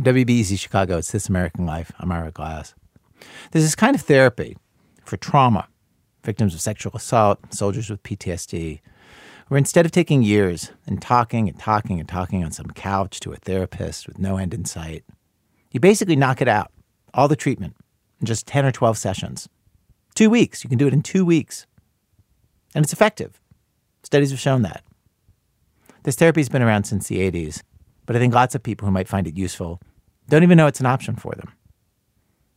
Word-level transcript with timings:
WBEZ 0.00 0.58
Chicago, 0.58 0.96
it's 0.96 1.12
This 1.12 1.28
American 1.28 1.66
Life. 1.66 1.92
I'm 1.98 2.10
Ira 2.10 2.30
Glass. 2.30 2.74
There's 3.50 3.66
this 3.66 3.74
kind 3.74 3.94
of 3.94 4.00
therapy 4.00 4.56
for 5.04 5.18
trauma, 5.18 5.68
victims 6.24 6.54
of 6.54 6.62
sexual 6.62 6.92
assault, 6.94 7.52
soldiers 7.52 7.90
with 7.90 8.02
PTSD, 8.02 8.80
where 9.48 9.58
instead 9.58 9.84
of 9.84 9.92
taking 9.92 10.22
years 10.22 10.70
and 10.86 11.02
talking 11.02 11.50
and 11.50 11.58
talking 11.58 12.00
and 12.00 12.08
talking 12.08 12.42
on 12.42 12.50
some 12.50 12.70
couch 12.70 13.20
to 13.20 13.32
a 13.32 13.36
therapist 13.36 14.08
with 14.08 14.18
no 14.18 14.38
end 14.38 14.54
in 14.54 14.64
sight, 14.64 15.04
you 15.70 15.80
basically 15.80 16.16
knock 16.16 16.40
it 16.40 16.48
out, 16.48 16.72
all 17.12 17.28
the 17.28 17.36
treatment, 17.36 17.76
in 18.20 18.26
just 18.26 18.46
10 18.46 18.64
or 18.64 18.72
12 18.72 18.96
sessions. 18.96 19.50
Two 20.14 20.30
weeks. 20.30 20.64
You 20.64 20.70
can 20.70 20.78
do 20.78 20.86
it 20.86 20.94
in 20.94 21.02
two 21.02 21.26
weeks. 21.26 21.66
And 22.74 22.82
it's 22.86 22.94
effective. 22.94 23.38
Studies 24.02 24.30
have 24.30 24.40
shown 24.40 24.62
that. 24.62 24.82
This 26.04 26.16
therapy 26.16 26.40
has 26.40 26.48
been 26.48 26.62
around 26.62 26.84
since 26.84 27.08
the 27.08 27.18
80s, 27.30 27.62
but 28.06 28.16
I 28.16 28.18
think 28.18 28.32
lots 28.32 28.54
of 28.54 28.62
people 28.62 28.86
who 28.86 28.92
might 28.92 29.06
find 29.06 29.26
it 29.26 29.36
useful 29.36 29.78
don't 30.30 30.44
even 30.44 30.56
know 30.56 30.68
it's 30.68 30.80
an 30.80 30.86
option 30.86 31.16
for 31.16 31.34
them. 31.34 31.52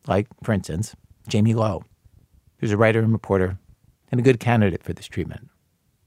Like, 0.06 0.28
for 0.44 0.54
instance, 0.54 0.96
Jamie 1.28 1.56
Lowe, 1.56 1.84
who's 2.58 2.72
a 2.72 2.78
writer 2.78 3.00
and 3.00 3.12
reporter 3.12 3.58
and 4.12 4.20
a 4.20 4.24
good 4.24 4.40
candidate 4.40 4.84
for 4.84 4.94
this 4.94 5.08
treatment. 5.08 5.50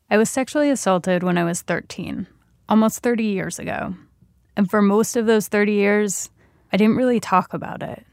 I 0.09 0.17
was 0.17 0.31
sexually 0.31 0.71
assaulted 0.71 1.25
when 1.25 1.37
I 1.37 1.43
was 1.43 1.63
13, 1.63 2.29
almost 2.69 3.01
30 3.01 3.25
years 3.25 3.59
ago. 3.59 3.95
And 4.57 4.71
for 4.71 4.81
most 4.81 5.17
of 5.17 5.27
those 5.27 5.49
30 5.49 5.73
years, 5.73 6.31
I 6.73 6.77
didn't 6.77 6.97
really 6.97 7.19
talk 7.19 7.53
about 7.53 7.83
it. 7.83 8.07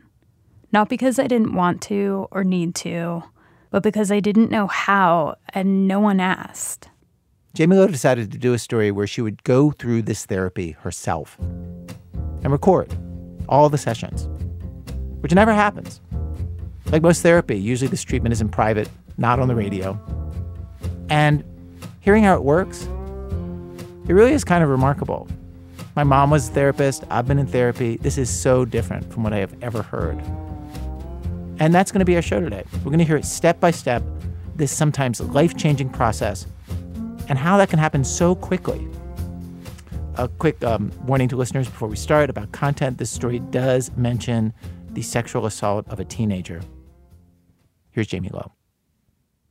Not 0.72 0.90
because 0.90 1.20
I 1.20 1.28
didn't 1.28 1.54
want 1.54 1.84
to 1.84 2.28
or 2.32 2.44
need 2.44 2.74
to, 2.76 3.22
but 3.70 3.84
because 3.84 4.12
I 4.12 4.20
didn't 4.20 4.50
know 4.50 4.66
how 4.66 5.36
and 5.50 5.88
no 5.88 6.00
one 6.00 6.20
asked. 6.20 6.90
Jamie 7.54 7.78
Lowe 7.78 7.88
decided 7.88 8.32
to 8.32 8.40
do 8.40 8.54
a 8.54 8.60
story 8.60 8.92
where 8.92 9.06
she 9.06 9.22
would 9.22 9.44
go 9.44 9.70
through 9.70 10.02
this 10.02 10.26
therapy 10.26 10.72
herself 10.72 11.38
and 11.40 12.52
record 12.52 12.98
all 13.50 13.70
the 13.70 13.78
sessions, 13.78 14.28
which 15.22 15.34
never 15.34 15.54
happens. 15.54 16.02
Like 16.88 17.02
most 17.02 17.22
therapy, 17.22 17.58
usually 17.58 17.88
this 17.88 18.04
treatment 18.04 18.34
is 18.34 18.42
in 18.42 18.50
private, 18.50 18.90
not 19.18 19.40
on 19.40 19.48
the 19.48 19.56
radio. 19.56 20.00
And 21.10 21.44
hearing 22.02 22.24
how 22.24 22.36
it 22.36 22.44
works, 22.44 22.84
it 24.08 24.14
really 24.14 24.34
is 24.34 24.44
kind 24.44 24.64
of 24.64 24.70
remarkable. 24.70 25.28
My 25.96 26.04
mom 26.04 26.30
was 26.30 26.50
a 26.50 26.52
therapist. 26.52 27.04
I've 27.10 27.28
been 27.28 27.40
in 27.40 27.48
therapy. 27.48 27.98
This 27.98 28.18
is 28.18 28.30
so 28.30 28.66
different 28.66 29.12
from 29.14 29.24
what 29.24 29.32
I 29.32 29.38
have 29.38 29.56
ever 29.62 29.82
heard. 29.84 30.20
And 31.60 31.74
that's 31.74 31.92
going 31.92 32.00
to 32.00 32.06
be 32.06 32.16
our 32.16 32.22
show 32.22 32.40
today. 32.40 32.64
We're 32.78 32.92
going 32.92 33.00
to 33.00 33.06
hear 33.06 33.16
it 33.16 33.26
step 33.26 33.60
by 33.60 33.72
step, 33.72 34.04
this 34.56 34.72
sometimes 34.72 35.22
life 35.22 35.56
changing 35.56 35.90
process, 35.90 36.48
and 37.30 37.38
how 37.38 37.58
that 37.58 37.70
can 37.70 37.80
happen 37.80 38.04
so 38.04 38.36
quickly. 38.36 38.88
A 40.16 40.28
quick 40.28 40.64
um, 40.64 40.92
warning 41.08 41.28
to 41.30 41.36
listeners 41.36 41.68
before 41.68 41.88
we 41.88 41.96
start 41.96 42.30
about 42.30 42.52
content 42.52 43.00
this 43.00 43.10
story 43.10 43.40
does 43.40 43.92
mention 43.98 44.54
the 44.92 45.02
sexual 45.02 45.48
assault 45.48 45.88
of 45.90 46.00
a 46.00 46.06
teenager. 46.06 46.62
Here's 47.90 48.06
Jamie 48.06 48.30
Lowe. 48.32 48.52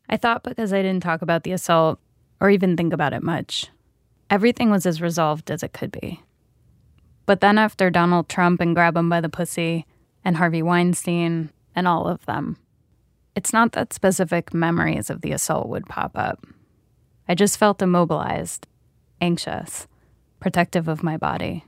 I 0.08 0.16
thought 0.16 0.44
because 0.44 0.72
I 0.72 0.80
didn't 0.82 1.02
talk 1.02 1.20
about 1.20 1.42
the 1.42 1.50
assault, 1.50 1.98
or 2.40 2.48
even 2.48 2.76
think 2.76 2.92
about 2.92 3.12
it 3.12 3.24
much. 3.24 3.70
Everything 4.30 4.70
was 4.70 4.86
as 4.86 5.02
resolved 5.02 5.50
as 5.50 5.64
it 5.64 5.72
could 5.72 5.90
be. 5.90 6.20
But 7.26 7.40
then, 7.40 7.58
after 7.58 7.90
Donald 7.90 8.28
Trump 8.28 8.60
and 8.60 8.74
Grab 8.74 8.96
'em 8.96 9.08
by 9.08 9.20
the 9.20 9.28
Pussy, 9.28 9.84
and 10.24 10.36
Harvey 10.36 10.62
Weinstein, 10.62 11.50
and 11.74 11.88
all 11.88 12.06
of 12.06 12.24
them, 12.26 12.56
it's 13.34 13.52
not 13.52 13.72
that 13.72 13.92
specific 13.92 14.54
memories 14.54 15.10
of 15.10 15.22
the 15.22 15.32
assault 15.32 15.68
would 15.68 15.86
pop 15.86 16.12
up. 16.14 16.46
I 17.28 17.34
just 17.34 17.58
felt 17.58 17.82
immobilized, 17.82 18.68
anxious, 19.20 19.88
protective 20.42 20.88
of 20.88 21.04
my 21.04 21.16
body. 21.16 21.64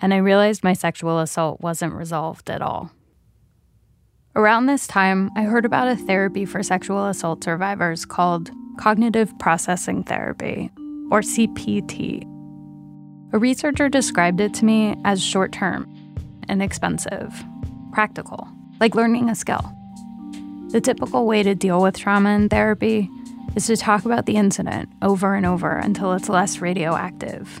And 0.00 0.14
I 0.14 0.18
realized 0.18 0.62
my 0.62 0.72
sexual 0.72 1.18
assault 1.18 1.60
wasn't 1.60 1.94
resolved 1.94 2.48
at 2.48 2.62
all. 2.62 2.92
Around 4.36 4.66
this 4.66 4.86
time, 4.86 5.30
I 5.36 5.42
heard 5.42 5.64
about 5.64 5.88
a 5.88 5.96
therapy 5.96 6.44
for 6.44 6.62
sexual 6.62 7.06
assault 7.06 7.42
survivors 7.42 8.04
called 8.04 8.50
Cognitive 8.78 9.36
Processing 9.38 10.04
Therapy, 10.04 10.70
or 11.10 11.22
CPT. 11.22 12.22
A 13.32 13.38
researcher 13.38 13.88
described 13.88 14.40
it 14.40 14.54
to 14.54 14.64
me 14.64 14.94
as 15.04 15.22
short 15.22 15.50
term, 15.52 15.92
inexpensive, 16.48 17.34
practical, 17.92 18.46
like 18.78 18.94
learning 18.94 19.28
a 19.28 19.34
skill. 19.34 19.72
The 20.68 20.80
typical 20.80 21.26
way 21.26 21.42
to 21.42 21.54
deal 21.54 21.82
with 21.82 21.98
trauma 21.98 22.30
in 22.30 22.48
therapy 22.48 23.10
is 23.56 23.66
to 23.66 23.76
talk 23.76 24.04
about 24.04 24.26
the 24.26 24.36
incident 24.36 24.88
over 25.02 25.34
and 25.34 25.44
over 25.44 25.72
until 25.72 26.12
it's 26.12 26.28
less 26.28 26.60
radioactive. 26.60 27.60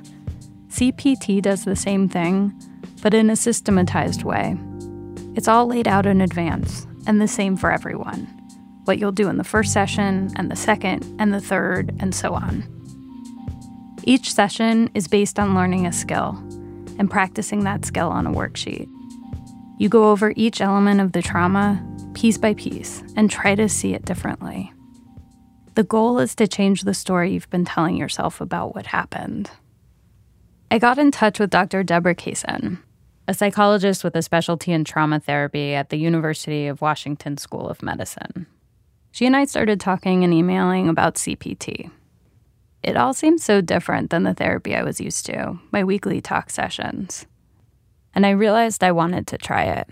CPT 0.68 1.42
does 1.42 1.64
the 1.64 1.74
same 1.74 2.08
thing, 2.08 2.54
but 3.02 3.14
in 3.14 3.30
a 3.30 3.36
systematized 3.36 4.22
way. 4.22 4.56
It's 5.34 5.48
all 5.48 5.66
laid 5.66 5.88
out 5.88 6.06
in 6.06 6.20
advance 6.20 6.86
and 7.06 7.20
the 7.20 7.26
same 7.26 7.56
for 7.56 7.72
everyone 7.72 8.36
what 8.86 8.98
you'll 8.98 9.12
do 9.12 9.28
in 9.28 9.36
the 9.36 9.44
first 9.44 9.72
session, 9.72 10.30
and 10.36 10.50
the 10.50 10.56
second, 10.56 11.04
and 11.18 11.32
the 11.32 11.40
third, 11.40 11.94
and 11.98 12.14
so 12.14 12.34
on. 12.34 12.64
Each 14.04 14.32
session 14.32 14.90
is 14.94 15.08
based 15.08 15.38
on 15.38 15.54
learning 15.54 15.86
a 15.86 15.92
skill 15.92 16.36
and 16.98 17.10
practicing 17.10 17.64
that 17.64 17.84
skill 17.84 18.08
on 18.08 18.26
a 18.26 18.32
worksheet. 18.32 18.88
You 19.78 19.88
go 19.88 20.10
over 20.10 20.32
each 20.36 20.60
element 20.60 21.00
of 21.00 21.12
the 21.12 21.22
trauma 21.22 21.84
piece 22.14 22.38
by 22.38 22.54
piece 22.54 23.02
and 23.16 23.30
try 23.30 23.54
to 23.54 23.68
see 23.68 23.92
it 23.92 24.04
differently. 24.04 24.72
The 25.76 25.84
goal 25.84 26.18
is 26.20 26.34
to 26.36 26.48
change 26.48 26.82
the 26.82 26.94
story 26.94 27.32
you've 27.32 27.50
been 27.50 27.66
telling 27.66 27.98
yourself 27.98 28.40
about 28.40 28.74
what 28.74 28.86
happened. 28.86 29.50
I 30.70 30.78
got 30.78 30.96
in 30.96 31.10
touch 31.10 31.38
with 31.38 31.50
Dr. 31.50 31.82
Deborah 31.82 32.14
Kaysen, 32.14 32.78
a 33.28 33.34
psychologist 33.34 34.02
with 34.02 34.16
a 34.16 34.22
specialty 34.22 34.72
in 34.72 34.84
trauma 34.84 35.20
therapy 35.20 35.74
at 35.74 35.90
the 35.90 35.98
University 35.98 36.66
of 36.66 36.80
Washington 36.80 37.36
School 37.36 37.68
of 37.68 37.82
Medicine. 37.82 38.46
She 39.12 39.26
and 39.26 39.36
I 39.36 39.44
started 39.44 39.78
talking 39.78 40.24
and 40.24 40.32
emailing 40.32 40.88
about 40.88 41.16
CPT. 41.16 41.90
It 42.82 42.96
all 42.96 43.12
seemed 43.12 43.42
so 43.42 43.60
different 43.60 44.08
than 44.08 44.22
the 44.22 44.32
therapy 44.32 44.74
I 44.74 44.82
was 44.82 44.98
used 44.98 45.26
to, 45.26 45.58
my 45.72 45.84
weekly 45.84 46.22
talk 46.22 46.48
sessions. 46.48 47.26
And 48.14 48.24
I 48.24 48.30
realized 48.30 48.82
I 48.82 48.92
wanted 48.92 49.26
to 49.26 49.36
try 49.36 49.64
it. 49.64 49.88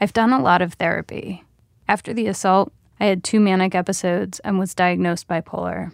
I've 0.00 0.12
done 0.12 0.32
a 0.32 0.42
lot 0.42 0.60
of 0.60 0.74
therapy. 0.74 1.44
After 1.86 2.12
the 2.12 2.26
assault, 2.26 2.72
I 3.00 3.06
had 3.06 3.24
two 3.24 3.40
manic 3.40 3.74
episodes 3.74 4.40
and 4.40 4.58
was 4.58 4.74
diagnosed 4.74 5.26
bipolar. 5.26 5.92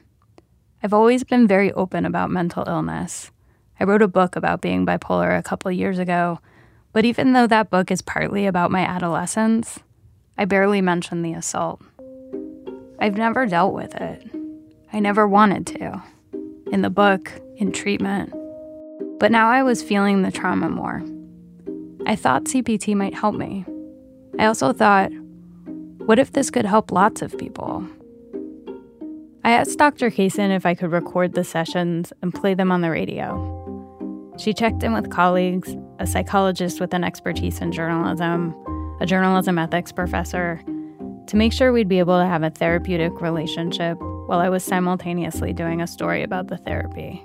I've 0.83 0.93
always 0.93 1.23
been 1.23 1.47
very 1.47 1.73
open 1.73 2.05
about 2.05 2.31
mental 2.31 2.65
illness. 2.67 3.31
I 3.79 3.85
wrote 3.85 4.03
a 4.03 4.09
book 4.09 4.35
about 4.35 4.61
being 4.61 4.85
bipolar 4.85 5.39
a 5.39 5.43
couple 5.43 5.71
years 5.71 6.01
ago, 6.01 6.41
but 6.93 7.05
even 7.05 7.33
though 7.33 7.47
that 7.47 7.71
book 7.71 7.93
is 7.93 8.03
partly 8.03 8.47
about 8.47 8.73
my 8.73 8.81
adolescence, 8.81 9.79
I 10.37 10.47
barely 10.47 10.81
mention 10.81 11.23
the 11.23 11.35
assault. 11.35 11.81
I've 12.99 13.17
never 13.17 13.47
dealt 13.47 13.73
with 13.73 13.95
it. 13.95 14.29
I 14.93 14.99
never 14.99 15.29
wanted 15.29 15.67
to. 15.69 16.03
In 16.73 16.83
the 16.83 16.91
book, 16.91 17.31
in 17.57 17.71
treatment. 17.71 18.33
But 19.21 19.31
now 19.31 19.49
I 19.49 19.63
was 19.63 19.83
feeling 19.83 20.23
the 20.23 20.33
trauma 20.33 20.69
more. 20.69 21.05
I 22.07 22.17
thought 22.17 22.45
CPT 22.45 22.97
might 22.97 23.15
help 23.15 23.37
me. 23.37 23.65
I 24.39 24.47
also 24.47 24.73
thought, 24.73 25.13
what 26.07 26.21
if 26.21 26.31
this 26.31 26.51
could 26.51 26.65
help 26.65 26.93
lots 26.93 27.21
of 27.21 27.37
people? 27.37 27.85
I 29.43 29.51
asked 29.51 29.77
Dr. 29.77 30.09
Kaysen 30.09 30.55
if 30.55 30.65
I 30.65 30.75
could 30.75 30.93
record 30.93 31.35
the 31.35 31.43
sessions 31.43 32.13
and 32.23 32.33
play 32.33 32.55
them 32.55 32.71
on 32.71 32.81
the 32.81 32.91
radio. 32.91 33.53
She 34.39 34.55
checked 34.55 34.85
in 34.85 34.93
with 34.93 35.11
colleagues, 35.11 35.77
a 35.99 36.07
psychologist 36.07 36.79
with 36.79 36.95
an 36.95 37.03
expertise 37.03 37.61
in 37.61 37.73
journalism, 37.73 38.55
a 39.01 39.07
journalism 39.07 39.59
ethics 39.59 39.91
professor, 39.91 40.63
to 41.27 41.37
make 41.37 41.53
sure 41.53 41.73
we'd 41.73 41.89
be 41.89 41.99
able 41.99 42.19
to 42.19 42.27
have 42.27 42.45
a 42.45 42.51
therapeutic 42.51 43.21
relationship 43.21 43.99
while 44.27 44.39
I 44.39 44.49
was 44.49 44.63
simultaneously 44.63 45.53
doing 45.53 45.81
a 45.81 45.89
story 45.89 46.23
about 46.23 46.47
the 46.47 46.59
therapy. 46.59 47.25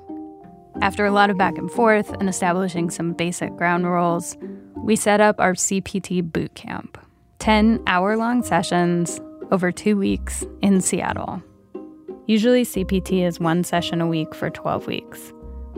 After 0.81 1.05
a 1.05 1.11
lot 1.11 1.29
of 1.29 1.37
back 1.37 1.59
and 1.59 1.69
forth 1.69 2.09
and 2.13 2.27
establishing 2.27 2.89
some 2.89 3.13
basic 3.13 3.55
ground 3.57 3.85
rules, 3.85 4.37
we 4.77 4.95
set 4.95 5.21
up 5.21 5.39
our 5.39 5.53
CPT 5.53 6.23
boot 6.31 6.55
camp 6.55 6.97
10 7.41 7.81
hour 7.87 8.15
long 8.17 8.43
sessions 8.43 9.19
over 9.49 9.71
two 9.71 9.97
weeks 9.97 10.45
in 10.61 10.79
Seattle. 10.79 11.41
Usually, 12.27 12.63
CPT 12.63 13.25
is 13.25 13.39
one 13.39 13.63
session 13.63 13.99
a 13.99 14.05
week 14.05 14.35
for 14.35 14.51
12 14.51 14.85
weeks, 14.85 15.33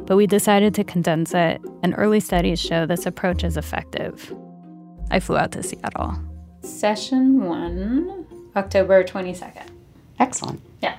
but 0.05 0.17
we 0.17 0.27
decided 0.27 0.73
to 0.75 0.83
condense 0.83 1.33
it, 1.33 1.61
and 1.81 1.95
early 1.97 2.19
studies 2.19 2.59
show 2.59 2.85
this 2.85 3.05
approach 3.05 3.45
is 3.45 3.55
effective. 3.55 4.35
I 5.09 5.21
flew 5.21 5.37
out 5.37 5.53
to 5.53 5.63
Seattle. 5.63 6.15
Session 6.59 7.45
one, 7.45 8.27
October 8.57 9.01
22nd. 9.05 9.69
Excellent. 10.19 10.61
Yeah. 10.81 10.97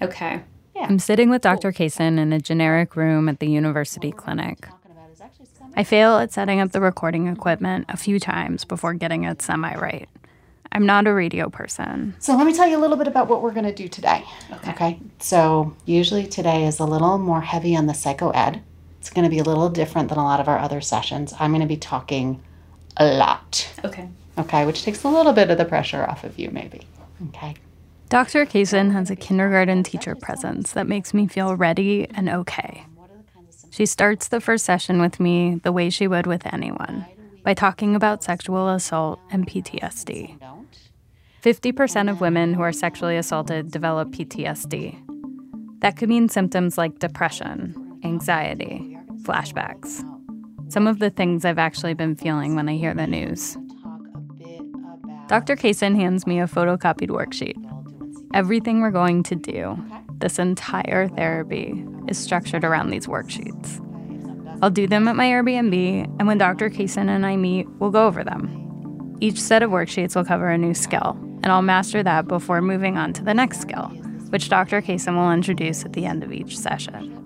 Okay. 0.00 0.40
Yeah. 0.76 0.86
I'm 0.88 1.00
sitting 1.00 1.30
with 1.30 1.42
Dr. 1.42 1.72
Kaysen 1.72 2.20
in 2.20 2.32
a 2.32 2.38
generic 2.38 2.94
room 2.94 3.28
at 3.28 3.40
the 3.40 3.50
university 3.50 4.12
clinic. 4.12 4.68
I 5.76 5.84
fail 5.84 6.16
at 6.16 6.32
setting 6.32 6.58
up 6.60 6.72
the 6.72 6.80
recording 6.80 7.26
equipment 7.28 7.84
a 7.88 7.96
few 7.96 8.18
times 8.18 8.64
before 8.64 8.94
getting 8.94 9.24
it 9.24 9.42
semi 9.42 9.74
right. 9.76 10.08
I'm 10.72 10.86
not 10.86 11.06
a 11.06 11.12
radio 11.14 11.48
person. 11.48 12.14
So 12.18 12.36
let 12.36 12.46
me 12.46 12.52
tell 12.54 12.66
you 12.66 12.76
a 12.76 12.80
little 12.80 12.96
bit 12.96 13.06
about 13.06 13.28
what 13.28 13.42
we're 13.42 13.52
going 13.52 13.66
to 13.66 13.74
do 13.74 13.86
today. 13.88 14.24
Okay. 14.52 14.70
Okay. 14.70 15.00
So 15.20 15.74
usually 15.84 16.26
today 16.26 16.66
is 16.66 16.80
a 16.80 16.84
little 16.84 17.18
more 17.18 17.40
heavy 17.40 17.76
on 17.76 17.86
the 17.86 17.94
psycho 17.94 18.30
ed 18.30 18.62
It's 19.00 19.10
going 19.10 19.24
to 19.24 19.30
be 19.30 19.38
a 19.38 19.44
little 19.44 19.68
different 19.68 20.08
than 20.08 20.18
a 20.18 20.24
lot 20.24 20.40
of 20.40 20.48
our 20.48 20.58
other 20.58 20.80
sessions. 20.80 21.32
I'm 21.38 21.50
going 21.50 21.60
to 21.60 21.66
be 21.68 21.76
talking 21.76 22.42
a 22.96 23.06
lot, 23.06 23.68
Okay. 23.84 24.08
okay, 24.38 24.64
which 24.66 24.82
takes 24.82 25.04
a 25.04 25.08
little 25.08 25.32
bit 25.34 25.50
of 25.50 25.58
the 25.58 25.64
pressure 25.66 26.04
off 26.04 26.24
of 26.24 26.38
you, 26.38 26.50
maybe. 26.50 26.80
Okay. 27.28 27.54
Dr. 28.08 28.46
Kaysen 28.46 28.92
has 28.92 29.10
a 29.10 29.16
kindergarten 29.16 29.82
teacher 29.82 30.14
presence 30.14 30.72
that 30.72 30.86
makes 30.86 31.12
me 31.12 31.26
feel 31.26 31.56
ready 31.56 32.06
and 32.10 32.28
okay. 32.28 32.86
She 33.76 33.84
starts 33.84 34.28
the 34.28 34.40
first 34.40 34.64
session 34.64 35.02
with 35.02 35.20
me 35.20 35.60
the 35.62 35.70
way 35.70 35.90
she 35.90 36.08
would 36.08 36.26
with 36.26 36.46
anyone 36.50 37.04
by 37.42 37.52
talking 37.52 37.94
about 37.94 38.24
sexual 38.24 38.70
assault 38.70 39.20
and 39.30 39.46
PTSD. 39.46 40.38
50% 41.42 42.10
of 42.10 42.22
women 42.22 42.54
who 42.54 42.62
are 42.62 42.72
sexually 42.72 43.18
assaulted 43.18 43.70
develop 43.70 44.12
PTSD. 44.12 44.98
That 45.80 45.98
could 45.98 46.08
mean 46.08 46.30
symptoms 46.30 46.78
like 46.78 47.00
depression, 47.00 48.00
anxiety, 48.02 48.96
flashbacks. 49.24 50.02
Some 50.72 50.86
of 50.86 50.98
the 50.98 51.10
things 51.10 51.44
I've 51.44 51.58
actually 51.58 51.92
been 51.92 52.16
feeling 52.16 52.56
when 52.56 52.70
I 52.70 52.78
hear 52.78 52.94
the 52.94 53.06
news. 53.06 53.58
Dr. 55.28 55.54
Kaysen 55.54 55.96
hands 55.96 56.26
me 56.26 56.40
a 56.40 56.46
photocopied 56.46 57.10
worksheet. 57.10 57.62
Everything 58.32 58.80
we're 58.80 58.90
going 58.90 59.22
to 59.24 59.34
do, 59.34 59.76
this 60.16 60.38
entire 60.38 61.08
therapy, 61.08 61.84
is 62.08 62.18
structured 62.18 62.64
around 62.64 62.90
these 62.90 63.06
worksheets. 63.06 63.82
I'll 64.62 64.70
do 64.70 64.86
them 64.86 65.06
at 65.08 65.16
my 65.16 65.26
Airbnb, 65.26 66.04
and 66.18 66.26
when 66.26 66.38
Dr. 66.38 66.70
Kaysen 66.70 67.08
and 67.08 67.26
I 67.26 67.36
meet, 67.36 67.68
we'll 67.78 67.90
go 67.90 68.06
over 68.06 68.24
them. 68.24 69.16
Each 69.20 69.40
set 69.40 69.62
of 69.62 69.70
worksheets 69.70 70.16
will 70.16 70.24
cover 70.24 70.48
a 70.48 70.58
new 70.58 70.74
skill, 70.74 71.16
and 71.42 71.46
I'll 71.46 71.62
master 71.62 72.02
that 72.02 72.26
before 72.26 72.62
moving 72.62 72.96
on 72.96 73.12
to 73.14 73.24
the 73.24 73.34
next 73.34 73.60
skill, 73.60 73.88
which 74.30 74.48
Dr. 74.48 74.80
Kaysen 74.80 75.14
will 75.14 75.32
introduce 75.32 75.84
at 75.84 75.92
the 75.92 76.06
end 76.06 76.22
of 76.22 76.32
each 76.32 76.58
session. 76.58 77.22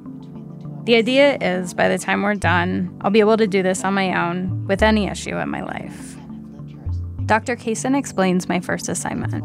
The 0.85 0.97
idea 0.97 1.37
is 1.41 1.75
by 1.75 1.89
the 1.89 1.99
time 1.99 2.23
we're 2.23 2.35
done, 2.35 2.97
I'll 3.03 3.11
be 3.11 3.21
able 3.21 3.37
to 3.37 3.47
do 3.47 3.63
this 3.63 3.85
on 3.85 3.95
my 3.95 4.29
own 4.29 4.67
with 4.67 4.83
any 4.83 5.07
issue 5.07 5.37
in 5.37 5.49
my 5.49 5.63
life. 5.63 6.17
Dr. 7.27 7.55
Kaysen 7.55 7.97
explains 7.97 8.49
my 8.49 8.59
first 8.59 8.89
assignment. 8.89 9.45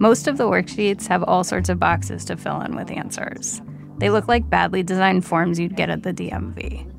Most 0.00 0.28
of 0.28 0.36
the 0.36 0.44
worksheets 0.44 1.06
have 1.08 1.24
all 1.24 1.42
sorts 1.42 1.68
of 1.68 1.80
boxes 1.80 2.24
to 2.26 2.36
fill 2.36 2.60
in 2.60 2.76
with 2.76 2.90
answers. 2.90 3.60
They 3.98 4.10
look 4.10 4.28
like 4.28 4.50
badly 4.50 4.82
designed 4.82 5.24
forms 5.24 5.58
you'd 5.58 5.76
get 5.76 5.88
at 5.88 6.02
the 6.02 6.12
DMV. 6.12 6.92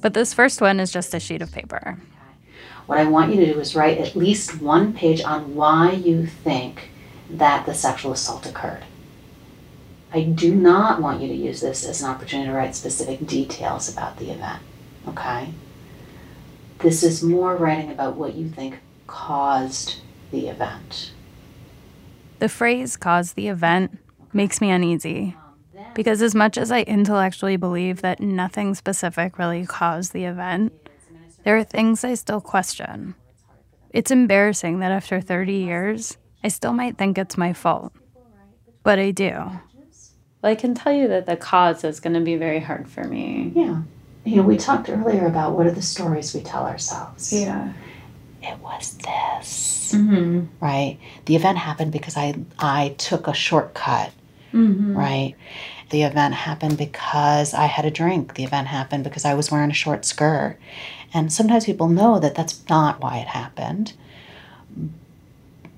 But 0.00 0.14
this 0.14 0.32
first 0.32 0.60
one 0.60 0.78
is 0.78 0.92
just 0.92 1.14
a 1.14 1.20
sheet 1.20 1.42
of 1.42 1.50
paper. 1.50 1.98
What 2.86 2.98
I 2.98 3.04
want 3.04 3.34
you 3.34 3.44
to 3.44 3.52
do 3.52 3.60
is 3.60 3.74
write 3.74 3.98
at 3.98 4.14
least 4.14 4.62
one 4.62 4.92
page 4.94 5.20
on 5.22 5.54
why 5.54 5.92
you 5.92 6.26
think 6.26 6.90
that 7.28 7.66
the 7.66 7.74
sexual 7.74 8.12
assault 8.12 8.46
occurred. 8.46 8.84
I 10.12 10.22
do 10.22 10.54
not 10.54 11.02
want 11.02 11.20
you 11.20 11.28
to 11.28 11.34
use 11.34 11.60
this 11.60 11.84
as 11.84 12.02
an 12.02 12.08
opportunity 12.08 12.48
to 12.48 12.56
write 12.56 12.74
specific 12.74 13.26
details 13.26 13.92
about 13.92 14.18
the 14.18 14.30
event, 14.30 14.62
okay? 15.06 15.52
This 16.78 17.02
is 17.02 17.22
more 17.22 17.56
writing 17.56 17.90
about 17.90 18.16
what 18.16 18.34
you 18.34 18.48
think 18.48 18.78
caused 19.06 19.96
the 20.30 20.48
event. 20.48 21.12
The 22.38 22.48
phrase 22.48 22.96
caused 22.96 23.34
the 23.34 23.48
event 23.48 23.98
makes 24.32 24.60
me 24.60 24.70
uneasy 24.70 25.34
because, 25.94 26.22
as 26.22 26.34
much 26.34 26.58
as 26.58 26.70
I 26.70 26.82
intellectually 26.82 27.56
believe 27.56 28.02
that 28.02 28.20
nothing 28.20 28.74
specific 28.74 29.38
really 29.38 29.66
caused 29.66 30.12
the 30.12 30.24
event, 30.24 30.72
there 31.44 31.56
are 31.56 31.64
things 31.64 32.04
I 32.04 32.14
still 32.14 32.40
question. 32.40 33.14
It's 33.90 34.10
embarrassing 34.10 34.80
that 34.80 34.92
after 34.92 35.20
30 35.20 35.52
years, 35.54 36.16
I 36.44 36.48
still 36.48 36.72
might 36.72 36.98
think 36.98 37.18
it's 37.18 37.38
my 37.38 37.52
fault. 37.52 37.92
But 38.82 38.98
I 38.98 39.10
do. 39.10 39.30
Well, 40.42 40.52
I 40.52 40.54
can 40.54 40.74
tell 40.74 40.92
you 40.92 41.08
that 41.08 41.26
the 41.26 41.36
cause 41.36 41.84
is 41.84 42.00
going 42.00 42.14
to 42.14 42.20
be 42.20 42.36
very 42.36 42.60
hard 42.60 42.88
for 42.88 43.04
me. 43.04 43.52
Yeah. 43.54 43.82
You 44.24 44.36
know, 44.36 44.42
we 44.42 44.56
talked 44.56 44.88
earlier 44.88 45.26
about 45.26 45.56
what 45.56 45.66
are 45.66 45.72
the 45.72 45.82
stories 45.82 46.34
we 46.34 46.42
tell 46.42 46.64
ourselves. 46.64 47.32
Yeah. 47.32 47.72
It 48.42 48.58
was 48.60 48.96
this. 48.98 49.94
Mm-hmm. 49.94 50.46
Right? 50.60 50.98
The 51.24 51.34
event 51.34 51.58
happened 51.58 51.92
because 51.92 52.16
I 52.16 52.34
I 52.58 52.94
took 52.98 53.26
a 53.26 53.34
shortcut. 53.34 54.12
Mm-hmm. 54.52 54.96
Right? 54.96 55.34
The 55.90 56.02
event 56.02 56.34
happened 56.34 56.76
because 56.76 57.54
I 57.54 57.66
had 57.66 57.84
a 57.84 57.90
drink. 57.90 58.34
The 58.34 58.44
event 58.44 58.68
happened 58.68 59.04
because 59.04 59.24
I 59.24 59.34
was 59.34 59.50
wearing 59.50 59.70
a 59.70 59.74
short 59.74 60.04
skirt. 60.04 60.58
And 61.14 61.32
sometimes 61.32 61.64
people 61.64 61.88
know 61.88 62.18
that 62.18 62.34
that's 62.34 62.68
not 62.68 63.00
why 63.00 63.18
it 63.18 63.28
happened. 63.28 63.94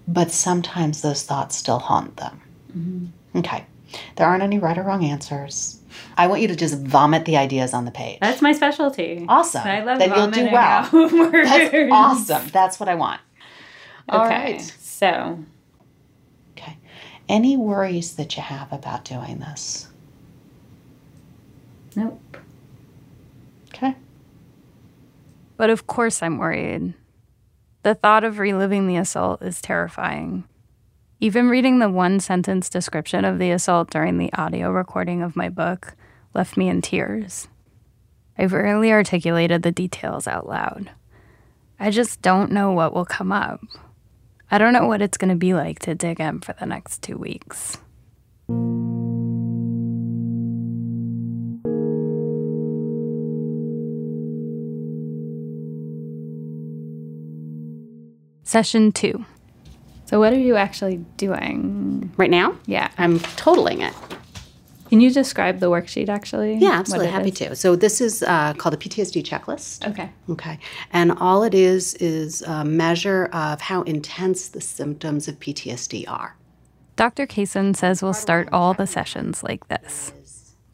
But 0.08 0.32
sometimes 0.32 1.02
those 1.02 1.22
thoughts 1.22 1.56
still 1.56 1.78
haunt 1.78 2.16
them. 2.16 2.40
Mm-hmm. 2.76 3.38
Okay. 3.38 3.64
There 4.16 4.26
aren't 4.26 4.42
any 4.42 4.58
right 4.58 4.76
or 4.76 4.82
wrong 4.82 5.04
answers. 5.04 5.80
I 6.16 6.26
want 6.26 6.42
you 6.42 6.48
to 6.48 6.56
just 6.56 6.78
vomit 6.78 7.24
the 7.24 7.36
ideas 7.36 7.74
on 7.74 7.84
the 7.84 7.90
page. 7.90 8.18
That's 8.20 8.42
my 8.42 8.52
specialty. 8.52 9.24
awesome. 9.28 9.66
I 9.66 9.82
love 9.82 9.98
that. 9.98 10.16
you'll 10.16 10.30
do 10.30 10.50
well. 10.50 11.32
That's 11.44 11.74
awesome. 11.92 12.48
That's 12.48 12.80
what 12.80 12.88
I 12.88 12.94
want. 12.94 13.20
All 14.08 14.26
okay. 14.26 14.52
right. 14.52 14.60
So. 14.80 15.38
Any 17.30 17.56
worries 17.56 18.16
that 18.16 18.36
you 18.36 18.42
have 18.42 18.72
about 18.72 19.04
doing 19.04 19.38
this? 19.38 19.86
nope. 21.94 22.36
Okay. 23.68 23.94
But 25.56 25.70
of 25.70 25.86
course, 25.86 26.24
I'm 26.24 26.38
worried. 26.38 26.92
The 27.84 27.94
thought 27.94 28.24
of 28.24 28.40
reliving 28.40 28.88
the 28.88 28.96
assault 28.96 29.42
is 29.42 29.62
terrifying. 29.62 30.42
Even 31.20 31.48
reading 31.48 31.78
the 31.78 31.88
one 31.88 32.18
sentence 32.18 32.68
description 32.68 33.24
of 33.24 33.38
the 33.38 33.52
assault 33.52 33.90
during 33.90 34.18
the 34.18 34.32
audio 34.32 34.72
recording 34.72 35.22
of 35.22 35.36
my 35.36 35.48
book 35.48 35.94
left 36.34 36.56
me 36.56 36.68
in 36.68 36.82
tears. 36.82 37.46
I've 38.36 38.52
rarely 38.52 38.90
articulated 38.90 39.62
the 39.62 39.70
details 39.70 40.26
out 40.26 40.48
loud. 40.48 40.90
I 41.78 41.90
just 41.90 42.22
don't 42.22 42.50
know 42.50 42.72
what 42.72 42.92
will 42.92 43.04
come 43.04 43.30
up. 43.30 43.60
I 44.50 44.58
don't 44.58 44.72
know 44.72 44.86
what 44.86 45.00
it's 45.00 45.16
going 45.16 45.28
to 45.30 45.36
be 45.36 45.54
like 45.54 45.78
to 45.80 45.94
dig 45.94 46.20
in 46.20 46.40
for 46.40 46.54
the 46.58 46.66
next 46.66 47.02
two 47.02 47.16
weeks. 47.16 47.78
Session 58.42 58.90
two. 58.90 59.24
So, 60.06 60.18
what 60.18 60.32
are 60.32 60.38
you 60.38 60.56
actually 60.56 60.96
doing? 61.16 62.12
Right 62.16 62.30
now, 62.30 62.56
Yeah. 62.66 62.90
I'm 62.98 63.20
totaling 63.20 63.80
it. 63.82 63.94
Can 64.90 65.00
you 65.00 65.10
describe 65.12 65.60
the 65.60 65.70
worksheet 65.70 66.08
actually? 66.08 66.56
Yeah, 66.56 66.72
absolutely. 66.72 67.12
Happy 67.12 67.28
is? 67.28 67.38
to. 67.38 67.54
So 67.54 67.76
this 67.76 68.00
is 68.00 68.24
uh, 68.24 68.54
called 68.54 68.72
the 68.72 68.76
PTSD 68.76 69.22
checklist. 69.22 69.88
Okay. 69.88 70.10
Okay. 70.28 70.58
And 70.92 71.12
all 71.12 71.44
it 71.44 71.54
is 71.54 71.94
is 71.94 72.42
a 72.42 72.64
measure 72.64 73.26
of 73.32 73.60
how 73.60 73.82
intense 73.82 74.48
the 74.48 74.60
symptoms 74.60 75.28
of 75.28 75.38
PTSD 75.38 76.10
are. 76.10 76.36
Dr. 76.96 77.26
Kaysen 77.26 77.76
says 77.76 78.02
we'll 78.02 78.12
start 78.12 78.48
all 78.52 78.74
the 78.74 78.86
sessions 78.86 79.44
like 79.44 79.68
this 79.68 80.12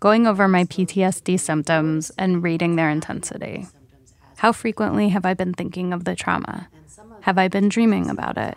going 0.00 0.26
over 0.26 0.48
my 0.48 0.64
PTSD 0.64 1.38
symptoms 1.38 2.10
and 2.18 2.42
rating 2.42 2.76
their 2.76 2.90
intensity. 2.90 3.66
How 4.36 4.52
frequently 4.52 5.08
have 5.10 5.26
I 5.26 5.34
been 5.34 5.52
thinking 5.52 5.92
of 5.92 6.04
the 6.04 6.14
trauma? 6.14 6.68
Have 7.20 7.38
I 7.38 7.48
been 7.48 7.68
dreaming 7.68 8.08
about 8.08 8.38
it, 8.38 8.56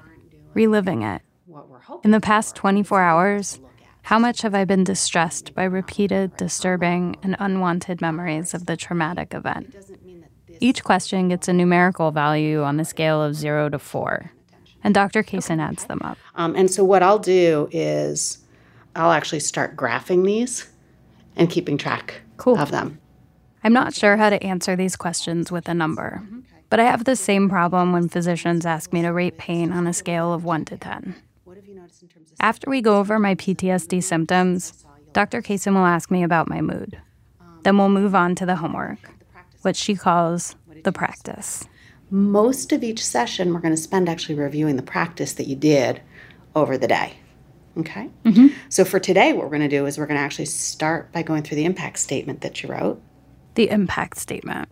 reliving 0.54 1.04
it? 1.04 1.22
What 1.46 1.70
we're 1.70 1.80
hoping 1.80 2.08
In 2.08 2.12
the 2.12 2.20
past 2.20 2.56
24 2.56 3.02
hours, 3.02 3.60
how 4.04 4.18
much 4.20 4.42
have 4.42 4.56
I 4.56 4.66
been 4.66 4.84
distressed 4.84 5.54
by 5.54 5.64
repeated, 5.66 6.36
disturbing, 6.38 7.18
and 7.22 7.36
unwanted 7.40 8.02
memories 8.02 8.54
of 8.54 8.66
the 8.66 8.76
traumatic 8.76 9.34
event? 9.34 9.76
Each 10.60 10.84
question 10.84 11.30
gets 11.30 11.48
a 11.48 11.54
numerical 11.54 12.12
value 12.12 12.64
on 12.64 12.78
the 12.78 12.86
scale 12.86 13.22
of 13.22 13.36
0 13.36 13.70
to 13.70 13.80
4, 13.80 14.32
and 14.84 14.94
Dr. 14.94 15.24
Kaysen 15.24 15.62
adds 15.62 15.86
them 15.86 16.02
up. 16.04 16.18
Um, 16.36 16.56
and 16.56 16.70
so 16.72 16.84
what 16.84 17.04
I'll 17.04 17.20
do 17.20 17.70
is 17.72 18.40
I'll 18.96 19.12
actually 19.12 19.40
start 19.42 19.76
graphing 19.76 20.26
these 20.26 20.68
and 21.36 21.50
keeping 21.50 21.78
track 21.78 22.22
Cool. 22.38 22.58
of 22.58 22.72
them. 22.72 23.00
I'm 23.64 23.74
not 23.74 23.94
sure 23.94 24.18
how 24.18 24.30
to 24.30 24.42
answer 24.44 24.76
these 24.76 24.96
questions 24.96 25.52
with 25.52 25.70
a 25.70 25.74
number, 25.74 26.24
but 26.70 26.80
I 26.80 26.84
have 26.86 27.04
the 27.06 27.16
same 27.16 27.48
problem 27.50 27.92
when 27.94 28.10
physicians 28.10 28.66
ask 28.66 28.92
me 28.92 29.02
to 29.04 29.10
rate 29.14 29.38
pain 29.38 29.72
on 29.72 29.86
a 29.88 29.94
scale 29.94 30.34
of 30.34 30.44
1 30.44 30.66
to 30.66 30.78
10. 30.78 31.16
After 32.40 32.70
we 32.70 32.82
go 32.82 33.00
over 33.00 33.20
my 33.20 33.36
PTSD 33.36 34.04
symptoms, 34.04 34.86
Dr. 35.14 35.42
Kaysen 35.42 35.74
will 35.74 35.86
ask 35.86 36.12
me 36.12 36.24
about 36.24 36.50
my 36.50 36.62
mood. 36.62 37.00
Then 37.64 37.78
we'll 37.78 37.90
move 37.90 38.16
on 38.16 38.36
to 38.36 38.46
the 38.46 38.56
homework, 38.56 39.12
which 39.62 39.76
she 39.76 39.96
calls 39.96 40.56
the 40.84 40.92
practice. 40.92 41.66
Most 42.10 42.72
of 42.72 42.84
each 42.84 43.06
session, 43.06 43.54
we're 43.54 43.60
going 43.60 43.76
to 43.76 43.82
spend 43.82 44.10
actually 44.10 44.36
reviewing 44.36 44.76
the 44.76 44.84
practice 44.84 45.34
that 45.34 45.48
you 45.48 45.56
did 45.56 46.02
over 46.56 46.78
the 46.78 46.88
day. 46.88 47.18
Okay? 47.78 48.10
Mm-hmm. 48.24 48.48
So 48.70 48.84
for 48.84 49.00
today, 49.00 49.34
what 49.34 49.44
we're 49.44 49.58
going 49.58 49.70
to 49.70 49.78
do 49.78 49.86
is 49.86 49.98
we're 49.98 50.08
going 50.08 50.18
to 50.18 50.24
actually 50.24 50.46
start 50.46 51.12
by 51.12 51.22
going 51.22 51.44
through 51.44 51.58
the 51.58 51.66
impact 51.66 52.00
statement 52.00 52.42
that 52.42 52.64
you 52.64 52.70
wrote. 52.70 53.02
The 53.56 53.70
impact 53.70 54.18
statement, 54.18 54.70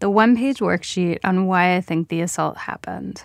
the 0.00 0.10
one 0.10 0.36
page 0.36 0.58
worksheet 0.58 1.18
on 1.24 1.46
why 1.46 1.76
I 1.76 1.80
think 1.80 2.08
the 2.08 2.20
assault 2.20 2.56
happened. 2.58 3.22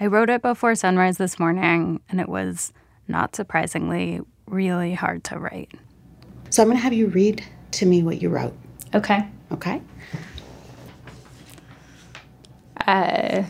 I 0.00 0.06
wrote 0.06 0.28
it 0.28 0.42
before 0.42 0.74
sunrise 0.74 1.18
this 1.18 1.38
morning, 1.38 2.00
and 2.08 2.20
it 2.20 2.28
was, 2.28 2.72
not 3.06 3.36
surprisingly, 3.36 4.20
really 4.46 4.94
hard 4.94 5.24
to 5.24 5.38
write. 5.38 5.70
So 6.50 6.62
I'm 6.62 6.68
going 6.68 6.78
to 6.78 6.82
have 6.82 6.92
you 6.92 7.06
read 7.08 7.44
to 7.72 7.86
me 7.86 8.02
what 8.02 8.20
you 8.20 8.28
wrote. 8.28 8.54
Okay. 8.94 9.28
Okay? 9.52 9.80
Uh, 12.86 13.44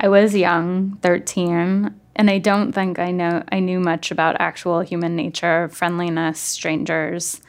I 0.00 0.08
was 0.08 0.34
young, 0.34 0.98
13, 1.02 1.94
and 2.16 2.30
I 2.30 2.38
don't 2.38 2.72
think 2.72 2.98
I 2.98 3.10
know 3.10 3.44
I 3.52 3.60
knew 3.60 3.78
much 3.78 4.10
about 4.10 4.40
actual 4.40 4.80
human 4.80 5.16
nature, 5.16 5.68
friendliness, 5.68 6.40
strangers. 6.40 7.40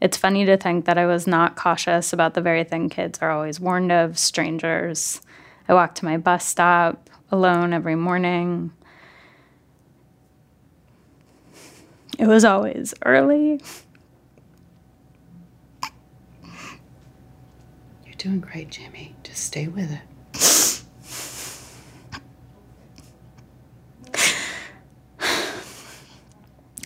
It's 0.00 0.16
funny 0.16 0.44
to 0.46 0.56
think 0.56 0.84
that 0.86 0.98
I 0.98 1.06
was 1.06 1.26
not 1.26 1.56
cautious 1.56 2.12
about 2.12 2.34
the 2.34 2.40
very 2.40 2.64
thing 2.64 2.88
kids 2.88 3.18
are 3.20 3.30
always 3.30 3.60
warned 3.60 3.92
of, 3.92 4.18
strangers. 4.18 5.20
I 5.68 5.74
walked 5.74 5.98
to 5.98 6.04
my 6.04 6.16
bus 6.16 6.44
stop 6.44 7.08
alone 7.30 7.72
every 7.72 7.96
morning. 7.96 8.72
It 12.18 12.26
was 12.26 12.44
always 12.44 12.94
early. 13.04 13.60
You're 18.04 18.14
doing 18.16 18.40
great, 18.40 18.70
Jimmy. 18.70 19.14
Just 19.22 19.44
stay 19.44 19.68
with 19.68 19.92
it. 19.92 20.00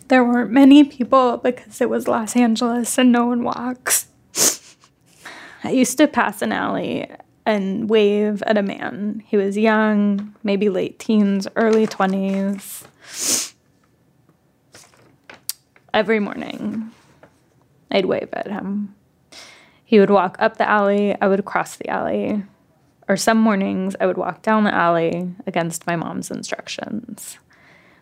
There 0.09 0.25
weren't 0.25 0.51
many 0.51 0.83
people 0.83 1.37
because 1.37 1.81
it 1.81 1.89
was 1.89 2.09
Los 2.09 2.35
Angeles 2.35 2.99
and 2.99 3.13
no 3.13 3.27
one 3.27 3.45
walks. 3.45 4.09
I 5.63 5.71
used 5.71 5.99
to 5.99 6.09
pass 6.09 6.43
an 6.43 6.51
alley 6.51 7.09
and 7.47 7.89
wave 7.89 8.43
at 8.43 8.59
a 8.59 8.63
man. 8.63 9.23
He 9.27 9.37
was 9.37 9.57
young, 9.57 10.35
maybe 10.43 10.69
late 10.69 10.99
teens, 10.99 11.49
early 11.57 11.87
20s. 11.87 13.55
Every 15.93 16.21
morning, 16.21 16.93
I'd 17.91 18.07
wave 18.07 18.29
at 18.33 18.47
him. 18.47 18.95
He 19.85 19.99
would 19.99 20.11
walk 20.11 20.37
up 20.39 20.57
the 20.57 20.69
alley, 20.69 21.17
I 21.21 21.27
would 21.27 21.45
cross 21.45 21.77
the 21.77 21.89
alley. 21.89 22.45
Or 23.09 23.17
some 23.17 23.39
mornings, 23.39 23.97
I 24.01 24.07
would 24.07 24.19
walk 24.19 24.43
down 24.43 24.63
the 24.63 24.73
alley 24.73 25.35
against 25.49 25.87
my 25.89 25.97
mom's 25.97 26.31
instructions. 26.31 27.39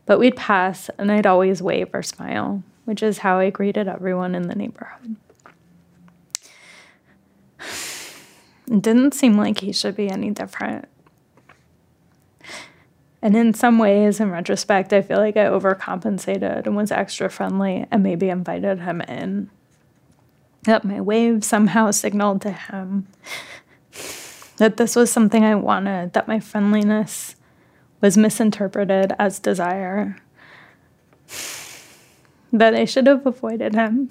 But 0.04 0.18
we'd 0.18 0.36
pass, 0.36 0.90
and 0.98 1.10
I'd 1.10 1.26
always 1.26 1.62
wave 1.62 1.88
or 1.94 2.02
smile, 2.02 2.62
which 2.84 3.02
is 3.02 3.18
how 3.18 3.38
I 3.38 3.48
greeted 3.48 3.88
everyone 3.88 4.34
in 4.34 4.48
the 4.48 4.54
neighborhood. 4.54 5.16
It 8.70 8.82
didn't 8.82 9.14
seem 9.14 9.36
like 9.36 9.60
he 9.60 9.72
should 9.72 9.96
be 9.96 10.10
any 10.10 10.30
different. 10.30 10.86
And 13.20 13.36
in 13.36 13.52
some 13.54 13.78
ways, 13.78 14.20
in 14.20 14.30
retrospect, 14.30 14.92
I 14.92 15.02
feel 15.02 15.18
like 15.18 15.36
I 15.36 15.46
overcompensated 15.46 16.66
and 16.66 16.76
was 16.76 16.92
extra 16.92 17.28
friendly 17.28 17.86
and 17.90 18.02
maybe 18.02 18.28
invited 18.28 18.80
him 18.80 19.00
in. 19.02 19.50
That 20.62 20.84
my 20.84 21.00
wave 21.00 21.44
somehow 21.44 21.90
signaled 21.90 22.42
to 22.42 22.52
him 22.52 23.08
that 24.58 24.76
this 24.76 24.94
was 24.94 25.10
something 25.10 25.44
I 25.44 25.54
wanted, 25.54 26.12
that 26.12 26.28
my 26.28 26.40
friendliness 26.40 27.36
was 28.00 28.16
misinterpreted 28.16 29.12
as 29.18 29.38
desire, 29.38 30.16
that 32.52 32.74
I 32.74 32.84
should 32.84 33.06
have 33.06 33.26
avoided 33.26 33.74
him. 33.74 34.10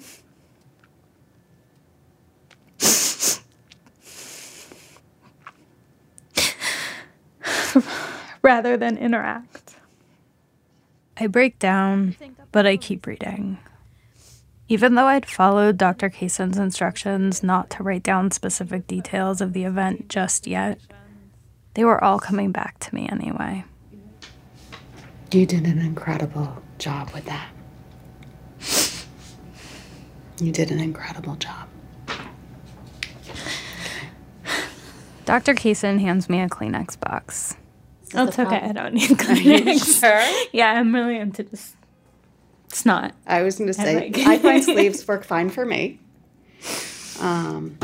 Rather 8.48 8.78
than 8.78 8.96
interact. 8.96 9.76
I 11.18 11.26
break 11.26 11.58
down, 11.58 12.16
but 12.50 12.66
I 12.66 12.78
keep 12.78 13.06
reading. 13.06 13.58
Even 14.68 14.94
though 14.94 15.04
I'd 15.04 15.26
followed 15.26 15.76
Dr. 15.76 16.08
Kaysen's 16.08 16.56
instructions 16.56 17.42
not 17.42 17.68
to 17.68 17.82
write 17.82 18.02
down 18.02 18.30
specific 18.30 18.86
details 18.86 19.42
of 19.42 19.52
the 19.52 19.64
event 19.64 20.08
just 20.08 20.46
yet, 20.46 20.80
they 21.74 21.84
were 21.84 22.02
all 22.02 22.18
coming 22.18 22.50
back 22.50 22.78
to 22.78 22.94
me 22.94 23.06
anyway. 23.12 23.64
You 25.30 25.44
did 25.44 25.66
an 25.66 25.78
incredible 25.78 26.62
job 26.78 27.10
with 27.12 27.26
that. 27.26 27.50
You 30.40 30.52
did 30.52 30.70
an 30.70 30.80
incredible 30.80 31.36
job. 31.36 31.68
Dr. 35.26 35.52
Kayson 35.52 35.98
hands 36.00 36.30
me 36.30 36.40
a 36.40 36.48
Kleenex 36.48 36.98
box. 36.98 37.54
That's 38.10 38.36
That's 38.36 38.38
okay. 38.38 38.60
I 38.66 38.72
don't 38.72 38.94
need 38.94 39.10
Kleenex. 39.18 40.00
sure? 40.00 40.46
Yeah, 40.52 40.72
I'm 40.72 40.94
really 40.94 41.16
into 41.18 41.42
this. 41.42 41.74
It's 42.66 42.84
not. 42.86 43.14
I 43.26 43.42
was 43.42 43.56
going 43.56 43.68
to 43.68 43.74
say, 43.74 43.94
like- 43.96 44.18
I 44.18 44.38
find 44.38 44.62
sleeves 44.64 45.06
work 45.06 45.24
fine 45.24 45.50
for 45.50 45.64
me. 45.64 45.98
Um, 47.20 47.78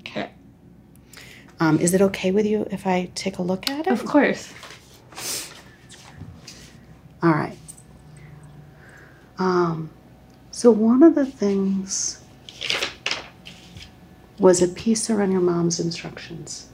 okay. 0.00 0.30
Um, 1.60 1.78
is 1.78 1.94
it 1.94 2.00
okay 2.02 2.30
with 2.30 2.46
you 2.46 2.66
if 2.70 2.86
I 2.86 3.10
take 3.14 3.38
a 3.38 3.42
look 3.42 3.68
at 3.68 3.86
it? 3.86 3.92
Of 3.92 4.04
course. 4.04 4.52
All 7.22 7.30
right. 7.30 7.56
Um, 9.38 9.90
so 10.50 10.70
one 10.70 11.02
of 11.02 11.14
the 11.14 11.26
things 11.26 12.22
was 14.38 14.60
a 14.62 14.68
piece 14.68 15.08
around 15.10 15.32
your 15.32 15.40
mom's 15.40 15.78
instructions. 15.80 16.68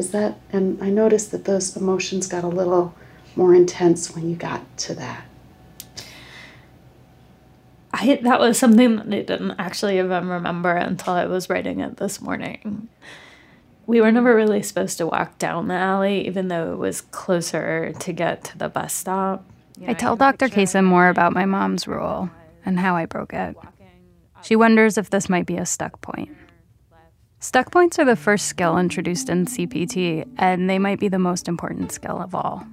Is 0.00 0.12
that, 0.12 0.40
and 0.50 0.82
I 0.82 0.88
noticed 0.88 1.30
that 1.30 1.44
those 1.44 1.76
emotions 1.76 2.26
got 2.26 2.42
a 2.42 2.48
little 2.48 2.94
more 3.36 3.54
intense 3.54 4.14
when 4.14 4.30
you 4.30 4.34
got 4.34 4.62
to 4.78 4.94
that. 4.94 5.24
I 7.92 8.18
that 8.22 8.40
was 8.40 8.58
something 8.58 8.96
that 8.96 9.06
I 9.08 9.20
didn't 9.20 9.56
actually 9.58 9.98
even 9.98 10.26
remember 10.26 10.74
until 10.74 11.12
I 11.12 11.26
was 11.26 11.50
writing 11.50 11.80
it 11.80 11.98
this 11.98 12.18
morning. 12.18 12.88
We 13.86 14.00
were 14.00 14.10
never 14.10 14.34
really 14.34 14.62
supposed 14.62 14.96
to 14.98 15.06
walk 15.06 15.36
down 15.36 15.68
the 15.68 15.74
alley, 15.74 16.26
even 16.26 16.48
though 16.48 16.72
it 16.72 16.78
was 16.78 17.02
closer 17.02 17.92
to 17.92 18.12
get 18.14 18.44
to 18.44 18.56
the 18.56 18.70
bus 18.70 18.94
stop. 18.94 19.44
I 19.86 19.92
tell 19.92 20.16
Dr. 20.16 20.48
Kaysen 20.48 20.84
more 20.84 21.10
about 21.10 21.34
my 21.34 21.44
mom's 21.44 21.86
rule 21.86 22.30
and 22.64 22.80
how 22.80 22.96
I 22.96 23.04
broke 23.04 23.34
it. 23.34 23.54
She 24.44 24.56
wonders 24.56 24.96
if 24.96 25.10
this 25.10 25.28
might 25.28 25.44
be 25.44 25.58
a 25.58 25.66
stuck 25.66 26.00
point. 26.00 26.30
Stuck 27.42 27.70
points 27.72 27.98
are 27.98 28.04
the 28.04 28.16
first 28.16 28.48
skill 28.48 28.76
introduced 28.76 29.30
in 29.30 29.46
CPT, 29.46 30.28
and 30.36 30.68
they 30.68 30.78
might 30.78 31.00
be 31.00 31.08
the 31.08 31.18
most 31.18 31.48
important 31.48 31.90
skill 31.90 32.20
of 32.20 32.34
all. 32.34 32.66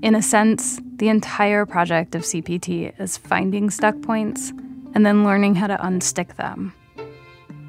In 0.00 0.14
a 0.14 0.22
sense, 0.22 0.80
the 0.98 1.08
entire 1.08 1.66
project 1.66 2.14
of 2.14 2.22
CPT 2.22 2.98
is 3.00 3.16
finding 3.16 3.68
stuck 3.68 4.00
points 4.02 4.52
and 4.94 5.04
then 5.04 5.24
learning 5.24 5.56
how 5.56 5.66
to 5.66 5.76
unstick 5.78 6.36
them. 6.36 6.72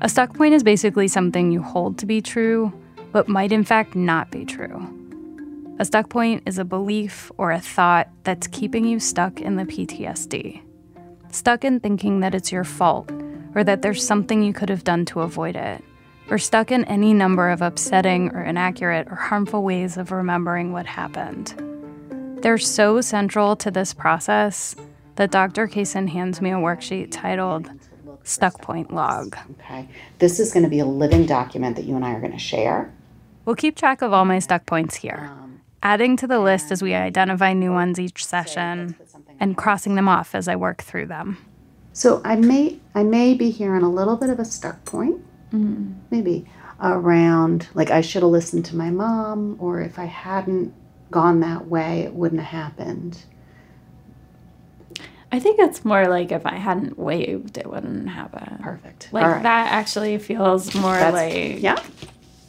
A 0.01 0.07
stuck 0.07 0.35
point 0.35 0.53
is 0.53 0.61
basically 0.61 1.07
something 1.07 1.51
you 1.51 1.63
hold 1.63 1.97
to 1.97 2.05
be 2.05 2.21
true, 2.21 2.71
but 3.11 3.27
might 3.27 3.51
in 3.51 3.63
fact 3.63 3.95
not 3.95 4.29
be 4.29 4.45
true. 4.45 4.93
A 5.79 5.85
stuck 5.85 6.07
point 6.07 6.43
is 6.45 6.59
a 6.59 6.63
belief 6.63 7.31
or 7.39 7.51
a 7.51 7.59
thought 7.59 8.09
that's 8.23 8.45
keeping 8.45 8.85
you 8.85 8.99
stuck 8.99 9.41
in 9.41 9.55
the 9.55 9.65
PTSD. 9.65 10.61
Stuck 11.31 11.65
in 11.65 11.79
thinking 11.79 12.19
that 12.19 12.35
it's 12.35 12.51
your 12.51 12.63
fault, 12.63 13.11
or 13.55 13.63
that 13.63 13.81
there's 13.81 14.05
something 14.05 14.43
you 14.43 14.53
could 14.53 14.69
have 14.69 14.83
done 14.83 15.03
to 15.05 15.21
avoid 15.21 15.55
it, 15.55 15.83
or 16.29 16.37
stuck 16.37 16.71
in 16.71 16.83
any 16.85 17.13
number 17.13 17.49
of 17.49 17.61
upsetting 17.61 18.31
or 18.31 18.43
inaccurate 18.43 19.07
or 19.09 19.15
harmful 19.15 19.63
ways 19.63 19.97
of 19.97 20.11
remembering 20.11 20.71
what 20.71 20.85
happened. 20.85 21.53
They're 22.41 22.57
so 22.57 23.01
central 23.01 23.55
to 23.57 23.71
this 23.71 23.93
process 23.93 24.75
that 25.15 25.31
Dr. 25.31 25.67
Kaysen 25.67 26.09
hands 26.09 26.41
me 26.41 26.51
a 26.51 26.55
worksheet 26.55 27.09
titled 27.11 27.69
Stuck 28.23 28.61
Point 28.61 28.93
Log. 28.93 29.37
Okay. 29.59 29.87
This 30.19 30.39
is 30.39 30.53
going 30.53 30.63
to 30.63 30.69
be 30.69 30.79
a 30.79 30.85
living 30.85 31.25
document 31.25 31.75
that 31.75 31.85
you 31.85 31.95
and 31.95 32.05
I 32.05 32.13
are 32.13 32.19
going 32.19 32.33
to 32.33 32.39
share. 32.39 32.93
We'll 33.45 33.55
keep 33.55 33.75
track 33.75 34.01
of 34.01 34.11
all 34.11 34.25
my 34.25 34.39
stuck 34.39 34.65
points 34.65 34.95
here, 34.95 35.29
um, 35.31 35.61
adding 35.81 36.17
to 36.17 36.27
the 36.27 36.39
list 36.39 36.71
as 36.71 36.81
we 36.81 36.93
identify 36.93 37.53
new 37.53 37.71
ones 37.71 37.99
each 37.99 38.25
session 38.25 38.95
and 39.39 39.55
crossing 39.55 39.95
them 39.95 40.09
off 40.09 40.35
as 40.35 40.47
I 40.47 40.55
work 40.55 40.83
through 40.83 41.05
them. 41.05 41.37
So 41.93 42.21
I 42.23 42.35
may 42.35 42.79
I 42.93 43.03
may 43.03 43.33
be 43.33 43.49
here 43.49 43.69
hearing 43.69 43.83
a 43.83 43.89
little 43.89 44.17
bit 44.17 44.29
of 44.29 44.39
a 44.39 44.45
stuck 44.45 44.85
point, 44.85 45.19
maybe 45.51 46.45
around 46.81 47.67
like 47.73 47.89
I 47.91 48.01
should 48.01 48.21
have 48.21 48.31
listened 48.31 48.65
to 48.65 48.75
my 48.75 48.89
mom, 48.89 49.57
or 49.59 49.81
if 49.81 49.97
I 49.99 50.05
hadn't 50.05 50.73
gone 51.11 51.39
that 51.39 51.67
way, 51.67 52.01
it 52.01 52.13
wouldn't 52.13 52.41
have 52.41 52.61
happened. 52.77 53.23
I 55.31 55.39
think 55.39 55.59
it's 55.59 55.83
more 55.83 56.07
like 56.07 56.31
if 56.31 56.45
I 56.45 56.55
hadn't 56.55 56.97
waved, 56.97 57.57
it 57.57 57.69
wouldn't 57.69 58.07
happen. 58.09 58.59
Perfect. 58.61 59.09
Like 59.11 59.25
right. 59.25 59.43
that 59.43 59.71
actually 59.73 60.17
feels 60.19 60.73
more 60.73 60.93
That's- 60.95 61.13
like 61.13 61.61
Yeah. 61.61 61.79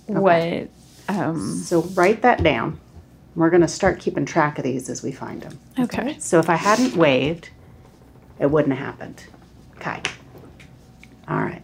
what 0.07 0.69
um 1.09 1.57
So 1.57 1.83
write 1.95 2.23
that 2.23 2.43
down. 2.43 2.79
We're 3.35 3.51
going 3.51 3.63
to 3.63 3.69
start 3.69 4.01
keeping 4.01 4.25
track 4.25 4.59
of 4.59 4.65
these 4.65 4.89
as 4.89 5.03
we 5.03 5.13
find 5.13 5.43
them. 5.43 5.59
okay. 5.79 6.17
So 6.19 6.39
if 6.41 6.51
I 6.51 6.57
hadn't 6.57 6.97
waved, 6.97 7.51
it 8.41 8.47
wouldn't 8.51 8.77
have 8.77 8.85
happened. 8.87 9.25
Okay. 9.77 10.01
All 11.29 11.39
right. 11.41 11.63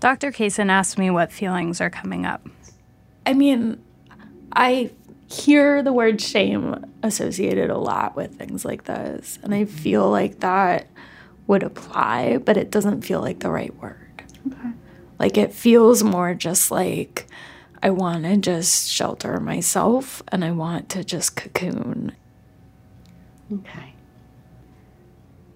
Dr. 0.00 0.30
Kaysen 0.30 0.70
asked 0.70 0.98
me 0.98 1.10
what 1.10 1.32
feelings 1.32 1.80
are 1.80 1.90
coming 1.90 2.24
up. 2.24 2.46
I 3.26 3.34
mean, 3.34 3.82
I 4.52 4.90
hear 5.28 5.82
the 5.82 5.92
word 5.92 6.20
shame 6.20 6.84
associated 7.02 7.70
a 7.70 7.78
lot 7.78 8.16
with 8.16 8.36
things 8.36 8.64
like 8.64 8.84
this, 8.84 9.38
and 9.42 9.54
I 9.54 9.64
feel 9.64 10.08
like 10.08 10.40
that 10.40 10.86
would 11.46 11.62
apply, 11.62 12.38
but 12.38 12.56
it 12.56 12.70
doesn't 12.70 13.02
feel 13.02 13.20
like 13.20 13.40
the 13.40 13.50
right 13.50 13.74
word. 13.76 14.22
Okay. 14.46 14.70
Like 15.18 15.36
it 15.36 15.52
feels 15.52 16.04
more 16.04 16.34
just 16.34 16.70
like 16.70 17.26
I 17.82 17.90
want 17.90 18.24
to 18.24 18.36
just 18.36 18.88
shelter 18.88 19.40
myself 19.40 20.22
and 20.28 20.44
I 20.44 20.50
want 20.52 20.88
to 20.90 21.04
just 21.04 21.36
cocoon. 21.36 22.12
Okay. 23.52 23.94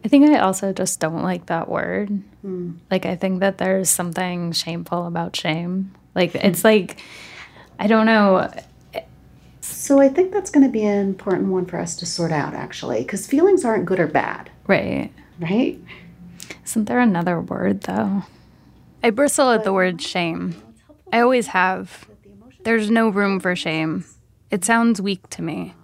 I 0.04 0.08
think 0.08 0.28
I 0.30 0.38
also 0.38 0.72
just 0.72 0.98
don't 1.00 1.22
like 1.22 1.46
that 1.46 1.68
word. 1.68 2.08
Hmm. 2.42 2.72
Like, 2.90 3.06
I 3.06 3.14
think 3.16 3.40
that 3.40 3.58
there's 3.58 3.88
something 3.88 4.52
shameful 4.52 5.06
about 5.06 5.36
shame. 5.36 5.92
Like, 6.14 6.34
it's 6.34 6.64
like, 6.64 7.00
I 7.78 7.86
don't 7.86 8.06
know. 8.06 8.50
So 9.60 10.00
I 10.00 10.08
think 10.08 10.32
that's 10.32 10.50
going 10.50 10.66
to 10.66 10.72
be 10.72 10.84
an 10.84 10.98
important 11.06 11.50
one 11.50 11.66
for 11.66 11.78
us 11.78 11.96
to 11.96 12.06
sort 12.06 12.32
out, 12.32 12.52
actually, 12.54 12.98
because 13.02 13.26
feelings 13.26 13.64
aren't 13.64 13.84
good 13.86 14.00
or 14.00 14.08
bad, 14.08 14.50
Right. 14.66 15.12
right? 15.40 15.78
Isn't 16.64 16.86
there 16.86 17.00
another 17.00 17.40
word, 17.40 17.82
though? 17.82 18.24
I 19.04 19.10
bristle 19.10 19.50
at 19.50 19.64
the 19.64 19.72
word 19.72 20.00
shame. 20.02 20.54
I 21.12 21.20
always 21.20 21.48
have. 21.48 22.08
There's 22.64 22.90
no 22.90 23.08
room 23.08 23.40
for 23.40 23.54
shame. 23.56 24.04
It 24.50 24.64
sounds 24.64 25.00
weak 25.00 25.28
to 25.30 25.42
me. 25.42 25.74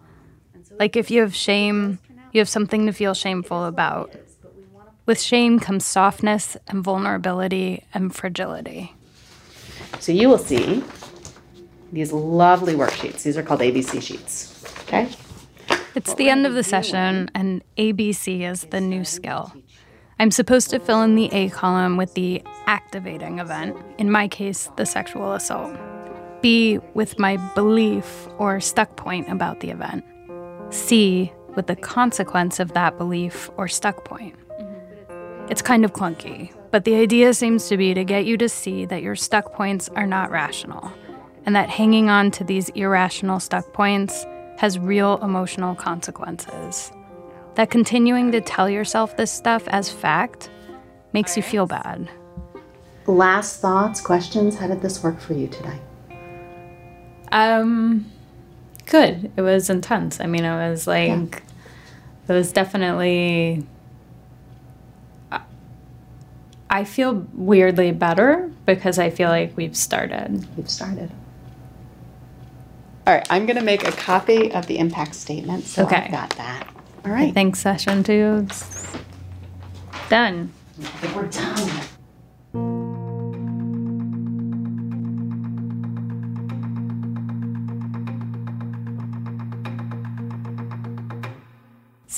Like 0.79 0.95
if 0.95 1.11
you 1.11 1.23
have 1.23 1.35
shame, 1.35 1.99
you 2.39 2.41
have 2.41 2.49
something 2.49 2.87
to 2.87 2.93
feel 2.93 3.15
shameful 3.15 3.65
about. 3.65 4.15
With 5.07 5.21
shame 5.21 5.59
comes 5.59 5.85
softness 5.85 6.57
and 6.69 6.85
vulnerability 6.85 7.83
and 7.93 8.15
fragility. 8.15 8.95
So 9.99 10.13
you 10.13 10.29
will 10.29 10.39
see 10.39 10.85
these 11.91 12.13
lovely 12.13 12.75
worksheets. 12.75 13.25
These 13.25 13.37
are 13.37 13.43
called 13.43 13.61
ABC 13.61 14.01
sheets. 14.01 14.65
Okay? 14.83 15.09
It's 15.97 16.15
the 16.15 16.31
end 16.31 16.47
of 16.47 16.55
the 16.55 16.63
session, 16.63 17.29
and 17.35 17.65
ABC 17.77 18.49
is 18.49 18.63
the 18.71 18.81
new 18.81 19.05
skill. 19.05 19.53
I'm 20.21 20.31
supposed 20.31 20.71
to 20.71 20.79
fill 20.79 21.03
in 21.03 21.17
the 21.17 21.33
A 21.33 21.49
column 21.51 21.97
with 21.97 22.15
the 22.15 22.41
activating 22.67 23.41
event, 23.41 23.77
in 23.99 24.13
my 24.13 24.29
case, 24.29 24.71
the 24.77 24.87
sexual 24.87 25.33
assault. 25.33 25.77
B 26.41 26.79
with 26.95 27.19
my 27.19 27.37
belief 27.57 28.29
or 28.39 28.61
stuck 28.61 28.95
point 28.95 29.29
about 29.29 29.59
the 29.59 29.71
event. 29.71 30.05
C 30.71 31.33
with 31.55 31.67
the 31.67 31.77
consequence 31.77 32.61
of 32.61 32.73
that 32.73 32.99
belief 32.99 33.51
or 33.57 33.69
stuck 33.69 34.05
point. 34.05 34.35
It's 35.49 35.63
kind 35.63 35.85
of 35.85 35.93
clunky, 35.93 36.53
but 36.71 36.85
the 36.85 36.95
idea 36.97 37.33
seems 37.35 37.69
to 37.69 37.77
be 37.77 37.95
to 37.95 38.05
get 38.05 38.27
you 38.27 38.37
to 38.37 38.49
see 38.49 38.85
that 38.87 39.03
your 39.03 39.17
stuck 39.17 39.53
points 39.55 39.89
are 39.91 40.07
not 40.07 40.31
rational, 40.31 40.93
and 41.47 41.57
that 41.57 41.71
hanging 41.71 42.11
on 42.11 42.31
to 42.33 42.45
these 42.45 42.69
irrational 42.71 43.41
stuck 43.41 43.73
points 43.73 44.27
has 44.59 44.79
real 44.79 45.19
emotional 45.23 45.75
consequences. 45.75 46.93
That 47.55 47.71
continuing 47.71 48.31
to 48.33 48.41
tell 48.41 48.69
yourself 48.69 49.17
this 49.17 49.33
stuff 49.33 49.67
as 49.69 49.91
fact 49.91 50.51
makes 51.13 51.37
you 51.37 51.43
feel 51.43 51.67
bad. 51.67 52.09
Last 53.07 53.61
thoughts, 53.61 54.01
questions. 54.01 54.57
How 54.57 54.67
did 54.67 54.83
this 54.83 55.03
work 55.03 55.19
for 55.19 55.33
you 55.33 55.49
today? 55.49 55.79
Um, 57.33 58.11
good. 58.89 59.31
It 59.37 59.41
was 59.43 59.71
intense. 59.71 60.21
I 60.21 60.27
mean, 60.27 60.45
it 60.45 60.71
was 60.71 60.87
like, 60.87 61.43
it 62.29 62.33
was 62.33 62.53
definitely. 62.53 63.65
I- 65.31 65.41
I 66.71 66.85
feel 66.85 67.27
weirdly 67.35 67.93
better 67.93 68.51
because 68.67 68.99
I 68.99 69.11
feel 69.11 69.29
like 69.29 69.57
we've 69.57 69.77
started. 69.77 70.47
We've 70.57 70.69
started. 70.71 71.11
All 73.07 73.15
right, 73.15 73.27
I'm 73.31 73.47
going 73.47 73.57
to 73.57 73.65
make 73.65 73.87
a 73.89 73.93
copy 73.93 74.53
of 74.53 74.67
the 74.67 74.79
impact 74.79 75.15
statement. 75.15 75.65
So 75.65 75.85
Okay. 75.85 75.97
I've 75.97 76.11
got 76.11 76.31
that. 76.37 76.69
All 77.07 77.11
right. 77.13 77.29
I 77.29 77.33
think 77.33 77.57
session 77.57 78.03
two 78.03 78.47
is 78.51 78.87
done. 80.11 80.53
I 80.81 80.85
think 80.85 81.17
we're 81.17 81.27
done. 81.29 81.71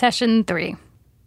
Session 0.00 0.44
three. 0.44 0.76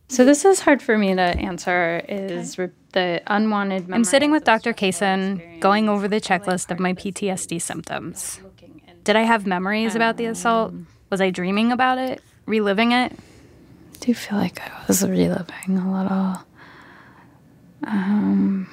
So 0.07 0.25
this 0.25 0.43
is 0.45 0.59
hard 0.59 0.81
for 0.81 0.97
me 0.97 1.13
to 1.13 1.21
answer. 1.21 2.01
Is 2.09 2.57
re- 2.57 2.71
the 2.93 3.21
unwanted? 3.27 3.93
I'm 3.93 4.03
sitting 4.03 4.31
with 4.31 4.45
Dr. 4.45 4.73
Kaysen, 4.73 5.59
going 5.59 5.89
over 5.89 6.07
the 6.07 6.19
checklist 6.19 6.71
of 6.71 6.79
my 6.79 6.93
PTSD 6.93 7.62
symptoms. 7.62 8.41
Did 9.03 9.15
I 9.15 9.21
have 9.21 9.45
memories 9.45 9.93
about 9.93 10.17
the 10.17 10.25
assault? 10.25 10.73
Was 11.12 11.21
I 11.21 11.29
dreaming 11.29 11.71
about 11.71 11.99
it? 11.99 12.19
Reliving 12.47 12.93
it? 12.93 13.12
I 13.12 13.97
do 13.99 14.15
feel 14.15 14.39
like 14.39 14.59
I 14.59 14.71
was 14.88 15.07
reliving 15.07 15.77
a 15.77 16.01
little. 16.01 16.38
Um, 17.83 18.67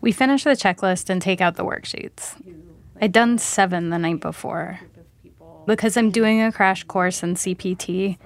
we 0.00 0.12
finish 0.12 0.44
the 0.44 0.52
checklist 0.52 1.10
and 1.10 1.20
take 1.20 1.42
out 1.42 1.56
the 1.56 1.64
worksheets. 1.66 2.42
I'd 3.02 3.12
done 3.12 3.36
seven 3.36 3.90
the 3.90 3.98
night 3.98 4.20
before. 4.20 4.80
Because 5.66 5.98
I'm 5.98 6.10
doing 6.10 6.40
a 6.40 6.50
crash 6.50 6.84
course 6.84 7.22
in 7.22 7.34
CPT, 7.34 8.16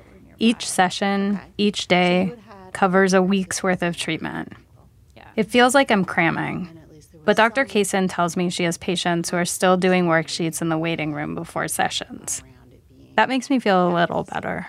each 0.40 0.68
session, 0.68 1.38
each 1.57 1.87
day, 1.87 2.35
covers 2.72 3.14
a 3.14 3.22
week's 3.22 3.62
worth 3.62 3.83
of 3.83 3.96
treatment. 3.96 4.53
It 5.37 5.44
feels 5.44 5.74
like 5.74 5.90
I'm 5.90 6.05
cramming. 6.05 6.68
But 7.24 7.37
Dr. 7.37 7.64
Kaysen 7.64 8.09
tells 8.11 8.37
me 8.37 8.50
she 8.50 8.64
has 8.64 8.76
patients 8.79 9.31
who 9.31 9.37
are 9.37 9.44
still 9.44 9.76
doing 9.76 10.07
worksheets 10.07 10.61
in 10.61 10.68
the 10.68 10.79
waiting 10.79 11.12
room 11.12 11.35
before 11.35 11.68
sessions. 11.68 12.42
That 13.16 13.29
makes 13.29 13.50
me 13.50 13.59
feel 13.59 13.88
a 13.88 13.94
little 13.94 14.24
better. 14.24 14.68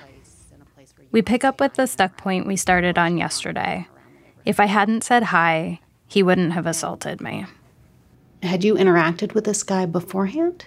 We 1.12 1.22
pick 1.22 1.44
up 1.44 1.60
with 1.60 1.74
the 1.74 1.88
stuck 1.88 2.18
point 2.18 2.48
we 2.48 2.56
started 2.56 2.98
on 2.98 3.18
yesterday. 3.18 3.88
If 4.46 4.60
I 4.60 4.66
hadn't 4.66 5.04
said 5.04 5.24
hi, 5.24 5.80
he 6.08 6.24
wouldn't 6.24 6.54
have 6.54 6.66
assaulted 6.66 7.22
me. 7.22 7.46
Had 8.44 8.64
you 8.64 8.76
interacted 8.76 9.34
with 9.34 9.46
this 9.46 9.64
guy 9.64 9.86
beforehand? 9.86 10.66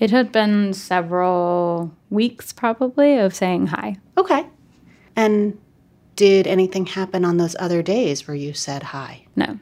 It 0.00 0.10
had 0.10 0.32
been 0.32 0.72
several 0.72 1.94
weeks, 2.08 2.52
probably, 2.52 3.18
of 3.18 3.34
saying 3.34 3.68
hi. 3.68 3.96
Okay. 4.16 4.46
And 5.14 5.58
did 6.16 6.46
anything 6.46 6.86
happen 6.86 7.24
on 7.24 7.36
those 7.36 7.54
other 7.60 7.82
days 7.82 8.26
where 8.26 8.34
you 8.34 8.54
said 8.54 8.82
hi? 8.82 9.26
No. 9.36 9.58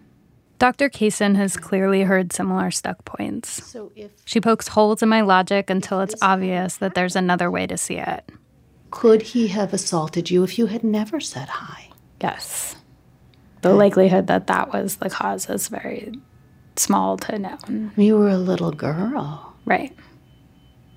Dr. 0.61 0.89
Kaysen 0.89 1.37
has 1.37 1.57
clearly 1.57 2.03
heard 2.03 2.33
similar 2.33 2.71
stuck 2.71 3.05
points. 3.05 3.65
So 3.65 3.93
if 3.95 4.11
She 4.25 4.41
pokes 4.41 4.69
holes 4.69 5.03
in 5.03 5.09
my 5.09 5.21
logic 5.21 5.71
until 5.71 6.01
it's 6.01 6.17
obvious 6.23 6.77
that 6.79 6.95
there's 6.95 7.15
another 7.17 7.51
way 7.51 7.67
to 7.67 7.77
see 7.77 7.97
it. 7.97 8.31
could 8.91 9.23
he 9.23 9.49
have 9.49 9.73
assaulted 9.75 10.31
you 10.31 10.43
if 10.45 10.59
you 10.59 10.67
had 10.67 10.83
never 10.83 11.21
said 11.21 11.49
hi? 11.49 11.89
Yes. 12.23 12.75
The 13.63 13.75
likelihood 13.75 14.29
that 14.29 14.47
that 14.47 14.73
was 14.73 14.97
the 14.97 15.11
cause 15.11 15.49
is 15.51 15.69
very 15.69 16.13
small 16.77 17.17
to 17.19 17.39
known. 17.39 17.93
You 17.97 18.17
were 18.19 18.29
a 18.31 18.39
little 18.39 18.71
girl, 18.73 19.55
Right. 19.65 19.95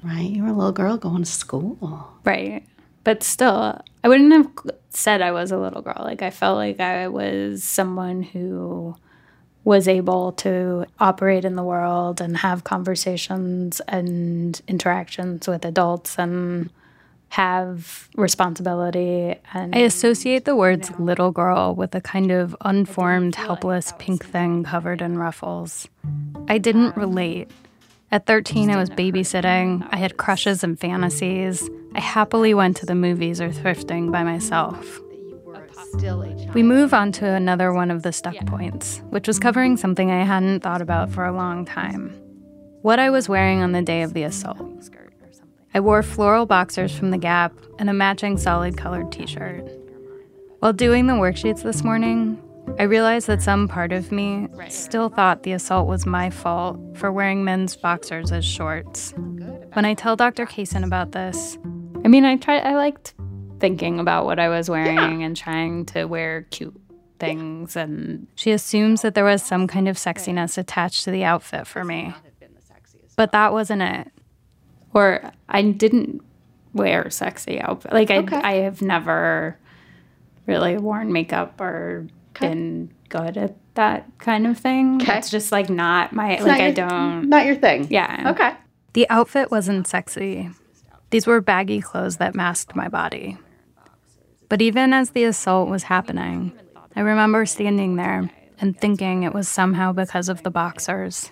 Right? 0.03 0.29
You 0.29 0.43
were 0.43 0.49
a 0.49 0.53
little 0.53 0.71
girl 0.71 0.97
going 0.97 1.23
to 1.23 1.31
school. 1.31 2.07
Right. 2.23 2.65
But 3.03 3.23
still, 3.23 3.81
I 4.03 4.07
wouldn't 4.07 4.31
have 4.31 4.75
said 4.89 5.21
I 5.21 5.31
was 5.31 5.51
a 5.51 5.57
little 5.57 5.81
girl. 5.81 5.97
Like, 5.99 6.21
I 6.21 6.29
felt 6.29 6.57
like 6.57 6.79
I 6.79 7.07
was 7.07 7.63
someone 7.63 8.21
who 8.21 8.95
was 9.63 9.87
able 9.87 10.31
to 10.33 10.85
operate 10.99 11.45
in 11.45 11.55
the 11.55 11.63
world 11.63 12.19
and 12.19 12.37
have 12.37 12.63
conversations 12.63 13.79
and 13.87 14.59
interactions 14.67 15.47
with 15.47 15.65
adults 15.65 16.17
and 16.17 16.69
have 17.29 18.09
responsibility. 18.15 19.35
And 19.53 19.73
I 19.73 19.79
associate 19.79 20.45
the 20.45 20.55
words 20.55 20.91
little 20.99 21.31
girl 21.31 21.73
with 21.75 21.95
a 21.95 22.01
kind 22.01 22.29
of 22.31 22.55
unformed, 22.61 23.35
helpless 23.35 23.93
pink 23.99 24.25
thing 24.25 24.63
covered 24.63 25.01
in 25.01 25.17
ruffles. 25.17 25.87
I 26.49 26.57
didn't 26.57 26.97
relate. 26.97 27.49
At 28.13 28.25
13, 28.25 28.69
I 28.69 28.75
was 28.75 28.89
babysitting. 28.89 29.87
I 29.89 29.95
had 29.95 30.17
crushes 30.17 30.65
and 30.65 30.77
fantasies. 30.77 31.69
I 31.95 32.01
happily 32.01 32.53
went 32.53 32.75
to 32.77 32.85
the 32.85 32.93
movies 32.93 33.39
or 33.39 33.49
thrifting 33.49 34.11
by 34.11 34.23
myself. 34.23 34.99
We 36.53 36.61
move 36.61 36.93
on 36.93 37.13
to 37.13 37.25
another 37.25 37.71
one 37.71 37.89
of 37.89 38.03
the 38.03 38.11
stuck 38.11 38.35
points, 38.47 39.01
which 39.11 39.27
was 39.27 39.39
covering 39.39 39.77
something 39.77 40.11
I 40.11 40.25
hadn't 40.25 40.59
thought 40.59 40.81
about 40.81 41.09
for 41.09 41.25
a 41.25 41.31
long 41.31 41.63
time. 41.63 42.09
What 42.81 42.99
I 42.99 43.09
was 43.09 43.29
wearing 43.29 43.61
on 43.61 43.71
the 43.71 43.81
day 43.81 44.01
of 44.01 44.13
the 44.13 44.23
assault. 44.23 44.89
I 45.73 45.79
wore 45.79 46.03
floral 46.03 46.45
boxers 46.45 46.93
from 46.93 47.11
the 47.11 47.17
Gap 47.17 47.53
and 47.79 47.89
a 47.89 47.93
matching 47.93 48.37
solid 48.37 48.77
colored 48.77 49.09
t 49.13 49.25
shirt. 49.25 49.65
While 50.59 50.73
doing 50.73 51.07
the 51.07 51.13
worksheets 51.13 51.63
this 51.63 51.81
morning, 51.81 52.41
I 52.79 52.83
realized 52.83 53.27
that 53.27 53.41
some 53.41 53.67
part 53.67 53.91
of 53.91 54.11
me 54.11 54.47
still 54.69 55.09
thought 55.09 55.43
the 55.43 55.51
assault 55.51 55.87
was 55.87 56.05
my 56.05 56.29
fault 56.29 56.79
for 56.95 57.11
wearing 57.11 57.43
men's 57.43 57.75
boxers 57.75 58.31
as 58.31 58.45
shorts. 58.45 59.13
When 59.73 59.85
I 59.85 59.93
tell 59.93 60.15
Dr. 60.15 60.45
Kaysen 60.45 60.83
about 60.83 61.11
this, 61.11 61.57
I 62.03 62.07
mean, 62.07 62.25
I 62.25 62.37
tried, 62.37 62.63
I 62.63 62.75
liked 62.75 63.13
thinking 63.59 63.99
about 63.99 64.25
what 64.25 64.39
I 64.39 64.49
was 64.49 64.69
wearing 64.69 65.23
and 65.23 65.37
trying 65.37 65.85
to 65.87 66.05
wear 66.05 66.43
cute 66.49 66.79
things. 67.19 67.75
And 67.75 68.27
she 68.35 68.51
assumes 68.51 69.03
that 69.03 69.13
there 69.13 69.25
was 69.25 69.43
some 69.43 69.67
kind 69.67 69.87
of 69.87 69.97
sexiness 69.97 70.57
attached 70.57 71.03
to 71.03 71.11
the 71.11 71.23
outfit 71.23 71.67
for 71.67 71.83
me. 71.83 72.13
But 73.15 73.31
that 73.33 73.53
wasn't 73.53 73.83
it. 73.83 74.07
Or 74.93 75.31
I 75.47 75.61
didn't 75.61 76.21
wear 76.73 77.09
sexy 77.11 77.61
outfit. 77.61 77.93
Like 77.93 78.09
I, 78.09 78.17
Okay. 78.17 78.37
I 78.37 78.53
have 78.63 78.81
never 78.81 79.57
really 80.47 80.77
worn 80.77 81.11
makeup 81.13 81.61
or 81.61 82.07
been 82.39 82.91
good 83.09 83.37
at 83.37 83.55
that 83.75 84.05
kind 84.17 84.47
of 84.47 84.57
thing. 84.57 85.01
Okay. 85.01 85.17
It's 85.17 85.29
just 85.29 85.51
like 85.51 85.69
not 85.69 86.13
my 86.13 86.33
It's 86.33 86.41
like 86.43 86.49
not 86.51 86.59
I 86.61 86.65
your- 86.65 86.73
don't. 86.89 87.29
Not 87.29 87.45
your 87.45 87.55
thing. 87.55 87.87
Yeah. 87.89 88.31
Okay. 88.31 88.53
The 88.93 89.09
outfit 89.09 89.51
wasn't 89.51 89.87
sexy. 89.87 90.49
These 91.09 91.27
were 91.27 91.41
baggy 91.41 91.81
clothes 91.81 92.17
that 92.17 92.35
masked 92.35 92.75
my 92.75 92.87
body. 92.87 93.37
But 94.49 94.61
even 94.61 94.93
as 94.93 95.11
the 95.11 95.23
assault 95.25 95.69
was 95.69 95.83
happening, 95.83 96.51
I 96.95 97.01
remember 97.01 97.45
standing 97.45 97.95
there 97.95 98.29
and 98.59 98.77
thinking 98.77 99.23
it 99.23 99.33
was 99.33 99.47
somehow 99.47 99.93
because 99.93 100.27
of 100.29 100.43
the 100.43 100.51
boxers. 100.51 101.31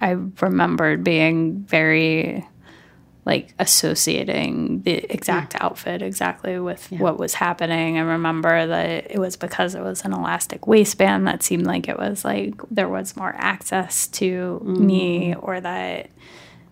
I 0.00 0.16
remembered 0.40 1.04
being 1.04 1.62
very 1.62 2.44
like 3.24 3.54
associating 3.58 4.82
the 4.82 4.94
exact 5.12 5.54
outfit 5.60 6.02
exactly 6.02 6.58
with 6.58 6.90
what 6.90 7.18
was 7.18 7.34
happening. 7.34 7.96
I 7.96 8.00
remember 8.00 8.66
that 8.66 9.10
it 9.10 9.18
was 9.18 9.36
because 9.36 9.74
it 9.76 9.80
was 9.80 10.04
an 10.04 10.12
elastic 10.12 10.66
waistband 10.66 11.28
that 11.28 11.42
seemed 11.42 11.64
like 11.64 11.88
it 11.88 11.98
was 11.98 12.24
like 12.24 12.54
there 12.70 12.88
was 12.88 13.16
more 13.16 13.32
access 13.36 14.08
to 14.08 14.58
me 14.64 15.34
or 15.36 15.60
that 15.60 16.10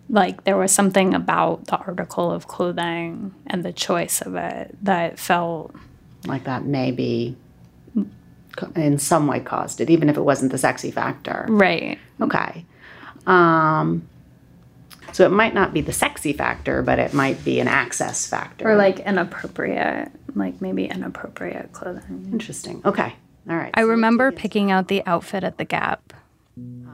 like 0.09 0.43
there 0.43 0.57
was 0.57 0.73
something 0.73 1.13
about 1.13 1.67
the 1.67 1.77
article 1.77 2.29
of 2.29 2.47
clothing 2.47 3.33
and 3.47 3.63
the 3.63 3.71
choice 3.71 4.19
of 4.21 4.35
it 4.35 4.75
that 4.81 5.17
felt 5.17 5.73
Like 6.27 6.43
that 6.43 6.65
maybe 6.65 7.37
in 8.75 8.99
some 8.99 9.27
way 9.27 9.39
caused 9.39 9.79
it, 9.79 9.89
even 9.89 10.09
if 10.09 10.17
it 10.17 10.21
wasn't 10.21 10.51
the 10.51 10.57
sexy 10.57 10.91
factor. 10.91 11.45
right. 11.49 11.97
Okay. 12.19 12.65
Um, 13.25 14.05
so 15.11 15.25
it 15.25 15.31
might 15.31 15.53
not 15.53 15.73
be 15.73 15.81
the 15.81 15.93
sexy 15.93 16.33
factor, 16.33 16.81
but 16.81 16.99
it 16.99 17.13
might 17.13 17.43
be 17.43 17.59
an 17.59 17.67
access 17.67 18.27
factor. 18.27 18.69
Or 18.69 18.75
like 18.75 18.99
inappropriate, 18.99 20.11
like 20.35 20.61
maybe 20.61 20.85
inappropriate 20.85 21.73
clothing. 21.73 22.29
Interesting. 22.31 22.81
Okay. 22.85 23.15
All 23.49 23.55
right. 23.55 23.71
I 23.73 23.81
remember 23.81 24.31
picking 24.31 24.71
out 24.71 24.87
the 24.87 25.03
outfit 25.05 25.43
at 25.43 25.57
the 25.57 25.65
Gap. 25.65 26.13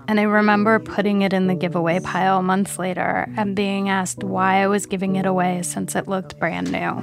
And 0.10 0.19
I 0.19 0.23
remember 0.23 0.80
putting 0.80 1.21
it 1.21 1.34
in 1.34 1.47
the 1.47 1.56
giveaway 1.56 1.99
pile 1.99 2.41
months 2.41 2.80
later 2.80 3.27
and 3.36 3.56
being 3.56 3.89
asked 3.89 4.23
why 4.23 4.63
I 4.63 4.67
was 4.67 4.86
giving 4.86 5.17
it 5.17 5.25
away 5.25 5.62
since 5.63 5.95
it 5.95 6.08
looked 6.08 6.39
brand 6.39 6.71
new. 6.71 7.01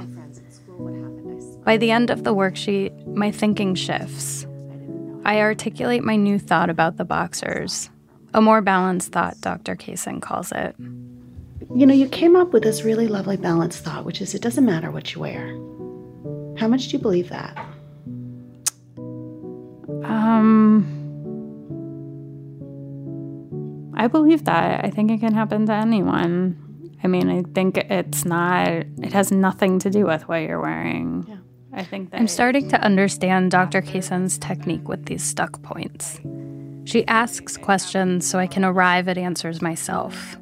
By 1.63 1.77
the 1.77 1.91
end 1.91 2.09
of 2.09 2.23
the 2.23 2.33
worksheet, 2.33 3.05
my 3.07 3.29
thinking 3.29 3.75
shifts. 3.75 4.47
I 5.23 5.41
articulate 5.41 6.03
my 6.03 6.15
new 6.15 6.39
thought 6.39 6.69
about 6.69 6.97
the 6.97 7.05
boxers, 7.05 7.89
a 8.35 8.41
more 8.41 8.61
balanced 8.61 9.13
thought, 9.13 9.39
Dr. 9.39 9.77
Kaysen 9.77 10.21
calls 10.21 10.51
it. 10.51 10.75
You 11.73 11.85
know, 11.85 11.93
you 11.93 12.09
came 12.09 12.35
up 12.35 12.51
with 12.51 12.63
this 12.63 12.83
really 12.83 13.07
lovely 13.07 13.37
balanced 13.37 13.83
thought, 13.83 14.03
which 14.03 14.21
is 14.21 14.35
it 14.35 14.41
doesn't 14.41 14.65
matter 14.65 14.91
what 14.91 15.15
you 15.15 15.21
wear. 15.21 15.47
How 16.57 16.67
much 16.67 16.89
do 16.89 16.97
you 16.97 16.99
believe 17.01 17.29
that? 17.29 17.57
Um, 20.03 20.85
I 23.95 24.07
believe 24.07 24.43
that. 24.43 24.83
I 24.83 24.89
think 24.89 25.11
it 25.11 25.21
can 25.21 25.33
happen 25.33 25.65
to 25.67 25.73
anyone. 25.73 26.61
I 27.01 27.07
mean, 27.07 27.29
I 27.29 27.43
think 27.53 27.77
it's 27.77 28.25
not, 28.25 28.67
it 28.67 29.13
has 29.13 29.31
nothing 29.31 29.79
to 29.79 29.89
do 29.89 30.05
with 30.05 30.27
what 30.27 30.41
you're 30.41 30.59
wearing. 30.59 31.25
Yeah. 31.27 31.37
I 31.71 31.83
think 31.85 32.11
that. 32.11 32.19
I'm 32.19 32.27
starting 32.27 32.67
to 32.69 32.81
understand 32.81 33.51
Dr. 33.51 33.81
Kaysen's 33.81 34.37
technique 34.37 34.89
with 34.89 35.05
these 35.05 35.23
stuck 35.23 35.61
points. 35.61 36.19
She 36.85 37.05
asks 37.07 37.57
questions 37.57 38.29
so 38.29 38.37
I 38.37 38.47
can 38.47 38.63
arrive 38.63 39.07
at 39.07 39.17
answers 39.17 39.61
myself. 39.61 40.37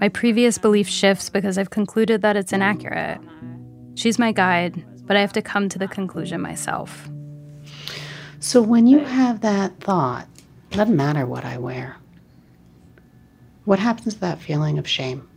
My 0.00 0.08
previous 0.08 0.58
belief 0.58 0.88
shifts 0.88 1.28
because 1.28 1.56
I've 1.58 1.70
concluded 1.70 2.22
that 2.22 2.36
it's 2.36 2.52
inaccurate. 2.52 3.20
She's 3.94 4.18
my 4.18 4.32
guide, 4.32 4.84
but 5.06 5.16
I 5.16 5.20
have 5.20 5.34
to 5.34 5.42
come 5.42 5.68
to 5.68 5.78
the 5.78 5.86
conclusion 5.86 6.40
myself. 6.40 7.08
So 8.40 8.60
when 8.60 8.86
you 8.86 8.98
have 8.98 9.42
that 9.42 9.78
thought, 9.80 10.26
it 10.70 10.76
doesn't 10.76 10.96
matter 10.96 11.26
what 11.26 11.44
I 11.44 11.58
wear. 11.58 11.96
What 13.64 13.78
happens 13.78 14.14
to 14.14 14.20
that 14.20 14.40
feeling 14.40 14.78
of 14.78 14.88
shame? 14.88 15.28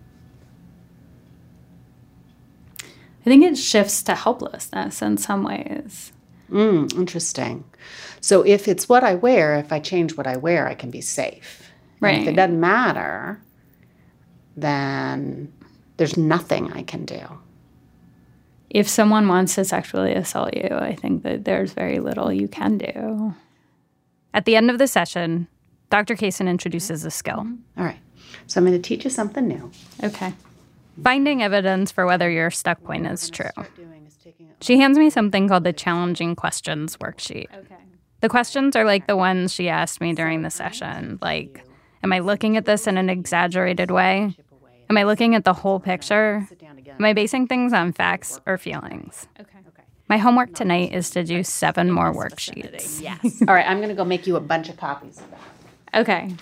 I 2.82 3.30
think 3.30 3.44
it 3.44 3.58
shifts 3.58 4.02
to 4.04 4.16
helplessness 4.16 5.02
in 5.02 5.18
some 5.18 5.44
ways. 5.44 6.14
Mm, 6.50 6.94
interesting. 6.96 7.64
So 8.22 8.46
if 8.46 8.68
it's 8.68 8.90
what 8.90 9.04
I 9.04 9.16
wear, 9.16 9.56
if 9.56 9.72
I 9.72 9.80
change 9.80 10.16
what 10.16 10.28
I 10.28 10.38
wear, 10.38 10.68
I 10.68 10.74
can 10.74 10.90
be 10.90 11.02
safe. 11.02 11.72
And 12.02 12.22
if 12.22 12.28
it 12.28 12.36
doesn't 12.36 12.60
matter, 12.60 13.42
then 14.56 15.52
there's 15.98 16.18
nothing 16.18 16.72
I 16.74 16.84
can 16.84 17.06
do. 17.06 17.22
If 18.70 18.88
someone 18.88 19.28
wants 19.28 19.56
to 19.56 19.66
sexually 19.66 20.14
assault 20.14 20.54
you, 20.56 20.70
I 20.72 20.94
think 20.94 21.24
that 21.24 21.46
there's 21.46 21.74
very 21.74 22.00
little 22.00 22.32
you 22.32 22.48
can 22.48 22.78
do. 22.78 23.34
At 24.34 24.46
the 24.46 24.56
end 24.56 24.70
of 24.70 24.78
the 24.78 24.88
session, 24.88 25.48
Dr. 25.90 26.16
Kaysen 26.16 26.50
introduces 26.50 27.06
a 27.06 27.12
skill. 27.12 27.48
All 27.78 27.84
right. 27.84 28.00
So 28.46 28.60
I'm 28.60 28.66
going 28.66 28.80
to 28.80 28.88
teach 28.88 29.04
you 29.06 29.10
something 29.10 29.48
new. 29.48 29.72
Okay. 30.04 30.34
Finding 31.02 31.42
evidence 31.44 31.92
for 31.92 32.06
whether 32.06 32.30
your 32.30 32.52
stuck 32.52 32.84
point 32.84 33.08
is 33.08 33.30
true. 33.30 33.50
She 34.62 34.80
hands 34.80 34.98
me 34.98 35.10
something 35.10 35.48
called 35.48 35.64
the 35.64 35.74
challenging 35.74 36.36
questions 36.36 36.98
worksheet. 36.98 37.48
Okay. 37.56 37.76
The 38.22 38.30
questions 38.30 38.76
are 38.76 38.84
like 38.84 39.08
the 39.08 39.16
ones 39.16 39.54
she 39.54 39.70
asked 39.70 40.02
me 40.02 40.14
during 40.14 40.42
the 40.42 40.50
session. 40.50 41.20
Like, 41.22 41.64
am 42.04 42.12
I 42.12 42.20
looking 42.20 42.58
at 42.58 42.66
this 42.66 42.88
in 42.88 42.98
an 42.98 43.10
exaggerated 43.10 43.92
way? 43.92 44.36
Am 44.90 44.98
I 44.98 45.04
looking 45.04 45.36
at 45.36 45.46
the 45.46 45.54
whole 45.54 45.80
picture? 45.80 46.48
Am 46.88 47.06
I 47.06 47.14
basing 47.14 47.48
things 47.48 47.74
on 47.74 47.92
facts 47.92 48.40
or 48.46 48.58
feelings? 48.58 49.28
Okay. 49.40 49.60
My 50.10 50.18
homework 50.18 50.54
tonight 50.54 50.94
is 50.94 51.10
to 51.12 51.24
do 51.24 51.44
seven 51.44 51.92
more 51.92 52.14
worksheets. 52.14 53.02
Yes. 53.08 53.44
All 53.48 53.54
right. 53.54 53.68
I'm 53.68 53.78
going 53.78 53.90
to 53.90 53.96
go 53.96 54.06
make 54.06 54.26
you 54.26 54.38
a 54.38 54.40
bunch 54.40 54.70
of 54.70 54.78
copies 54.78 55.20
of 55.20 55.30
that. 55.32 56.02
Okay. 56.02 56.34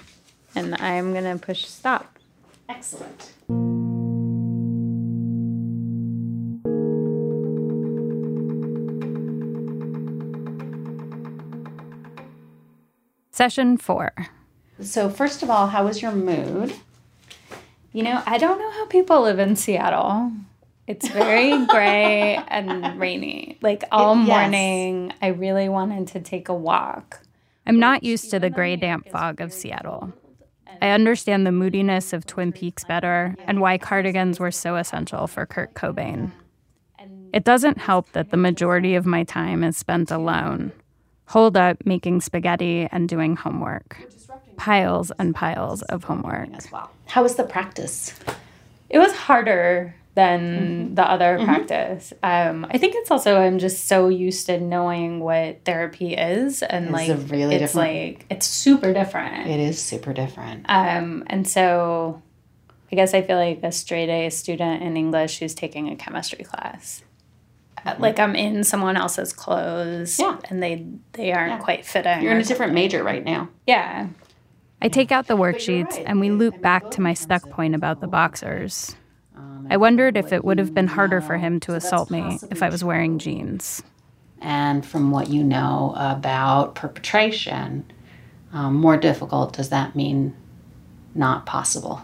And 0.53 0.75
I'm 0.75 1.13
going 1.13 1.23
to 1.25 1.43
push 1.43 1.65
stop. 1.65 2.17
Excellent. 2.69 3.31
Session 13.39 13.75
four. 13.75 14.13
So 14.79 15.09
first 15.09 15.43
of 15.43 15.49
all, 15.49 15.67
how 15.67 15.83
was 15.83 16.01
your 16.01 16.13
mood? 16.13 16.73
You 17.91 18.01
know, 18.03 18.23
I 18.25 18.37
don't 18.37 18.57
know 18.57 18.71
how 18.71 18.85
people 18.85 19.23
live 19.23 19.39
in 19.39 19.57
Seattle. 19.57 20.31
It's 20.87 21.09
very 21.09 21.65
gray 21.67 22.37
and 22.47 22.97
rainy. 22.97 23.57
Like 23.61 23.83
all 23.91 24.15
Yes. 24.15 24.25
morning, 24.25 25.11
I 25.21 25.27
really 25.27 25.67
wanted 25.67 26.07
to 26.13 26.21
take 26.21 26.47
a 26.47 26.53
walk. 26.53 27.23
I'm 27.67 27.77
not 27.77 28.05
used 28.05 28.31
to 28.31 28.39
the 28.39 28.49
gray, 28.49 28.77
damp 28.77 29.09
fog 29.09 29.41
of 29.41 29.51
Seattle. 29.51 30.13
I 30.81 30.91
understand 30.91 31.45
the 31.45 31.51
moodiness 31.51 32.13
of 32.13 32.25
Twin 32.25 32.53
Peaks 32.53 32.85
better 32.85 33.35
and 33.47 33.59
why 33.59 33.77
cardigans 33.77 34.39
were 34.39 34.51
so 34.51 34.77
essential 34.77 35.27
for 35.27 35.45
Kurt 35.45 35.73
Cobain. 35.73 36.31
It 37.33 37.43
doesn't 37.43 37.79
help 37.79 38.13
that 38.13 38.31
the 38.31 38.37
majority 38.37 38.95
of 38.95 39.05
my 39.05 39.25
time 39.25 39.61
is 39.61 39.75
spent 39.75 40.09
alone, 40.09 40.71
holed 41.27 41.57
up 41.57 41.77
making 41.85 42.21
spaghetti 42.21 42.87
and 42.91 43.09
doing 43.09 43.35
homework. 43.35 43.97
Piles 44.57 45.11
and 45.19 45.35
piles 45.35 45.81
of 45.83 46.03
homework. 46.05 46.49
As 46.53 46.71
well. 46.71 46.89
How 47.07 47.23
was 47.23 47.35
the 47.35 47.43
practice? 47.43 48.13
It 48.89 48.99
was 48.99 49.11
harder 49.13 49.95
than 50.13 50.39
Mm-hmm. 50.85 50.95
the 50.95 51.03
other 51.03 51.39
practice. 51.43 52.13
Um, 52.23 52.65
I 52.71 52.77
think 52.77 52.95
it's 52.95 53.11
also 53.11 53.37
I'm 53.37 53.59
just 53.59 53.85
so 53.87 54.07
used 54.07 54.45
to 54.45 54.61
knowing 54.61 55.19
what 55.19 55.65
therapy 55.65 56.13
is, 56.13 56.63
and 56.63 56.85
It's 56.85 56.93
like 56.93 57.09
really 57.29 57.55
it's 57.55 57.73
different- 57.73 57.75
like 58.15 58.25
it's 58.29 58.47
super 58.47 58.93
different. 58.93 59.47
It 59.49 59.59
is 59.59 59.81
super 59.81 60.13
different. 60.13 60.65
Um, 60.69 61.25
and 61.27 61.45
so, 61.45 62.21
I 62.91 62.95
guess 62.95 63.13
I 63.13 63.23
feel 63.23 63.35
like 63.37 63.59
a 63.61 63.73
straight 63.73 64.09
A 64.09 64.29
student 64.29 64.83
in 64.83 64.95
English 64.95 65.39
who's 65.39 65.53
taking 65.53 65.89
a 65.89 65.97
chemistry 65.97 66.45
class. 66.45 67.03
Uh, 67.85 67.95
Like 67.99 68.19
I'm 68.19 68.35
in 68.35 68.63
someone 68.63 68.97
else's 68.97 69.31
clothes, 69.33 70.17
Mm-hmm. 70.17 70.21
Yeah. 70.41 70.49
and 70.49 70.63
they 70.63 70.85
they 71.13 71.31
aren't 71.33 71.61
quite 71.61 71.85
fitting. 71.85 72.21
You're 72.23 72.31
in 72.33 72.39
a 72.41 72.43
different 72.43 72.73
major 72.73 73.03
right 73.03 73.23
now. 73.23 73.49
yeah. 73.67 74.07
I 74.81 74.89
take 74.89 75.11
out 75.11 75.25
the 75.27 75.37
worksheets 75.37 76.03
and 76.05 76.19
we 76.19 76.29
loop 76.29 76.61
back 76.61 76.91
to 76.91 77.01
my 77.01 77.13
stuck 77.15 77.49
point 77.49 77.73
about 77.73 78.01
the 78.01 78.07
boxers. 78.07 78.95
I 79.67 79.77
wondered 79.77 80.15
if 80.15 80.31
it 80.31 80.45
would 80.45 80.59
have 80.59 80.75
been 80.75 80.85
harder 80.87 81.21
for 81.21 81.37
him 81.37 81.59
to 81.61 81.73
assault 81.73 82.11
me 82.11 82.37
if 82.51 82.61
I 82.61 82.69
was 82.69 82.83
wearing 82.83 83.17
jeans. 83.17 83.81
And 84.41 84.85
from 84.85 85.09
what 85.09 85.27
you 85.29 85.43
know 85.43 85.93
about 85.97 86.75
perpetration, 86.75 87.85
um, 88.53 88.75
more 88.75 88.95
difficult, 88.97 89.53
does 89.53 89.69
that 89.69 89.95
mean 89.95 90.35
not 91.15 91.47
possible? 91.47 92.01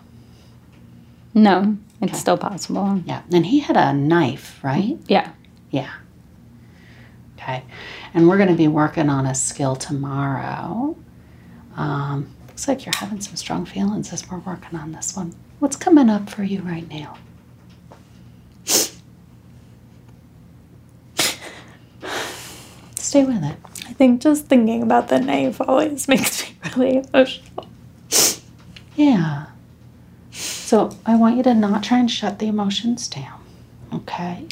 No, 1.35 1.77
it's 2.01 2.17
still 2.19 2.37
possible. 2.37 3.01
Yeah. 3.05 3.21
And 3.31 3.45
he 3.45 3.59
had 3.59 3.77
a 3.77 3.93
knife, 3.93 4.59
right? 4.63 4.97
Yeah. 5.07 5.31
Yeah. 5.71 5.91
Okay. 7.37 7.63
And 8.13 8.27
we're 8.27 8.37
going 8.37 8.49
to 8.49 8.55
be 8.55 8.67
working 8.67 9.09
on 9.09 9.25
a 9.25 9.33
skill 9.33 9.75
tomorrow. 9.75 10.95
Um, 11.75 12.29
looks 12.47 12.67
like 12.67 12.85
you're 12.85 12.93
having 12.95 13.19
some 13.21 13.35
strong 13.35 13.65
feelings 13.65 14.13
as 14.13 14.29
we're 14.29 14.37
working 14.39 14.77
on 14.77 14.91
this 14.91 15.15
one. 15.15 15.33
What's 15.59 15.75
coming 15.75 16.09
up 16.09 16.29
for 16.29 16.43
you 16.43 16.61
right 16.61 16.87
now? 16.89 17.17
Stay 22.95 23.23
with 23.25 23.43
it. 23.43 23.57
I 23.87 23.93
think 23.93 24.21
just 24.21 24.45
thinking 24.47 24.83
about 24.83 25.07
the 25.07 25.19
knife 25.19 25.59
always 25.61 26.07
makes 26.09 26.47
me 26.47 26.55
really 26.75 27.03
emotional. 27.13 27.67
Yeah. 28.95 29.47
So 30.31 30.95
I 31.05 31.15
want 31.15 31.37
you 31.37 31.43
to 31.43 31.53
not 31.53 31.83
try 31.83 31.99
and 31.99 32.09
shut 32.09 32.39
the 32.39 32.47
emotions 32.47 33.07
down, 33.07 33.43
okay? 33.93 34.47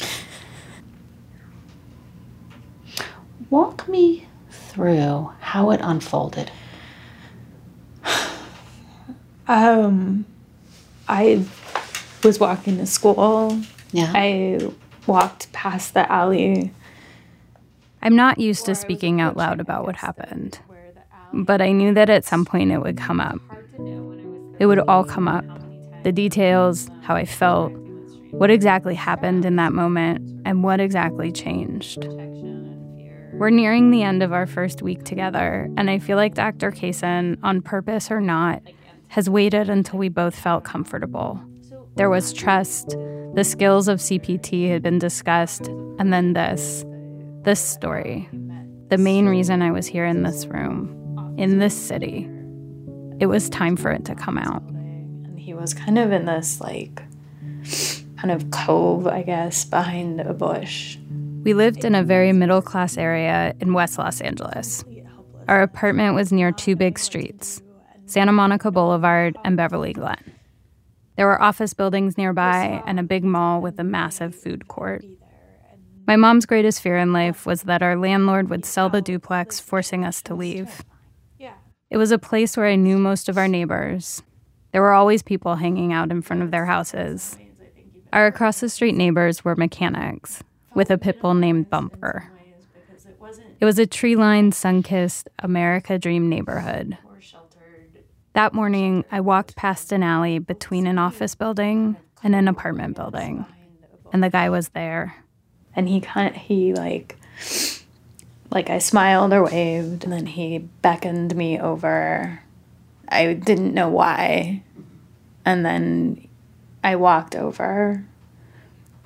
Walk 3.50 3.88
me 3.88 4.26
through 4.50 5.30
how 5.40 5.70
it 5.70 5.80
unfolded. 5.82 6.50
Um, 9.48 10.26
I 11.08 11.44
was 12.22 12.38
walking 12.38 12.76
to 12.76 12.86
school. 12.86 13.60
Yeah. 13.90 14.12
I 14.14 14.70
walked 15.08 15.50
past 15.52 15.92
the 15.94 16.10
alley. 16.10 16.72
I'm 18.00 18.14
not 18.14 18.38
used 18.38 18.64
to 18.66 18.76
speaking 18.76 19.20
out 19.20 19.36
loud 19.36 19.58
about 19.58 19.84
what 19.84 19.96
happened, 19.96 20.60
but 21.32 21.60
I 21.60 21.72
knew 21.72 21.92
that 21.94 22.08
at 22.08 22.24
some 22.24 22.44
point 22.44 22.70
it 22.70 22.78
would 22.78 22.96
come 22.96 23.20
up. 23.20 23.40
It 24.60 24.66
would 24.66 24.78
all 24.78 25.02
come 25.02 25.26
up 25.26 25.44
the 26.04 26.12
details, 26.12 26.88
how 27.02 27.16
I 27.16 27.24
felt, 27.24 27.72
what 28.30 28.50
exactly 28.50 28.94
happened 28.94 29.44
in 29.44 29.56
that 29.56 29.72
moment, 29.72 30.42
and 30.44 30.62
what 30.62 30.78
exactly 30.78 31.32
changed. 31.32 32.06
We're 33.40 33.48
nearing 33.48 33.90
the 33.90 34.02
end 34.02 34.22
of 34.22 34.34
our 34.34 34.46
first 34.46 34.82
week 34.82 35.02
together, 35.02 35.66
and 35.78 35.88
I 35.88 35.98
feel 35.98 36.18
like 36.18 36.34
Dr. 36.34 36.70
Kaysen, 36.70 37.38
on 37.42 37.62
purpose 37.62 38.10
or 38.10 38.20
not, 38.20 38.60
has 39.08 39.30
waited 39.30 39.70
until 39.70 39.98
we 39.98 40.10
both 40.10 40.38
felt 40.38 40.62
comfortable. 40.62 41.40
There 41.96 42.10
was 42.10 42.34
trust, 42.34 42.90
the 43.32 43.42
skills 43.42 43.88
of 43.88 43.98
CPT 43.98 44.68
had 44.68 44.82
been 44.82 44.98
discussed, 44.98 45.68
and 45.68 46.12
then 46.12 46.34
this 46.34 46.84
this 47.40 47.60
story. 47.60 48.28
The 48.88 48.98
main 48.98 49.24
reason 49.24 49.62
I 49.62 49.70
was 49.70 49.86
here 49.86 50.04
in 50.04 50.22
this 50.22 50.44
room, 50.44 51.34
in 51.38 51.60
this 51.60 51.74
city. 51.74 52.28
It 53.20 53.26
was 53.26 53.48
time 53.48 53.74
for 53.74 53.90
it 53.90 54.04
to 54.04 54.14
come 54.14 54.36
out. 54.36 54.62
And 54.64 55.40
he 55.40 55.54
was 55.54 55.72
kind 55.72 55.98
of 55.98 56.12
in 56.12 56.26
this, 56.26 56.60
like, 56.60 57.02
kind 58.18 58.32
of 58.32 58.50
cove, 58.50 59.06
I 59.06 59.22
guess, 59.22 59.64
behind 59.64 60.20
a 60.20 60.34
bush. 60.34 60.98
We 61.42 61.54
lived 61.54 61.84
in 61.84 61.94
a 61.94 62.02
very 62.02 62.32
middle 62.32 62.60
class 62.60 62.98
area 62.98 63.54
in 63.60 63.72
West 63.72 63.98
Los 63.98 64.20
Angeles. 64.20 64.84
Our 65.48 65.62
apartment 65.62 66.14
was 66.14 66.32
near 66.32 66.52
two 66.52 66.76
big 66.76 66.98
streets 66.98 67.62
Santa 68.06 68.32
Monica 68.32 68.70
Boulevard 68.70 69.36
and 69.44 69.56
Beverly 69.56 69.92
Glen. 69.92 70.32
There 71.16 71.26
were 71.26 71.40
office 71.40 71.72
buildings 71.72 72.18
nearby 72.18 72.82
and 72.86 73.00
a 73.00 73.04
big 73.04 73.24
mall 73.24 73.60
with 73.60 73.78
a 73.78 73.84
massive 73.84 74.34
food 74.34 74.68
court. 74.68 75.04
My 76.06 76.16
mom's 76.16 76.44
greatest 76.44 76.82
fear 76.82 76.98
in 76.98 77.12
life 77.12 77.46
was 77.46 77.62
that 77.62 77.82
our 77.82 77.96
landlord 77.96 78.50
would 78.50 78.64
sell 78.64 78.88
the 78.88 79.00
duplex, 79.00 79.60
forcing 79.60 80.04
us 80.04 80.22
to 80.22 80.34
leave. 80.34 80.82
It 81.90 81.96
was 81.96 82.12
a 82.12 82.18
place 82.18 82.56
where 82.56 82.66
I 82.66 82.76
knew 82.76 82.98
most 82.98 83.28
of 83.28 83.36
our 83.36 83.48
neighbors. 83.48 84.22
There 84.72 84.82
were 84.82 84.92
always 84.92 85.22
people 85.22 85.56
hanging 85.56 85.92
out 85.92 86.10
in 86.10 86.22
front 86.22 86.42
of 86.42 86.50
their 86.50 86.66
houses. 86.66 87.36
Our 88.12 88.26
across 88.26 88.60
the 88.60 88.68
street 88.68 88.94
neighbors 88.94 89.44
were 89.44 89.56
mechanics 89.56 90.44
with 90.80 90.90
a 90.90 90.96
pit 90.96 91.20
bull 91.20 91.34
named 91.34 91.68
Bumper. 91.68 92.32
It 93.60 93.66
was 93.66 93.78
a 93.78 93.84
tree 93.84 94.16
lined, 94.16 94.54
sun 94.54 94.82
kissed 94.82 95.28
America 95.40 95.98
Dream 95.98 96.30
neighborhood. 96.30 96.96
That 98.32 98.54
morning, 98.54 99.04
I 99.12 99.20
walked 99.20 99.56
past 99.56 99.92
an 99.92 100.02
alley 100.02 100.38
between 100.38 100.86
an 100.86 100.98
office 100.98 101.34
building 101.34 101.98
and 102.22 102.34
an 102.34 102.48
apartment 102.48 102.96
building, 102.96 103.44
and 104.10 104.24
the 104.24 104.30
guy 104.30 104.48
was 104.48 104.70
there. 104.70 105.22
And 105.76 105.86
he 105.86 106.00
kind 106.00 106.34
of, 106.34 106.40
he 106.40 106.72
like, 106.72 107.18
like 108.50 108.70
I 108.70 108.78
smiled 108.78 109.34
or 109.34 109.44
waved, 109.44 110.04
and 110.04 110.12
then 110.14 110.24
he 110.24 110.60
beckoned 110.80 111.36
me 111.36 111.60
over. 111.60 112.40
I 113.06 113.34
didn't 113.34 113.74
know 113.74 113.90
why. 113.90 114.62
And 115.44 115.62
then 115.62 116.26
I 116.82 116.96
walked 116.96 117.36
over, 117.36 118.02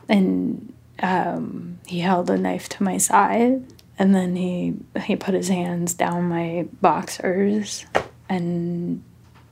and 0.08 0.70
um, 1.02 1.78
he 1.86 2.00
held 2.00 2.30
a 2.30 2.38
knife 2.38 2.68
to 2.70 2.82
my 2.82 2.98
side. 2.98 3.64
And 3.96 4.14
then 4.14 4.34
he 4.34 4.74
he 5.04 5.14
put 5.14 5.34
his 5.34 5.48
hands 5.48 5.94
down 5.94 6.24
my 6.24 6.66
boxers 6.80 7.86
and 8.28 9.04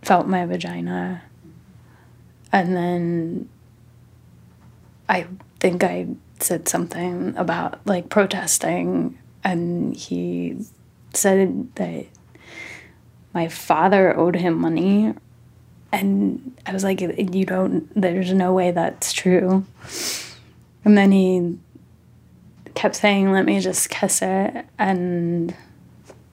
felt 0.03 0.27
my 0.27 0.45
vagina. 0.47 1.23
And 2.51 2.77
then 2.77 3.49
I 5.09 5.27
think 5.61 5.85
I 5.85 6.09
said 6.41 6.69
something 6.69 7.35
about 7.37 7.87
like 7.87 8.09
protesting, 8.09 9.17
and 9.45 9.97
he 9.97 10.59
said 11.15 11.73
that 11.77 12.07
my 13.33 13.49
father 13.49 14.17
owed 14.17 14.37
him 14.37 14.61
money. 14.61 15.15
And 15.93 16.59
I 16.67 16.73
was 16.73 16.85
like, 16.85 17.01
You 17.01 17.45
don't, 17.45 17.89
there's 17.95 18.33
no 18.33 18.53
way 18.53 18.71
that's 18.71 19.13
true. 19.13 19.65
And 20.85 20.99
then 20.99 21.13
he 21.13 21.59
kept 22.75 22.97
saying, 22.97 23.33
Let 23.33 23.45
me 23.45 23.61
just 23.61 23.91
kiss 23.91 24.21
it, 24.23 24.67
and 24.79 25.55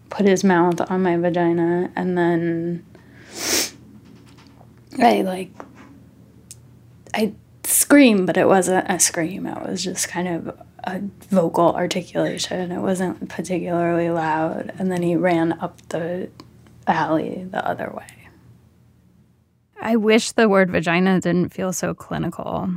put 0.09 0.25
his 0.25 0.43
mouth 0.43 0.81
on 0.89 1.03
my 1.03 1.17
vagina. 1.17 1.91
And 1.95 2.17
then 2.17 2.85
I 5.01 5.21
like 5.21 5.51
I 7.13 7.33
screamed, 7.63 8.27
but 8.27 8.37
it 8.37 8.47
wasn't 8.47 8.89
a 8.89 8.99
scream. 8.99 9.45
It 9.45 9.61
was 9.67 9.83
just 9.83 10.09
kind 10.09 10.27
of 10.27 10.59
a 10.83 11.01
vocal 11.29 11.75
articulation. 11.75 12.71
It 12.71 12.81
wasn't 12.81 13.29
particularly 13.29 14.09
loud. 14.09 14.73
And 14.77 14.91
then 14.91 15.03
he 15.03 15.15
ran 15.15 15.53
up 15.53 15.81
the 15.89 16.29
alley 16.87 17.47
the 17.49 17.65
other 17.67 17.91
way. 17.95 18.07
I 19.81 19.95
wish 19.95 20.33
the 20.33 20.49
word 20.49 20.69
vagina 20.69 21.21
didn't 21.21 21.53
feel 21.53 21.71
so 21.71 21.93
clinical. 21.93 22.69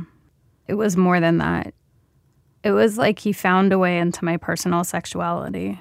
It 0.67 0.75
was 0.75 0.97
more 0.97 1.19
than 1.19 1.37
that. 1.39 1.73
It 2.63 2.71
was 2.71 2.97
like 2.97 3.19
he 3.19 3.33
found 3.33 3.73
a 3.73 3.79
way 3.79 3.99
into 3.99 4.23
my 4.23 4.37
personal 4.37 4.83
sexuality, 4.83 5.79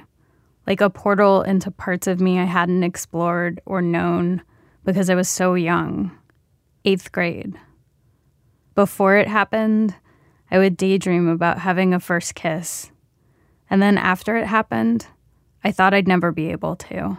like 0.67 0.81
a 0.81 0.91
portal 0.91 1.43
into 1.43 1.71
parts 1.71 2.07
of 2.07 2.21
me 2.21 2.41
I 2.41 2.45
hadn't 2.45 2.83
explored 2.83 3.61
or 3.65 3.81
known 3.81 4.43
because 4.85 5.09
I 5.09 5.15
was 5.15 5.29
so 5.29 5.55
young 5.55 6.11
eighth 6.85 7.13
grade. 7.13 7.55
Before 8.75 9.17
it 9.17 9.29
happened, 9.29 9.95
I 10.51 10.59
would 10.59 10.77
daydream 10.77 11.29
about 11.29 11.59
having 11.59 11.95
a 11.95 12.01
first 12.01 12.35
kiss. 12.35 12.91
And 13.71 13.81
then 13.81 13.97
after 13.97 14.37
it 14.37 14.47
happened, 14.47 15.07
I 15.63 15.73
thought 15.73 15.95
I'd 15.95 16.09
never 16.09 16.33
be 16.33 16.51
able 16.51 16.77
to. 16.77 17.19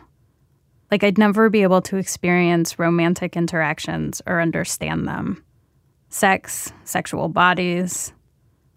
Like 0.92 1.04
I'd 1.04 1.18
never 1.18 1.50
be 1.50 1.64
able 1.64 1.82
to 1.84 1.98
experience 1.98 2.78
romantic 2.78 3.36
interactions 3.36 4.22
or 4.28 4.42
understand 4.42 5.08
them. 5.08 5.44
Sex, 6.14 6.72
sexual 6.84 7.28
bodies, 7.28 8.14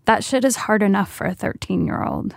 that 0.07 0.25
shit 0.25 0.43
is 0.43 0.57
hard 0.57 0.83
enough 0.83 1.13
for 1.13 1.27
a 1.27 1.35
13 1.35 1.85
year 1.85 2.03
old. 2.03 2.35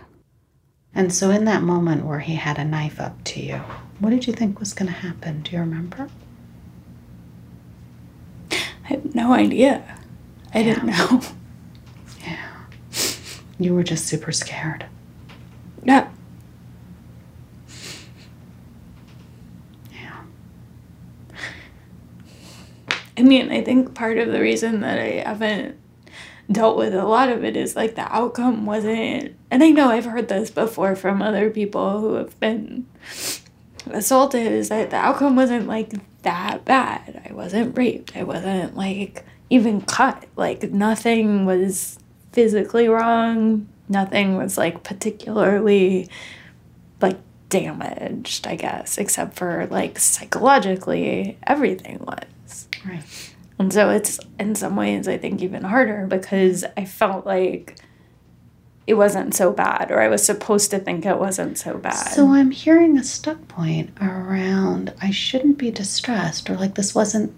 And 0.93 1.13
so, 1.13 1.29
in 1.29 1.45
that 1.45 1.63
moment 1.63 2.05
where 2.05 2.19
he 2.19 2.35
had 2.35 2.59
a 2.59 2.65
knife 2.65 2.99
up 2.99 3.23
to 3.23 3.41
you, 3.41 3.62
what 3.99 4.09
did 4.09 4.27
you 4.27 4.33
think 4.33 4.59
was 4.59 4.73
going 4.73 4.88
to 4.88 4.93
happen? 4.93 5.41
Do 5.41 5.53
you 5.53 5.59
remember? 5.59 6.09
I 8.51 8.57
had 8.83 9.15
no 9.15 9.31
idea. 9.31 9.97
I 10.53 10.63
didn't 10.63 10.88
know. 10.88 11.21
Yeah. 12.19 12.49
You 13.57 13.75
were 13.75 13.83
just 13.83 14.05
super 14.05 14.33
scared. 14.33 14.85
Yeah. 15.85 16.09
Yeah. 16.09 16.09
I 23.19 23.21
mean, 23.21 23.51
I 23.51 23.62
think 23.62 23.93
part 23.93 24.17
of 24.17 24.32
the 24.32 24.39
reason 24.39 24.79
that 24.79 24.97
I 24.97 25.23
haven't 25.27 25.77
dealt 26.49 26.77
with 26.77 26.95
a 26.95 27.03
lot 27.03 27.27
of 27.27 27.43
it 27.43 27.58
is 27.58 27.75
like 27.75 27.95
the 27.95 28.15
outcome 28.15 28.65
wasn't, 28.65 29.36
and 29.51 29.62
I 29.62 29.71
know 29.71 29.89
I've 29.89 30.05
heard 30.05 30.29
this 30.29 30.49
before 30.49 30.95
from 30.95 31.21
other 31.21 31.49
people 31.49 31.99
who 31.99 32.13
have 32.13 32.39
been 32.39 32.88
assaulted, 33.91 34.47
is 34.47 34.69
that 34.69 34.89
the 34.89 34.95
outcome 34.95 35.36
wasn't 35.36 35.67
like 35.67 35.93
that 36.21 36.63
bad. 36.63 37.21
I 37.29 37.34
wasn't 37.34 37.77
raped. 37.77 38.15
I 38.15 38.23
wasn't 38.23 38.77
like 38.77 39.25
even 39.49 39.82
cut. 39.82 40.25
Like 40.38 40.71
nothing 40.71 41.45
was 41.45 41.99
physically 42.32 42.88
wrong. 42.88 43.67
Nothing 43.89 44.38
was 44.38 44.58
like 44.58 44.84
particularly 44.84 46.08
like 47.01 47.17
damaged, 47.49 48.47
I 48.47 48.55
guess, 48.55 48.97
except 48.97 49.36
for 49.36 49.67
like 49.69 49.99
psychologically, 49.99 51.38
everything 51.45 51.99
was. 51.99 52.23
Right. 52.85 53.33
And 53.57 53.73
so 53.73 53.89
it's 53.89 54.19
in 54.39 54.55
some 54.55 54.75
ways, 54.75 55.07
I 55.07 55.17
think, 55.17 55.41
even 55.41 55.63
harder 55.63 56.05
because 56.07 56.63
I 56.77 56.85
felt 56.85 57.25
like 57.25 57.77
it 58.87 58.93
wasn't 58.93 59.35
so 59.35 59.51
bad, 59.51 59.91
or 59.91 60.01
I 60.01 60.07
was 60.07 60.25
supposed 60.25 60.71
to 60.71 60.79
think 60.79 61.05
it 61.05 61.19
wasn't 61.19 61.57
so 61.57 61.77
bad. 61.77 62.07
So 62.09 62.29
I'm 62.29 62.51
hearing 62.51 62.97
a 62.97 63.03
stuck 63.03 63.47
point 63.47 63.91
around 64.01 64.93
I 65.01 65.11
shouldn't 65.11 65.57
be 65.57 65.71
distressed, 65.71 66.49
or 66.49 66.55
like 66.55 66.75
this 66.75 66.95
wasn't. 66.95 67.33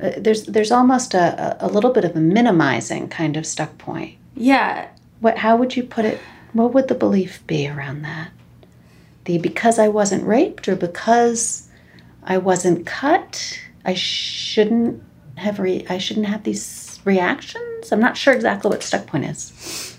Uh, 0.00 0.12
there's 0.18 0.44
there's 0.44 0.70
almost 0.70 1.14
a, 1.14 1.56
a 1.60 1.68
little 1.68 1.92
bit 1.92 2.04
of 2.04 2.14
a 2.14 2.20
minimizing 2.20 3.08
kind 3.08 3.36
of 3.36 3.46
stuck 3.46 3.76
point. 3.78 4.16
yeah, 4.36 4.88
What? 5.20 5.38
How 5.38 5.56
would 5.56 5.76
you 5.76 5.82
put 5.82 6.04
it? 6.04 6.20
What 6.52 6.74
would 6.74 6.88
the 6.88 6.94
belief 6.94 7.44
be 7.46 7.66
around 7.66 8.02
that? 8.02 8.30
the 9.24 9.38
because 9.38 9.78
I 9.78 9.88
wasn't 9.88 10.26
raped 10.26 10.68
or 10.68 10.76
because 10.76 11.68
I 12.24 12.38
wasn't 12.38 12.86
cut, 12.86 13.58
I 13.84 13.94
shouldn't 13.94 15.02
have 15.36 15.58
re- 15.58 15.86
I 15.88 15.98
shouldn't 15.98 16.26
have 16.26 16.44
these 16.44 17.00
reactions. 17.04 17.90
I'm 17.90 18.00
not 18.00 18.16
sure 18.16 18.34
exactly 18.34 18.68
what 18.68 18.82
stuck 18.82 19.06
point 19.06 19.24
is. 19.24 19.98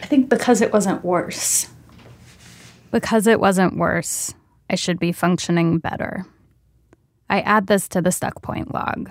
I 0.00 0.06
think 0.06 0.28
because 0.28 0.60
it 0.60 0.72
wasn't 0.72 1.04
worse. 1.04 1.68
Because 2.90 3.26
it 3.26 3.40
wasn't 3.40 3.76
worse, 3.76 4.34
I 4.70 4.76
should 4.76 4.98
be 4.98 5.12
functioning 5.12 5.78
better. 5.78 6.26
I 7.28 7.40
add 7.40 7.66
this 7.66 7.88
to 7.88 8.00
the 8.00 8.12
stuck 8.12 8.40
point 8.40 8.72
log. 8.72 9.10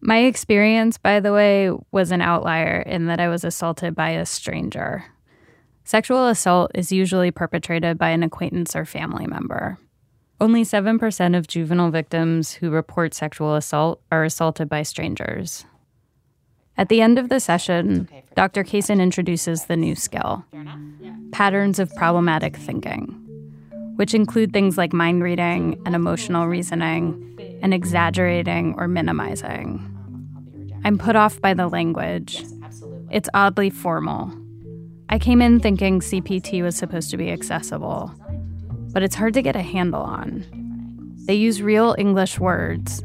My 0.00 0.18
experience, 0.18 0.98
by 0.98 1.20
the 1.20 1.32
way, 1.32 1.70
was 1.90 2.12
an 2.12 2.20
outlier 2.20 2.82
in 2.82 3.06
that 3.06 3.18
I 3.18 3.28
was 3.28 3.44
assaulted 3.44 3.94
by 3.94 4.10
a 4.10 4.26
stranger. 4.26 5.04
Sexual 5.84 6.28
assault 6.28 6.70
is 6.74 6.92
usually 6.92 7.30
perpetrated 7.30 7.96
by 7.96 8.10
an 8.10 8.22
acquaintance 8.22 8.76
or 8.76 8.84
family 8.84 9.26
member. 9.26 9.78
Only 10.38 10.64
7% 10.64 11.36
of 11.36 11.46
juvenile 11.46 11.90
victims 11.90 12.52
who 12.52 12.68
report 12.68 13.14
sexual 13.14 13.54
assault 13.54 14.02
are 14.12 14.22
assaulted 14.22 14.68
by 14.68 14.82
strangers. 14.82 15.64
At 16.76 16.90
the 16.90 17.00
end 17.00 17.18
of 17.18 17.30
the 17.30 17.40
session, 17.40 18.06
Dr. 18.34 18.62
Kaysen 18.62 19.00
introduces 19.00 19.64
the 19.64 19.76
new 19.76 19.94
skill 19.94 20.44
patterns 21.32 21.78
of 21.78 21.94
problematic 21.96 22.56
thinking, 22.56 23.06
which 23.96 24.14
include 24.14 24.52
things 24.52 24.78
like 24.78 24.92
mind 24.92 25.22
reading 25.22 25.80
and 25.84 25.94
emotional 25.94 26.46
reasoning 26.46 27.58
and 27.62 27.72
exaggerating 27.74 28.74
or 28.76 28.88
minimizing. 28.88 29.80
I'm 30.84 30.98
put 30.98 31.16
off 31.16 31.40
by 31.40 31.54
the 31.54 31.68
language. 31.68 32.44
It's 33.10 33.28
oddly 33.34 33.70
formal. 33.70 34.32
I 35.08 35.18
came 35.18 35.40
in 35.40 35.60
thinking 35.60 36.00
CPT 36.00 36.62
was 36.62 36.76
supposed 36.76 37.10
to 37.10 37.16
be 37.16 37.30
accessible, 37.30 38.14
but 38.92 39.02
it's 39.02 39.14
hard 39.14 39.34
to 39.34 39.42
get 39.42 39.56
a 39.56 39.62
handle 39.62 40.02
on. 40.02 40.44
They 41.26 41.34
use 41.34 41.60
real 41.60 41.94
English 41.98 42.38
words, 42.38 43.02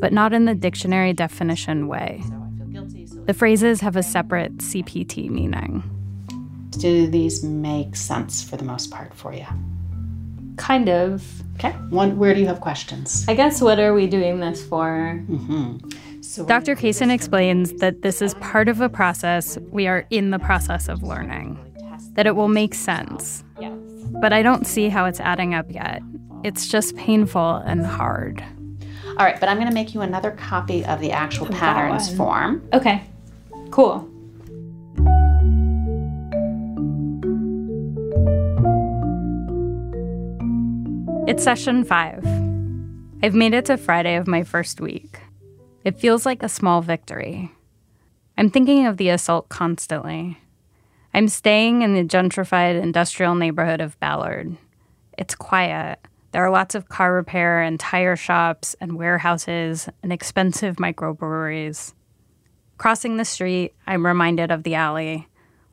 but 0.00 0.12
not 0.12 0.32
in 0.32 0.44
the 0.44 0.54
dictionary 0.54 1.12
definition 1.12 1.88
way. 1.88 2.22
The 3.24 3.34
phrases 3.34 3.80
have 3.80 3.96
a 3.96 4.02
separate 4.02 4.58
CPT 4.58 5.28
meaning. 5.28 5.82
Do 6.70 7.06
these 7.06 7.42
make 7.42 7.96
sense 7.96 8.42
for 8.42 8.56
the 8.56 8.64
most 8.64 8.90
part 8.90 9.14
for 9.14 9.34
you? 9.34 9.46
Kind 10.56 10.88
of. 10.88 11.42
Okay. 11.56 11.72
One, 11.90 12.18
where 12.18 12.34
do 12.34 12.40
you 12.40 12.46
have 12.46 12.60
questions? 12.60 13.24
I 13.28 13.34
guess 13.34 13.60
what 13.60 13.78
are 13.80 13.92
we 13.92 14.06
doing 14.06 14.40
this 14.40 14.64
for? 14.64 15.22
Mm-hmm. 15.28 15.90
So 16.20 16.44
Dr. 16.44 16.76
Kaysen 16.76 17.12
explains 17.12 17.72
that 17.74 18.02
this 18.02 18.22
is 18.22 18.34
part 18.34 18.68
of 18.68 18.80
a 18.80 18.88
process 18.88 19.58
we 19.70 19.86
are 19.86 20.06
in 20.10 20.30
the 20.30 20.38
process 20.38 20.88
of 20.88 21.02
learning, 21.02 21.58
that 22.14 22.26
it 22.26 22.36
will 22.36 22.48
make 22.48 22.74
sense. 22.74 23.42
But 24.20 24.32
I 24.32 24.42
don't 24.42 24.66
see 24.66 24.88
how 24.88 25.04
it's 25.04 25.20
adding 25.20 25.54
up 25.54 25.66
yet. 25.70 26.02
It's 26.44 26.68
just 26.68 26.96
painful 26.96 27.56
and 27.66 27.86
hard. 27.86 28.44
All 29.06 29.24
right, 29.24 29.38
but 29.40 29.48
I'm 29.48 29.56
going 29.56 29.68
to 29.68 29.74
make 29.74 29.94
you 29.94 30.00
another 30.00 30.30
copy 30.30 30.84
of 30.84 31.00
the 31.00 31.12
actual 31.12 31.46
patterns 31.46 32.14
form. 32.16 32.68
Okay. 32.72 33.02
Cool. 33.70 34.08
It's 41.28 41.44
session 41.44 41.84
five. 41.84 42.24
I've 43.22 43.34
made 43.34 43.52
it 43.52 43.66
to 43.66 43.76
Friday 43.76 44.16
of 44.16 44.26
my 44.26 44.44
first 44.44 44.80
week. 44.80 45.20
It 45.84 45.98
feels 45.98 46.24
like 46.24 46.42
a 46.42 46.48
small 46.48 46.80
victory. 46.80 47.52
I'm 48.36 48.50
thinking 48.50 48.86
of 48.86 48.96
the 48.96 49.08
assault 49.10 49.48
constantly. 49.48 50.38
I'm 51.14 51.28
staying 51.28 51.82
in 51.82 51.94
the 51.94 52.04
gentrified 52.04 52.80
industrial 52.80 53.34
neighborhood 53.34 53.80
of 53.80 53.98
Ballard. 53.98 54.56
It's 55.16 55.34
quiet. 55.34 55.98
There 56.32 56.44
are 56.44 56.50
lots 56.50 56.74
of 56.74 56.88
car 56.88 57.14
repair 57.14 57.62
and 57.62 57.80
tire 57.80 58.14
shops 58.14 58.76
and 58.80 58.98
warehouses 58.98 59.88
and 60.02 60.12
expensive 60.12 60.76
microbreweries. 60.76 61.94
Crossing 62.76 63.16
the 63.16 63.24
street, 63.24 63.74
I'm 63.86 64.06
reminded 64.06 64.52
of 64.52 64.62
the 64.62 64.74
alley. 64.74 65.26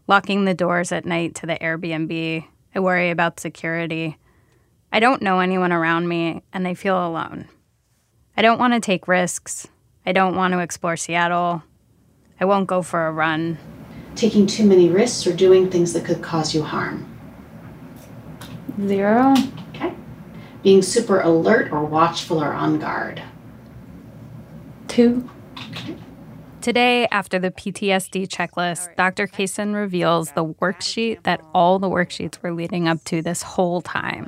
Locking 0.08 0.46
the 0.46 0.54
doors 0.54 0.92
at 0.92 1.06
night 1.06 1.36
to 1.36 1.46
the 1.46 1.58
Airbnb, 1.58 2.46
I 2.74 2.80
worry 2.80 3.10
about 3.10 3.40
security. 3.40 4.18
I 4.92 5.00
don't 5.00 5.22
know 5.22 5.40
anyone 5.40 5.74
around 5.74 6.08
me, 6.08 6.42
and 6.54 6.68
I 6.68 6.74
feel 6.74 7.06
alone. 7.06 7.50
I 8.38 8.42
don't 8.42 8.60
want 8.60 8.74
to 8.74 8.80
take 8.80 9.08
risks. 9.08 9.68
I 10.06 10.14
don't 10.14 10.36
want 10.36 10.54
to 10.54 10.60
explore 10.60 10.98
Seattle. 10.98 11.64
I 12.40 12.46
won't 12.46 12.68
go 12.68 12.82
for 12.82 13.08
a 13.08 13.12
run. 13.12 13.58
Taking 14.16 14.48
too 14.48 14.66
many 14.66 14.90
risks 14.90 15.28
or 15.28 15.34
doing 15.34 15.70
things 15.70 15.94
that 15.94 16.06
could 16.06 16.22
cause 16.22 16.56
you 16.56 16.64
harm. 16.64 17.06
Zero. 18.88 19.34
Okay. 19.70 19.94
Being 20.64 20.82
super 20.82 21.22
alert 21.22 21.72
or 21.72 21.86
watchful 21.86 22.42
or 22.42 22.54
on 22.54 22.80
guard. 22.80 23.22
Two. 24.88 25.30
Today, 26.62 27.08
after 27.12 27.38
the 27.38 27.52
PTSD 27.52 28.28
checklist, 28.28 28.96
Dr. 28.96 29.28
Kaysen 29.28 29.76
reveals 29.76 30.32
the 30.32 30.46
worksheet 30.46 31.22
that 31.24 31.40
all 31.54 31.78
the 31.78 31.90
worksheets 31.90 32.42
were 32.42 32.54
leading 32.54 32.88
up 32.88 33.04
to 33.04 33.22
this 33.22 33.44
whole 33.44 33.82
time. 33.82 34.28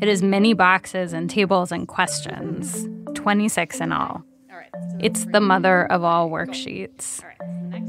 It 0.00 0.08
is 0.08 0.22
many 0.22 0.54
boxes 0.54 1.12
and 1.12 1.30
tables 1.30 1.70
and 1.70 1.86
questions, 1.86 2.88
26 3.14 3.80
in 3.80 3.92
all. 3.92 4.24
It's 5.00 5.24
the 5.26 5.40
mother 5.40 5.86
of 5.92 6.02
all 6.02 6.28
worksheets. 6.28 7.22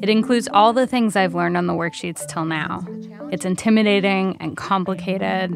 It 0.01 0.09
includes 0.09 0.47
all 0.53 0.73
the 0.73 0.87
things 0.87 1.15
I've 1.15 1.35
learned 1.35 1.57
on 1.57 1.67
the 1.67 1.73
worksheets 1.73 2.27
till 2.27 2.45
now. 2.45 2.85
It's 3.31 3.45
intimidating 3.45 4.37
and 4.39 4.55
complicated, 4.55 5.55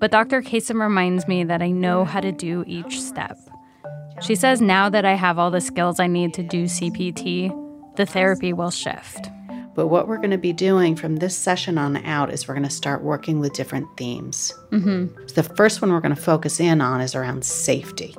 but 0.00 0.10
Dr. 0.10 0.42
Kaysen 0.42 0.80
reminds 0.80 1.26
me 1.28 1.44
that 1.44 1.62
I 1.62 1.70
know 1.70 2.04
how 2.04 2.20
to 2.20 2.32
do 2.32 2.64
each 2.66 3.00
step. 3.00 3.38
She 4.20 4.34
says 4.34 4.60
now 4.60 4.88
that 4.90 5.04
I 5.04 5.14
have 5.14 5.38
all 5.38 5.50
the 5.50 5.60
skills 5.60 5.98
I 5.98 6.06
need 6.06 6.34
to 6.34 6.42
do 6.42 6.64
CPT, 6.64 7.96
the 7.96 8.06
therapy 8.06 8.52
will 8.52 8.70
shift. 8.70 9.30
But 9.74 9.88
what 9.88 10.06
we're 10.06 10.18
going 10.18 10.30
to 10.30 10.38
be 10.38 10.52
doing 10.52 10.94
from 10.94 11.16
this 11.16 11.36
session 11.36 11.78
on 11.78 11.96
out 11.98 12.32
is 12.32 12.46
we're 12.46 12.54
going 12.54 12.68
to 12.68 12.70
start 12.70 13.02
working 13.02 13.40
with 13.40 13.54
different 13.54 13.88
themes. 13.96 14.52
Mm-hmm. 14.70 15.26
So 15.26 15.34
the 15.34 15.54
first 15.54 15.82
one 15.82 15.92
we're 15.92 16.00
going 16.00 16.14
to 16.14 16.20
focus 16.20 16.60
in 16.60 16.80
on 16.80 17.00
is 17.00 17.14
around 17.14 17.44
safety. 17.44 18.14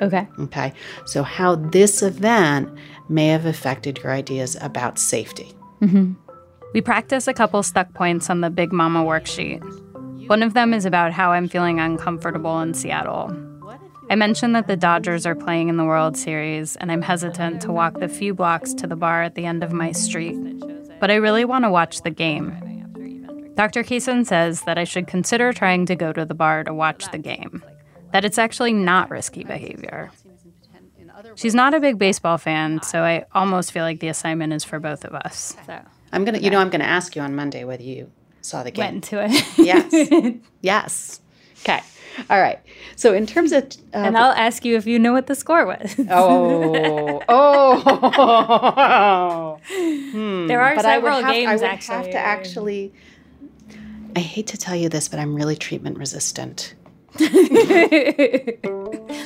Okay. 0.00 0.28
Okay. 0.38 0.72
So, 1.06 1.22
how 1.22 1.56
this 1.56 2.02
event 2.02 2.70
may 3.08 3.28
have 3.28 3.46
affected 3.46 3.98
your 4.02 4.12
ideas 4.12 4.56
about 4.60 4.98
safety. 4.98 5.52
Mm-hmm. 5.80 6.12
We 6.74 6.80
practice 6.80 7.26
a 7.26 7.34
couple 7.34 7.62
stuck 7.62 7.92
points 7.94 8.28
on 8.28 8.42
the 8.42 8.50
Big 8.50 8.72
Mama 8.72 9.04
worksheet. 9.04 9.62
One 10.28 10.42
of 10.42 10.52
them 10.52 10.74
is 10.74 10.84
about 10.84 11.12
how 11.12 11.32
I'm 11.32 11.48
feeling 11.48 11.80
uncomfortable 11.80 12.60
in 12.60 12.74
Seattle. 12.74 13.34
I 14.10 14.14
mentioned 14.14 14.54
that 14.54 14.66
the 14.66 14.76
Dodgers 14.76 15.26
are 15.26 15.34
playing 15.34 15.68
in 15.68 15.76
the 15.76 15.84
World 15.84 16.16
Series, 16.16 16.76
and 16.76 16.92
I'm 16.92 17.02
hesitant 17.02 17.62
to 17.62 17.72
walk 17.72 17.98
the 18.00 18.08
few 18.08 18.34
blocks 18.34 18.74
to 18.74 18.86
the 18.86 18.96
bar 18.96 19.22
at 19.22 19.34
the 19.34 19.44
end 19.44 19.62
of 19.62 19.72
my 19.72 19.92
street. 19.92 20.38
But 21.00 21.10
I 21.10 21.16
really 21.16 21.44
want 21.44 21.64
to 21.64 21.70
watch 21.70 22.02
the 22.02 22.10
game. 22.10 22.52
Dr. 23.54 23.82
Kaysen 23.82 24.26
says 24.26 24.62
that 24.62 24.78
I 24.78 24.84
should 24.84 25.06
consider 25.06 25.52
trying 25.52 25.86
to 25.86 25.96
go 25.96 26.12
to 26.12 26.24
the 26.24 26.34
bar 26.34 26.64
to 26.64 26.72
watch 26.72 27.10
the 27.10 27.18
game, 27.18 27.62
that 28.12 28.24
it's 28.24 28.38
actually 28.38 28.72
not 28.72 29.10
risky 29.10 29.44
behavior. 29.44 30.10
She's 31.34 31.54
not 31.54 31.74
a 31.74 31.80
big 31.80 31.98
baseball 31.98 32.38
fan, 32.38 32.80
so 32.82 33.02
I 33.02 33.24
almost 33.34 33.72
feel 33.72 33.84
like 33.84 34.00
the 34.00 34.08
assignment 34.08 34.52
is 34.52 34.64
for 34.64 34.78
both 34.78 35.04
of 35.04 35.14
us. 35.14 35.56
So 35.66 35.78
I'm 36.12 36.24
gonna, 36.24 36.38
you 36.38 36.50
know, 36.50 36.58
I'm 36.58 36.70
gonna 36.70 36.84
ask 36.84 37.16
you 37.16 37.22
on 37.22 37.34
Monday 37.34 37.64
whether 37.64 37.82
you 37.82 38.10
saw 38.40 38.62
the 38.62 38.70
game. 38.70 38.82
went 38.84 38.94
into 38.94 39.20
it. 39.24 39.58
Yes. 39.58 39.92
yes. 40.62 41.20
Okay. 41.62 41.80
All 42.30 42.40
right. 42.40 42.58
So 42.96 43.14
in 43.14 43.26
terms 43.26 43.52
of, 43.52 43.64
uh, 43.64 43.68
And 43.98 44.16
I'll 44.16 44.32
ask 44.32 44.64
you 44.64 44.76
if 44.76 44.86
you 44.86 44.98
know 44.98 45.12
what 45.12 45.26
the 45.26 45.34
score 45.34 45.66
was. 45.66 45.94
oh, 46.10 47.20
oh, 47.28 49.58
there 50.48 50.60
are 50.60 50.74
but 50.74 50.86
I 50.86 50.98
would 50.98 51.04
several 51.12 51.22
have, 51.22 51.32
games 51.32 51.48
I 51.48 51.54
would 51.56 51.64
actually. 51.64 51.94
have 51.96 52.10
to 52.10 52.18
actually. 52.18 52.92
I 54.16 54.20
hate 54.20 54.46
to 54.48 54.56
tell 54.56 54.74
you 54.74 54.88
this, 54.88 55.08
but 55.08 55.20
I'm 55.20 55.34
really 55.34 55.56
treatment 55.56 55.98
resistant. 55.98 56.74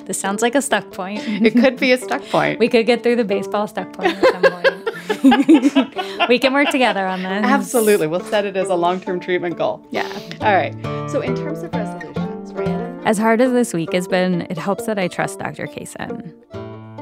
This 0.07 0.19
sounds 0.19 0.43
like 0.43 0.55
a 0.55 0.63
stuck 0.63 0.91
point. 0.91 1.23
It 1.27 1.55
could 1.55 1.79
be 1.79 1.93
a 1.93 1.99
stuck 1.99 2.23
point. 2.25 2.59
We 2.59 2.69
could 2.69 2.87
get 2.87 3.03
through 3.03 3.17
the 3.17 3.25
baseball 3.25 3.67
stuck 3.67 3.93
point 3.93 4.17
at 4.17 4.33
some 4.33 4.43
point. 4.43 6.29
we 6.29 6.39
can 6.39 6.53
work 6.53 6.71
together 6.71 7.07
on 7.07 7.23
this. 7.23 7.45
Absolutely. 7.45 8.07
We'll 8.09 8.21
set 8.21 8.45
it 8.45 8.57
as 8.57 8.69
a 8.69 8.75
long 8.75 9.01
term 9.01 9.21
treatment 9.21 9.57
goal. 9.57 9.85
Yeah. 9.91 10.09
All 10.41 10.55
right. 10.55 10.75
So, 11.11 11.21
in 11.21 11.37
terms 11.37 11.63
of 11.63 11.73
resolutions, 11.73 12.53
right? 12.53 12.69
As 13.07 13.19
hard 13.19 13.41
as 13.41 13.53
this 13.53 13.73
week 13.73 13.93
has 13.93 14.09
been, 14.09 14.43
it 14.43 14.59
helps 14.59 14.87
that 14.87 14.99
I 14.99 15.09
trust 15.09 15.39
Dr. 15.39 15.67
Kaysen. 15.67 16.35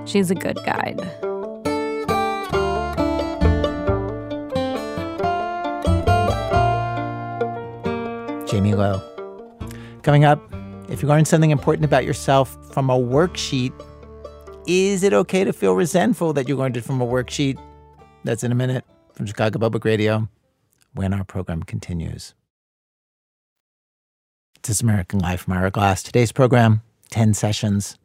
She's 0.07 0.31
a 0.31 0.35
good 0.35 0.57
guide. 0.65 1.01
Jamie 8.47 8.75
Lowe. 8.75 9.01
Coming 10.03 10.25
up, 10.25 10.41
if 10.91 11.03
you 11.03 11.09
learn 11.09 11.25
something 11.25 11.53
important 11.53 11.85
about 11.85 12.05
yourself 12.05 12.59
from 12.73 12.91
a 12.91 12.99
worksheet, 12.99 13.73
is 14.67 15.05
it 15.05 15.13
okay 15.13 15.45
to 15.45 15.53
feel 15.53 15.75
resentful 15.75 16.33
that 16.33 16.49
you 16.49 16.57
learned 16.57 16.77
it 16.77 16.83
from 16.83 17.01
a 17.01 17.07
worksheet? 17.07 17.59
That's 18.25 18.43
in 18.43 18.51
a 18.51 18.57
minute 18.57 18.85
from 19.15 19.27
Chicago 19.27 19.61
Public 19.61 19.85
Radio 19.85 20.29
when 20.93 21.15
our 21.15 21.23
program 21.23 21.63
continues. 21.63 22.35
This 24.63 24.81
American 24.83 25.21
Life, 25.21 25.47
I'm 25.47 25.57
Ira 25.57 25.71
Glass. 25.71 26.03
Today's 26.03 26.33
program 26.33 26.83
10 27.11 27.35
sessions. 27.35 27.97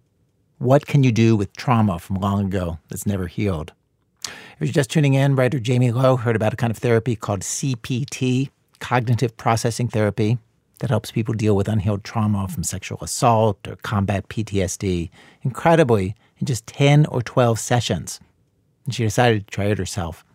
What 0.60 0.86
can 0.86 1.04
you 1.04 1.12
do 1.12 1.36
with 1.36 1.54
trauma 1.58 2.00
from 2.00 2.18
long 2.18 2.46
ago 2.46 2.80
that's 2.90 3.06
never 3.06 3.28
healed? 3.28 3.74
If 4.24 4.62
you're 4.62 4.68
just 4.70 4.92
tuning 4.92 5.16
in, 5.16 5.36
writer 5.36 5.60
Jamie 5.60 5.92
Lowe 5.92 6.18
heard 6.18 6.36
about 6.36 6.54
a 6.54 6.56
kind 6.56 6.72
of 6.72 6.78
therapy 6.78 7.16
called 7.16 7.42
CPT, 7.42 8.52
cognitive 8.80 9.36
processing 9.36 9.88
therapy, 9.88 10.38
that 10.80 10.90
helps 10.90 11.12
people 11.12 11.34
deal 11.34 11.56
with 11.56 11.68
unhealed 11.68 12.04
trauma 12.04 12.48
from 12.48 12.64
sexual 12.64 12.98
assault 13.02 13.68
or 13.68 13.76
combat 13.78 14.28
PTSD, 14.30 15.10
incredibly, 15.42 16.16
in 16.38 16.46
just 16.46 16.68
10 16.68 17.06
or 17.08 17.22
12 17.22 17.60
sessions. 17.60 18.20
And 18.86 18.94
she 18.94 19.04
decided 19.04 19.48
to 19.48 19.52
try 19.52 19.66
it 19.66 19.78
herself. 19.78 20.26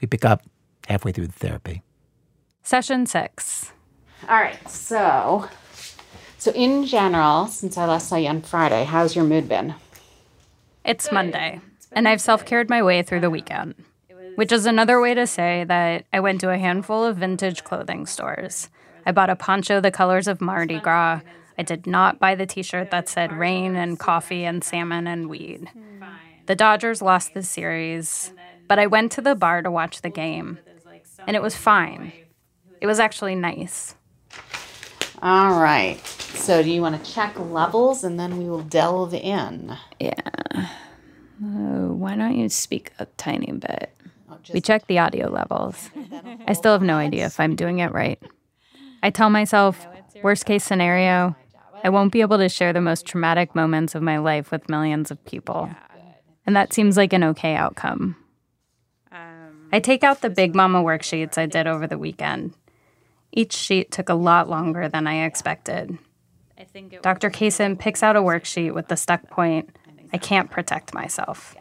We 0.00 0.06
pick 0.06 0.24
up 0.24 0.42
halfway 0.86 1.12
through 1.12 1.28
the 1.28 1.32
therapy. 1.32 1.82
Session 2.62 3.06
six. 3.06 3.72
All 4.28 4.36
right, 4.36 4.68
so 4.68 5.48
so 6.38 6.52
in 6.52 6.86
general, 6.86 7.46
since 7.46 7.76
I 7.76 7.86
last 7.86 8.08
saw 8.08 8.16
you 8.16 8.28
on 8.28 8.42
Friday, 8.42 8.84
how's 8.84 9.14
your 9.14 9.24
mood 9.24 9.48
been? 9.48 9.74
It's 10.84 11.12
Monday, 11.12 11.60
and 11.92 12.08
I've 12.08 12.20
self 12.20 12.44
cared 12.44 12.70
my 12.70 12.82
way 12.82 13.02
through 13.02 13.20
the 13.20 13.30
weekend, 13.30 13.74
which 14.36 14.52
is 14.52 14.66
another 14.66 15.00
way 15.00 15.14
to 15.14 15.26
say 15.26 15.64
that 15.64 16.06
I 16.12 16.20
went 16.20 16.40
to 16.40 16.50
a 16.50 16.58
handful 16.58 17.04
of 17.04 17.18
vintage 17.18 17.64
clothing 17.64 18.06
stores. 18.06 18.68
I 19.06 19.12
bought 19.12 19.30
a 19.30 19.36
poncho 19.36 19.80
the 19.80 19.90
colors 19.90 20.28
of 20.28 20.40
Mardi 20.40 20.80
Gras. 20.80 21.20
I 21.58 21.62
did 21.62 21.86
not 21.86 22.18
buy 22.18 22.34
the 22.34 22.46
t 22.46 22.62
shirt 22.62 22.90
that 22.90 23.08
said 23.08 23.32
rain 23.32 23.76
and 23.76 23.98
coffee 23.98 24.44
and 24.44 24.62
salmon 24.64 25.06
and 25.06 25.28
weed. 25.28 25.68
The 26.46 26.56
Dodgers 26.56 27.02
lost 27.02 27.34
the 27.34 27.42
series, 27.42 28.32
but 28.66 28.78
I 28.78 28.86
went 28.86 29.12
to 29.12 29.20
the 29.20 29.34
bar 29.34 29.62
to 29.62 29.70
watch 29.70 30.02
the 30.02 30.10
game, 30.10 30.58
and 31.26 31.36
it 31.36 31.42
was 31.42 31.56
fine. 31.56 32.12
It 32.80 32.86
was 32.86 32.98
actually 32.98 33.34
nice. 33.34 33.94
All 35.22 35.60
right. 35.60 35.98
So 36.06 36.62
do 36.62 36.70
you 36.70 36.80
want 36.80 37.02
to 37.04 37.12
check 37.12 37.38
levels 37.38 38.04
and 38.04 38.18
then 38.18 38.38
we 38.38 38.48
will 38.48 38.62
delve 38.62 39.12
in? 39.12 39.76
Yeah. 39.98 40.12
Uh, 40.54 41.92
why 41.92 42.16
don't 42.16 42.36
you 42.36 42.48
speak 42.48 42.92
a 42.98 43.04
tiny 43.16 43.52
bit? 43.52 43.94
We 44.54 44.62
check 44.62 44.86
the 44.86 44.98
audio 44.98 45.28
levels. 45.28 45.90
I 46.46 46.54
still 46.54 46.72
have 46.72 46.82
no 46.82 46.96
idea 46.96 47.26
if 47.26 47.38
I'm 47.38 47.54
doing 47.54 47.80
it 47.80 47.92
right. 47.92 48.20
I 49.02 49.10
tell 49.10 49.30
myself, 49.30 49.86
worst 50.22 50.46
case 50.46 50.64
scenario, 50.64 51.36
I 51.82 51.88
won't 51.88 52.12
be 52.12 52.20
able 52.20 52.38
to 52.38 52.48
share 52.48 52.72
the 52.72 52.80
most 52.80 53.06
traumatic 53.06 53.54
moments 53.54 53.94
of 53.94 54.02
my 54.02 54.18
life 54.18 54.50
with 54.50 54.68
millions 54.68 55.10
of 55.10 55.24
people. 55.24 55.70
And 56.46 56.54
that 56.56 56.72
seems 56.72 56.96
like 56.96 57.12
an 57.12 57.24
okay 57.24 57.54
outcome. 57.54 58.16
I 59.72 59.78
take 59.78 60.02
out 60.02 60.20
the 60.20 60.30
Big 60.30 60.54
Mama 60.54 60.82
worksheets 60.82 61.38
I 61.38 61.46
did 61.46 61.66
over 61.66 61.86
the 61.86 61.98
weekend. 61.98 62.54
Each 63.32 63.52
sheet 63.52 63.92
took 63.92 64.08
a 64.08 64.14
lot 64.14 64.48
longer 64.48 64.88
than 64.88 65.06
I 65.06 65.24
expected. 65.24 65.96
Dr. 67.02 67.30
Kaysen 67.30 67.78
picks 67.78 68.02
out 68.02 68.16
a 68.16 68.20
worksheet 68.20 68.74
with 68.74 68.88
the 68.88 68.96
stuck 68.96 69.30
point 69.30 69.70
I 70.12 70.18
can't 70.18 70.50
protect 70.50 70.92
myself. 70.92 71.54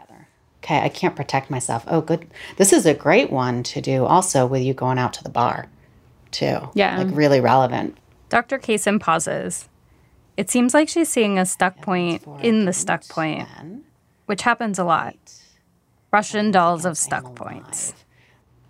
Okay, 0.63 0.79
I 0.79 0.89
can't 0.89 1.15
protect 1.15 1.49
myself. 1.49 1.83
Oh, 1.87 2.01
good. 2.01 2.27
This 2.57 2.73
is 2.73 2.85
a 2.85 2.93
great 2.93 3.31
one 3.31 3.63
to 3.63 3.79
do 3.79 4.05
also 4.05 4.45
with 4.45 4.61
you 4.61 4.73
going 4.73 4.97
out 4.97 5.13
to 5.13 5.23
the 5.23 5.29
bar, 5.29 5.67
too. 6.31 6.69
Yeah. 6.73 6.97
Like 6.97 7.15
really 7.15 7.41
relevant. 7.41 7.97
Dr. 8.29 8.59
Kaysen 8.59 8.99
pauses. 8.99 9.67
It 10.37 10.49
seems 10.49 10.73
like 10.73 10.87
she's 10.87 11.09
seeing 11.09 11.37
a 11.37 11.45
stuck 11.45 11.81
point 11.81 12.23
in 12.41 12.65
the 12.65 12.73
stuck 12.73 13.07
point, 13.07 13.47
which 14.25 14.43
happens 14.43 14.79
a 14.79 14.83
lot. 14.83 15.15
Russian 16.11 16.51
dolls 16.51 16.85
of 16.85 16.97
stuck 16.97 17.35
points. 17.35 17.93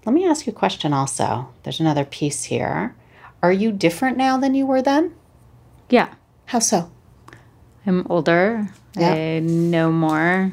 Let 0.06 0.14
me 0.14 0.26
ask 0.26 0.48
you 0.48 0.52
a 0.52 0.56
question 0.56 0.94
also. 0.94 1.50
There's 1.64 1.80
another 1.80 2.06
piece 2.06 2.46
here. 2.46 2.96
Are 3.44 3.52
you 3.52 3.72
different 3.72 4.18
now 4.18 4.38
than 4.38 4.56
you 4.56 4.66
were 4.66 4.82
then? 4.82 5.14
Yeah. 5.90 6.14
How 6.48 6.60
so? 6.60 6.92
I'm 7.86 8.06
older. 8.10 8.70
Yeah. 8.98 9.14
I 9.14 9.40
know 9.40 9.92
more. 9.92 10.52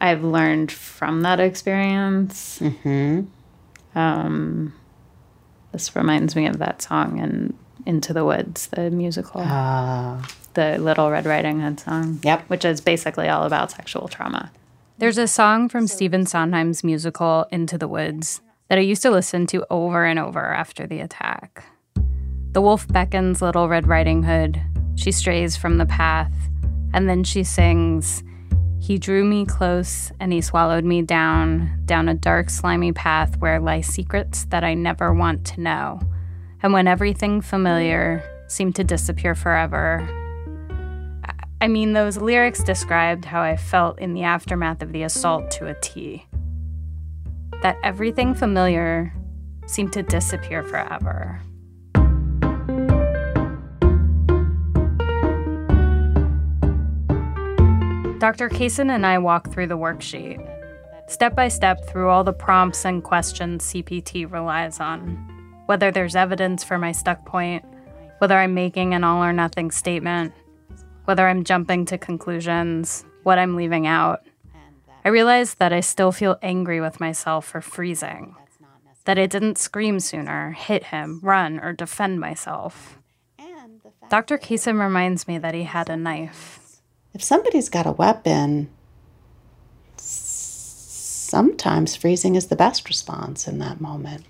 I've 0.00 0.24
learned 0.24 0.72
from 0.72 1.22
that 1.22 1.40
experience. 1.40 2.58
Mm-hmm. 2.60 3.98
Um, 3.98 4.72
this 5.72 5.94
reminds 5.96 6.34
me 6.36 6.46
of 6.46 6.58
that 6.58 6.82
song 6.82 7.18
in 7.18 7.54
Into 7.86 8.12
the 8.12 8.24
Woods, 8.24 8.68
the 8.68 8.90
musical, 8.90 9.40
Uh, 9.40 10.22
the 10.54 10.78
Little 10.78 11.10
Red 11.10 11.26
Riding 11.26 11.60
Hood 11.60 11.80
song. 11.80 12.18
Yep. 12.22 12.44
Which 12.48 12.64
is 12.64 12.80
basically 12.80 13.28
all 13.28 13.44
about 13.44 13.70
sexual 13.70 14.08
trauma. 14.08 14.50
There's 14.98 15.18
a 15.18 15.26
song 15.26 15.68
from 15.68 15.86
Stephen 15.86 16.26
Sondheim's 16.26 16.84
musical 16.84 17.46
Into 17.50 17.78
the 17.78 17.88
Woods 17.88 18.40
that 18.68 18.78
I 18.78 18.82
used 18.82 19.02
to 19.02 19.10
listen 19.10 19.46
to 19.48 19.64
over 19.70 20.04
and 20.04 20.18
over 20.18 20.52
after 20.52 20.86
the 20.86 21.00
attack. 21.00 21.64
The 22.52 22.60
wolf 22.60 22.86
beckons 22.88 23.40
Little 23.40 23.68
Red 23.68 23.86
Riding 23.86 24.24
Hood. 24.24 24.60
She 24.96 25.12
strays 25.12 25.56
from 25.56 25.78
the 25.78 25.86
path, 25.86 26.32
and 26.92 27.08
then 27.08 27.24
she 27.24 27.44
sings, 27.44 28.22
He 28.80 28.98
drew 28.98 29.24
me 29.24 29.44
close 29.44 30.10
and 30.18 30.32
he 30.32 30.40
swallowed 30.40 30.84
me 30.84 31.02
down, 31.02 31.82
down 31.84 32.08
a 32.08 32.14
dark, 32.14 32.48
slimy 32.48 32.92
path 32.92 33.36
where 33.36 33.60
lie 33.60 33.82
secrets 33.82 34.46
that 34.46 34.64
I 34.64 34.72
never 34.72 35.12
want 35.12 35.44
to 35.48 35.60
know. 35.60 36.00
And 36.62 36.72
when 36.72 36.88
everything 36.88 37.42
familiar 37.42 38.24
seemed 38.48 38.74
to 38.76 38.84
disappear 38.84 39.34
forever, 39.34 40.08
I 41.60 41.68
mean, 41.68 41.92
those 41.92 42.16
lyrics 42.16 42.64
described 42.64 43.26
how 43.26 43.42
I 43.42 43.56
felt 43.56 43.98
in 43.98 44.14
the 44.14 44.22
aftermath 44.22 44.82
of 44.82 44.92
the 44.92 45.02
assault 45.02 45.50
to 45.52 45.66
a 45.66 45.74
T. 45.74 46.26
That 47.62 47.76
everything 47.84 48.34
familiar 48.34 49.12
seemed 49.66 49.92
to 49.92 50.02
disappear 50.02 50.62
forever. 50.62 51.42
Dr. 58.20 58.50
Kaysen 58.50 58.90
and 58.90 59.06
I 59.06 59.16
walk 59.16 59.50
through 59.50 59.68
the 59.68 59.78
worksheet, 59.78 60.46
step 61.10 61.34
by 61.34 61.48
step 61.48 61.88
through 61.88 62.10
all 62.10 62.22
the 62.22 62.34
prompts 62.34 62.84
and 62.84 63.02
questions 63.02 63.72
CPT 63.72 64.30
relies 64.30 64.78
on. 64.78 65.16
Whether 65.64 65.90
there's 65.90 66.14
evidence 66.14 66.62
for 66.62 66.76
my 66.76 66.92
stuck 66.92 67.24
point, 67.24 67.64
whether 68.18 68.36
I'm 68.36 68.52
making 68.52 68.92
an 68.92 69.04
all 69.04 69.24
or 69.24 69.32
nothing 69.32 69.70
statement, 69.70 70.34
whether 71.06 71.28
I'm 71.28 71.44
jumping 71.44 71.86
to 71.86 71.96
conclusions, 71.96 73.06
what 73.22 73.38
I'm 73.38 73.56
leaving 73.56 73.86
out. 73.86 74.20
I 75.02 75.08
realize 75.08 75.54
that 75.54 75.72
I 75.72 75.80
still 75.80 76.12
feel 76.12 76.36
angry 76.42 76.82
with 76.82 77.00
myself 77.00 77.46
for 77.46 77.62
freezing, 77.62 78.36
that 79.06 79.18
I 79.18 79.24
didn't 79.24 79.56
scream 79.56 79.98
sooner, 79.98 80.50
hit 80.50 80.84
him, 80.84 81.20
run, 81.22 81.58
or 81.58 81.72
defend 81.72 82.20
myself. 82.20 82.98
Dr. 84.10 84.36
Kaysen 84.36 84.78
reminds 84.78 85.26
me 85.26 85.38
that 85.38 85.54
he 85.54 85.62
had 85.62 85.88
a 85.88 85.96
knife. 85.96 86.59
If 87.14 87.22
somebody's 87.22 87.68
got 87.68 87.86
a 87.86 87.92
weapon, 87.92 88.70
sometimes 91.30 91.96
freezing 91.96 92.34
is 92.34 92.46
the 92.46 92.56
best 92.56 92.88
response 92.88 93.46
in 93.46 93.58
that 93.58 93.80
moment. 93.80 94.24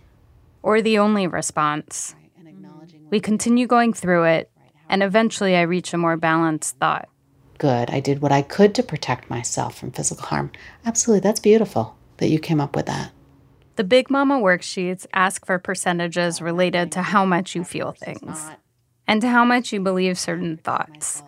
or 0.63 0.83
the 0.83 0.99
only 0.99 1.27
response. 1.27 2.15
We 3.11 3.19
continue 3.19 3.67
going 3.67 3.93
through 3.95 4.25
it, 4.25 4.51
and 4.89 5.03
eventually 5.03 5.57
I 5.57 5.63
reach 5.63 5.95
a 5.95 5.99
more 5.99 6.17
balanced 6.19 6.77
thought. 6.77 7.09
Good. 7.59 7.91
I 7.91 8.01
did 8.01 8.21
what 8.21 8.31
I 8.33 8.43
could 8.43 8.75
to 8.75 8.83
protect 8.83 9.31
myself 9.31 9.79
from 9.79 9.91
physical 9.91 10.27
harm. 10.27 10.51
Absolutely. 10.85 11.21
That's 11.21 11.41
beautiful 11.41 11.97
that 12.19 12.29
you 12.29 12.39
came 12.39 12.61
up 12.61 12.77
with 12.77 12.87
that. 12.87 13.11
The 13.77 13.85
Big 13.85 14.11
Mama 14.11 14.39
worksheets 14.39 15.07
ask 15.15 15.47
for 15.47 15.59
percentages 15.59 16.43
related 16.43 16.93
to 16.93 17.03
how 17.03 17.25
much 17.25 17.55
you 17.55 17.65
feel 17.65 17.93
things 17.93 18.51
and 19.07 19.23
to 19.23 19.29
how 19.29 19.45
much 19.45 19.73
you 19.73 19.81
believe 19.81 20.19
certain 20.19 20.59
thoughts. 20.59 21.23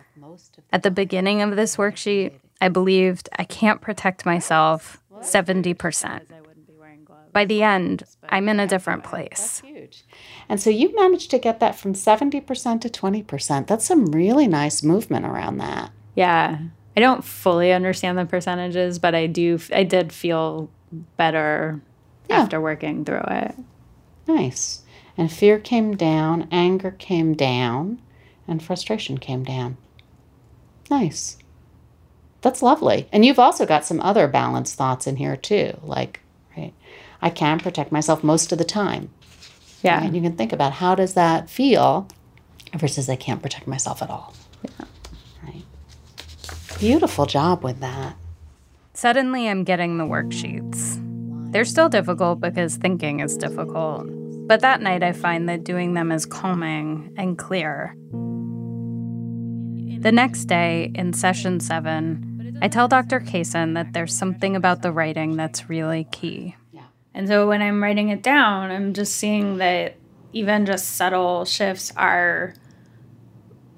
At 0.71 0.83
the 0.83 0.91
beginning 0.91 1.41
of 1.41 1.55
this 1.55 1.77
worksheet, 1.77 2.33
I 2.61 2.69
believed 2.69 3.29
I 3.37 3.43
can't 3.43 3.81
protect 3.81 4.25
myself 4.25 5.01
70%. 5.19 6.21
By 7.31 7.45
the 7.45 7.63
end, 7.63 8.03
I'm 8.29 8.47
in 8.47 8.59
a 8.59 8.67
different 8.67 9.03
place. 9.03 9.61
Huge. 9.65 10.05
And 10.47 10.61
so 10.61 10.69
you 10.69 10.95
managed 10.95 11.31
to 11.31 11.39
get 11.39 11.59
that 11.61 11.75
from 11.75 11.93
70% 11.93 12.81
to 12.81 12.89
20%. 12.89 13.67
That's 13.67 13.85
some 13.85 14.05
really 14.05 14.47
nice 14.47 14.83
movement 14.83 15.25
around 15.25 15.57
that. 15.57 15.91
Yeah. 16.15 16.59
I 16.95 16.99
don't 16.99 17.23
fully 17.23 17.73
understand 17.73 18.19
the 18.19 18.25
percentages, 18.25 18.99
but 18.99 19.15
I 19.15 19.25
do 19.25 19.57
I 19.73 19.83
did 19.83 20.13
feel 20.13 20.69
better 21.17 21.81
Yeah. 22.29 22.41
after 22.41 22.61
working 22.61 23.03
through 23.03 23.23
it. 23.27 23.55
Nice. 24.27 24.83
And 25.17 25.31
fear 25.31 25.57
came 25.57 25.95
down, 25.97 26.47
anger 26.51 26.91
came 26.91 27.33
down, 27.33 27.99
and 28.47 28.61
frustration 28.61 29.17
came 29.17 29.43
down. 29.43 29.77
Nice. 30.89 31.37
That's 32.41 32.61
lovely. 32.61 33.07
And 33.11 33.25
you've 33.25 33.39
also 33.39 33.65
got 33.65 33.85
some 33.85 34.01
other 34.01 34.27
balanced 34.27 34.75
thoughts 34.75 35.07
in 35.07 35.15
here 35.15 35.37
too, 35.37 35.79
like, 35.83 36.19
right, 36.57 36.73
I 37.21 37.29
can 37.29 37.59
protect 37.59 37.91
myself 37.91 38.23
most 38.23 38.51
of 38.51 38.57
the 38.57 38.65
time. 38.65 39.09
Yeah. 39.81 40.03
And 40.03 40.15
you 40.15 40.21
can 40.21 40.35
think 40.35 40.51
about 40.53 40.73
how 40.73 40.95
does 40.95 41.13
that 41.13 41.49
feel 41.49 42.07
versus 42.73 43.07
I 43.09 43.15
can't 43.15 43.41
protect 43.41 43.67
myself 43.67 44.01
at 44.01 44.09
all. 44.09 44.33
Yeah. 44.63 44.85
Right. 45.43 45.63
Beautiful 46.79 47.25
job 47.25 47.63
with 47.63 47.79
that. 47.79 48.15
Suddenly, 48.93 49.47
I'm 49.47 49.63
getting 49.63 49.97
the 49.97 50.03
worksheets. 50.03 50.99
They're 51.51 51.65
still 51.65 51.89
difficult 51.89 52.39
because 52.39 52.77
thinking 52.77 53.19
is 53.21 53.37
difficult, 53.37 54.07
But 54.47 54.59
that 54.59 54.81
night, 54.81 55.03
I 55.03 55.13
find 55.13 55.47
that 55.47 55.63
doing 55.63 55.93
them 55.93 56.11
is 56.11 56.25
calming 56.25 57.13
and 57.17 57.37
clear. 57.37 57.95
The 60.03 60.11
next 60.11 60.45
day, 60.45 60.91
in 60.93 61.13
session 61.13 61.61
seven, 61.61 62.57
I 62.61 62.67
tell 62.67 62.89
Dr. 62.89 63.21
Kaysen 63.21 63.73
that 63.75 63.93
there's 63.93 64.13
something 64.13 64.55
about 64.55 64.81
the 64.81 64.91
writing 64.91 65.37
that's 65.37 65.69
really 65.69 66.05
key. 66.11 66.55
And 67.15 67.27
so 67.27 67.47
when 67.47 67.61
I'm 67.61 67.81
writing 67.81 68.09
it 68.09 68.23
down, 68.23 68.71
I'm 68.71 68.93
just 68.93 69.15
seeing 69.15 69.57
that 69.57 69.95
even 70.33 70.65
just 70.65 70.95
subtle 70.95 71.45
shifts 71.45 71.93
are 71.95 72.55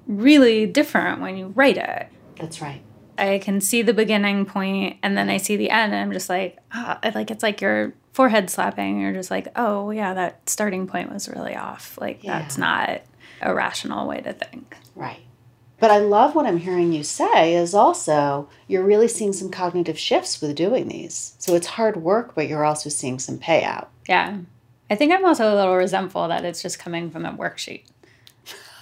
really 0.06 0.64
different 0.64 1.20
when 1.20 1.36
you 1.36 1.48
write 1.48 1.76
it. 1.76 2.08
That's 2.40 2.62
right. 2.62 2.80
I 3.18 3.38
can 3.38 3.60
see 3.60 3.82
the 3.82 3.92
beginning 3.92 4.46
point 4.46 4.96
and 5.02 5.18
then 5.18 5.28
I 5.28 5.36
see 5.36 5.56
the 5.56 5.68
end 5.68 5.92
and 5.92 6.00
I'm 6.00 6.12
just 6.12 6.30
like, 6.30 6.58
ah, 6.72 6.98
like 7.14 7.30
it's 7.30 7.42
like 7.42 7.60
your 7.60 7.92
forehead 8.14 8.48
slapping. 8.48 9.00
You're 9.00 9.12
just 9.12 9.30
like, 9.30 9.48
oh 9.54 9.90
yeah, 9.90 10.14
that 10.14 10.48
starting 10.48 10.86
point 10.86 11.12
was 11.12 11.28
really 11.28 11.54
off. 11.54 11.98
Like 12.00 12.24
Yeah. 12.24 12.38
that's 12.38 12.56
not 12.56 13.02
a 13.42 13.54
rational 13.54 14.08
way 14.08 14.22
to 14.22 14.32
think. 14.32 14.76
Right. 14.94 15.20
But 15.78 15.90
I 15.90 15.98
love 15.98 16.34
what 16.34 16.46
I'm 16.46 16.56
hearing 16.58 16.92
you 16.92 17.02
say 17.02 17.54
is 17.54 17.74
also 17.74 18.48
you're 18.66 18.82
really 18.84 19.08
seeing 19.08 19.32
some 19.34 19.50
cognitive 19.50 19.98
shifts 19.98 20.40
with 20.40 20.54
doing 20.54 20.88
these. 20.88 21.34
So 21.38 21.54
it's 21.54 21.66
hard 21.66 21.98
work, 21.98 22.34
but 22.34 22.48
you're 22.48 22.64
also 22.64 22.88
seeing 22.88 23.18
some 23.18 23.38
payout. 23.38 23.88
Yeah. 24.08 24.38
I 24.88 24.94
think 24.94 25.12
I'm 25.12 25.24
also 25.24 25.52
a 25.52 25.56
little 25.56 25.76
resentful 25.76 26.28
that 26.28 26.44
it's 26.44 26.62
just 26.62 26.78
coming 26.78 27.10
from 27.10 27.26
a 27.26 27.32
worksheet. 27.32 27.84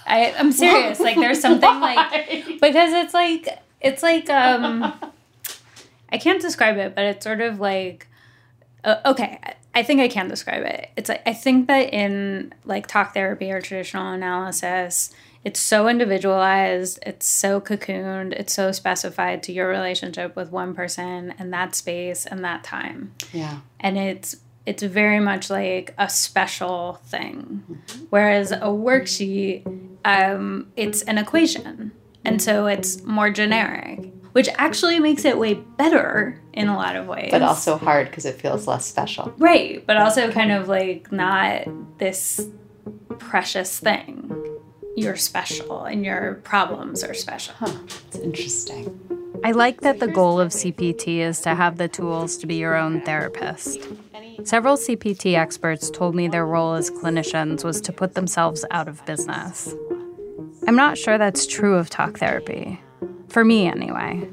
I, 0.07 0.33
I'm 0.37 0.51
serious. 0.51 0.99
like 0.99 1.15
there's 1.15 1.41
something 1.41 1.79
like 1.79 2.35
because 2.61 2.93
it's 2.93 3.13
like 3.13 3.47
it's 3.81 4.03
like 4.03 4.29
um 4.29 4.93
I 6.11 6.17
can't 6.19 6.39
describe 6.41 6.77
it, 6.77 6.93
but 6.95 7.03
it's 7.05 7.23
sort 7.23 7.41
of 7.41 7.59
like 7.59 8.07
uh, 8.83 8.97
okay, 9.07 9.39
I- 9.43 9.53
I 9.77 9.83
think 9.83 9.99
I 9.99 10.07
can 10.07 10.29
describe 10.29 10.63
it. 10.63 10.89
It's 10.95 11.09
like 11.09 11.21
I 11.25 11.33
think 11.33 11.67
that 11.67 11.91
in 11.93 12.53
like 12.63 12.87
talk 12.87 13.13
therapy 13.13 13.51
or 13.51 13.59
traditional 13.59 14.13
analysis, 14.13 15.13
it's 15.45 15.59
so 15.59 15.87
individualized, 15.87 16.97
it's 17.05 17.27
so 17.27 17.61
cocooned, 17.61 18.33
it's 18.33 18.51
so 18.51 18.71
specified 18.71 19.43
to 19.43 19.53
your 19.53 19.67
relationship 19.67 20.35
with 20.35 20.51
one 20.51 20.73
person 20.73 21.35
and 21.37 21.53
that 21.53 21.75
space 21.75 22.25
and 22.25 22.43
that 22.43 22.63
time. 22.63 23.13
Yeah. 23.31 23.59
and 23.79 23.97
it's 23.97 24.37
it's 24.65 24.81
very 24.81 25.19
much 25.19 25.51
like 25.51 25.93
a 25.99 26.09
special 26.09 26.95
thing. 27.05 27.63
Whereas 28.09 28.51
a 28.51 28.61
worksheet 28.61 29.63
um, 30.03 30.71
it's 30.75 31.03
an 31.03 31.19
equation. 31.19 31.91
And 32.25 32.41
so 32.41 32.65
it's 32.65 33.03
more 33.03 33.29
generic 33.29 34.11
which 34.31 34.49
actually 34.57 34.99
makes 34.99 35.23
it 35.23 35.37
way 35.37 35.53
better 35.53 36.41
in 36.51 36.67
a 36.67 36.75
lot 36.75 36.97
of 36.97 37.07
ways. 37.07 37.29
But 37.31 37.41
also 37.41 37.77
hard 37.77 38.09
because 38.09 38.25
it 38.25 38.35
feels 38.35 38.67
less 38.67 38.85
special. 38.85 39.33
right 39.37 39.85
but 39.85 39.95
also 39.97 40.31
kind 40.31 40.51
of 40.51 40.67
like 40.67 41.11
not 41.11 41.67
this 41.99 42.45
precious 43.19 43.79
thing 43.79 44.54
you're 44.95 45.15
special 45.15 45.83
and 45.83 46.05
your 46.05 46.35
problems 46.43 47.03
are 47.03 47.13
special 47.13 47.53
Huh. 47.57 47.73
It's 48.07 48.17
interesting. 48.17 48.99
I 49.43 49.51
like 49.51 49.81
that 49.81 49.99
the 49.99 50.07
goal 50.07 50.39
of 50.39 50.51
CPT 50.51 51.19
is 51.19 51.39
to 51.41 51.53
have 51.53 51.77
the 51.77 51.87
tools 51.87 52.37
to 52.37 52.47
be 52.47 52.55
your 52.55 52.75
own 52.75 53.01
therapist. 53.01 53.79
Several 54.43 54.75
CPT 54.75 55.35
experts 55.35 55.89
told 55.89 56.15
me 56.15 56.27
their 56.27 56.45
role 56.45 56.73
as 56.73 56.89
clinicians 56.89 57.63
was 57.63 57.79
to 57.81 57.93
put 57.93 58.15
themselves 58.15 58.65
out 58.71 58.87
of 58.87 59.05
business. 59.05 59.73
I'm 60.67 60.75
not 60.75 60.97
sure 60.97 61.17
that's 61.17 61.45
true 61.45 61.75
of 61.75 61.89
talk 61.89 62.17
therapy. 62.17 62.81
For 63.27 63.45
me, 63.45 63.67
anyway. 63.67 64.27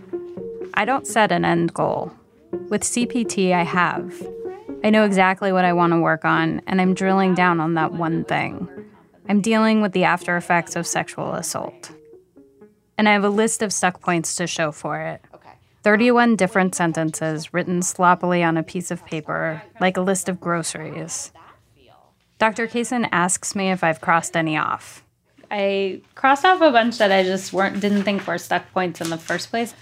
I 0.75 0.85
don't 0.85 1.07
set 1.07 1.31
an 1.31 1.45
end 1.45 1.75
goal. 1.75 2.13
With 2.69 2.83
CPT, 2.83 3.53
I 3.53 3.65
have. 3.65 4.15
I 4.83 4.91
know 4.91 5.05
exactly 5.05 5.53
what 5.53 5.65
I 5.65 5.73
want 5.73 5.93
to 5.93 6.01
work 6.01 6.25
on, 6.25 6.63
and 6.67 6.81
I'm 6.81 6.95
drilling 6.95 7.35
down 7.35 7.61
on 7.61 7.75
that 7.75 7.93
one 7.93 8.25
thing. 8.25 8.69
I'm 9.29 9.41
dealing 9.41 9.81
with 9.81 9.93
the 9.93 10.05
after 10.05 10.37
effects 10.37 10.77
of 10.77 10.87
sexual 10.87 11.35
assault. 11.35 11.93
And 12.99 13.09
I 13.09 13.13
have 13.13 13.25
a 13.25 13.31
list 13.31 13.63
of 13.63 13.73
stuck 13.73 14.01
points 14.01 14.35
to 14.37 14.47
show 14.47 14.73
for 14.73 15.01
it. 15.01 15.23
Okay. 15.35 15.51
31 15.83 16.37
different 16.37 16.75
sentences 16.75 17.53
written 17.55 17.83
sloppily 17.83 18.43
on 18.43 18.57
a 18.57 18.63
piece 18.63 18.91
of 18.91 19.05
paper, 19.07 19.63
like 19.81 19.97
a 19.97 20.01
list 20.03 20.29
of 20.29 20.41
groceries. 20.41 21.33
Dr. 22.39 22.67
Kaysen 22.67 23.09
asks 23.13 23.55
me 23.55 23.71
if 23.71 23.85
I've 23.85 24.01
crossed 24.01 24.37
any 24.37 24.57
off. 24.57 25.05
I 25.51 26.01
crossed 26.15 26.45
off 26.45 26.61
a 26.61 26.73
bunch 26.73 26.99
that 26.99 27.13
I 27.13 27.23
just 27.23 27.53
weren't 27.53 27.81
didn't 27.81 28.03
think 28.05 28.27
were 28.27 28.39
stuck 28.39 28.73
points 28.73 29.01
in 29.01 29.11
the 29.11 29.19
first 29.19 29.51
place. 29.51 29.75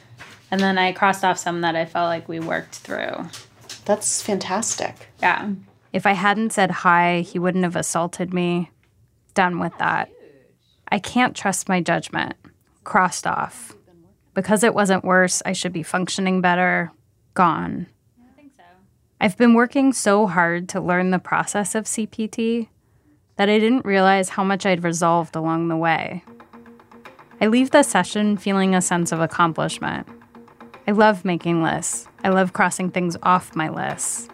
And 0.51 0.61
then 0.61 0.76
I 0.78 0.93
crossed 0.93 1.24
off 1.24 1.38
some 1.38 1.61
that 1.61 1.76
I 1.76 1.86
felt 1.86 2.09
like 2.09 2.28
we 2.28 2.41
worked 2.41 2.74
through. 2.76 3.28
That's 3.84 4.20
fantastic. 4.20 5.09
Yeah. 5.22 5.53
If 5.93 6.07
I 6.07 6.12
hadn't 6.12 6.53
said 6.53 6.70
hi, 6.70 7.20
he 7.20 7.38
wouldn't 7.38 7.64
have 7.64 7.76
assaulted 7.76 8.34
me. 8.34 8.70
Done 9.35 9.59
with 9.59 9.76
that. 9.78 10.11
I 10.89 10.99
can't 10.99 11.37
trust 11.37 11.68
my 11.68 11.81
judgment. 11.81 12.35
Crossed 12.85 13.26
off. 13.26 13.76
Because 14.35 14.62
it 14.62 14.74
wasn't 14.74 15.05
worse, 15.05 15.43
I 15.45 15.53
should 15.53 15.72
be 15.72 15.83
functioning 15.83 16.41
better. 16.41 16.93
Gone. 17.35 17.87
I 18.20 18.37
think 18.37 18.53
so. 18.57 18.64
I've 19.20 19.37
been 19.37 19.55
working 19.55 19.93
so 19.93 20.26
hard 20.26 20.68
to 20.70 20.81
learn 20.81 21.11
the 21.11 21.18
process 21.18 21.74
of 21.74 21.85
CPT 21.85 22.68
that 23.37 23.49
I 23.49 23.59
didn't 23.59 23.85
realize 23.85 24.31
how 24.31 24.45
much 24.45 24.66
I'd 24.66 24.85
resolved 24.85 25.35
along 25.37 25.68
the 25.68 25.76
way. 25.76 26.24
I 27.41 27.47
leave 27.47 27.70
the 27.70 27.83
session 27.83 28.37
feeling 28.37 28.74
a 28.74 28.83
sense 28.83 29.12
of 29.12 29.20
accomplishment. 29.20 30.07
I 30.87 30.93
love 30.93 31.24
making 31.24 31.62
lists. 31.62 32.07
I 32.22 32.28
love 32.28 32.53
crossing 32.53 32.91
things 32.91 33.16
off 33.22 33.57
my 33.57 33.68
lists. 33.68 34.28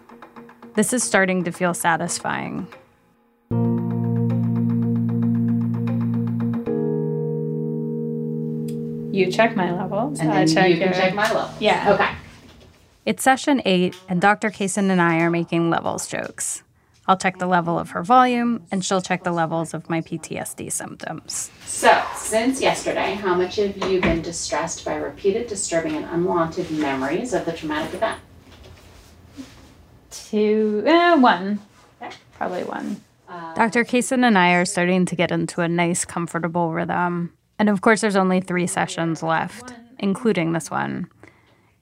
This 0.73 0.91
is 0.91 1.03
starting 1.03 1.43
to 1.45 1.51
feel 1.51 1.73
satisfying. 1.73 2.67
You 9.17 9.31
check 9.31 9.55
my 9.55 9.71
levels. 9.71 10.19
And 10.19 10.31
I 10.31 10.45
check 10.45 10.69
you 10.69 10.75
can 10.77 10.87
your- 10.89 10.93
check 10.93 11.15
my 11.15 11.31
level. 11.31 11.49
Yeah. 11.59 11.93
Okay. 11.93 12.09
It's 13.05 13.23
session 13.23 13.61
eight, 13.65 13.95
and 14.09 14.19
Dr. 14.21 14.49
Kaysen 14.49 14.89
and 14.89 15.01
I 15.01 15.19
are 15.21 15.29
making 15.31 15.69
levels 15.69 16.07
jokes. 16.07 16.63
I'll 17.07 17.17
check 17.17 17.37
the 17.39 17.47
level 17.47 17.79
of 17.79 17.91
her 17.91 18.03
volume, 18.03 18.65
and 18.69 18.83
she'll 18.83 19.01
check 19.01 19.23
the 19.23 19.31
levels 19.31 19.73
of 19.73 19.89
my 19.89 20.01
PTSD 20.01 20.69
symptoms. 20.69 21.49
So, 21.65 22.03
since 22.17 22.61
yesterday, 22.61 23.13
how 23.13 23.33
much 23.33 23.55
have 23.55 23.77
you 23.89 24.01
been 24.01 24.21
distressed 24.21 24.83
by 24.83 24.95
repeated, 24.95 25.47
disturbing, 25.47 25.95
and 25.95 26.03
unwanted 26.05 26.69
memories 26.69 27.33
of 27.33 27.45
the 27.45 27.53
traumatic 27.53 27.93
event? 27.93 28.19
Two, 30.11 30.83
eh, 30.85 31.15
one. 31.15 31.59
Probably 32.37 32.63
one. 32.65 33.01
Dr. 33.55 33.83
Kaysen 33.85 34.25
and 34.25 34.37
I 34.37 34.53
are 34.55 34.65
starting 34.65 35.05
to 35.05 35.15
get 35.15 35.31
into 35.31 35.61
a 35.61 35.67
nice, 35.67 36.03
comfortable 36.05 36.71
rhythm. 36.73 37.33
And 37.59 37.69
of 37.69 37.81
course, 37.81 38.01
there's 38.01 38.15
only 38.15 38.41
three 38.41 38.67
sessions 38.67 39.23
left, 39.23 39.73
including 39.99 40.53
this 40.53 40.69
one. 40.69 41.09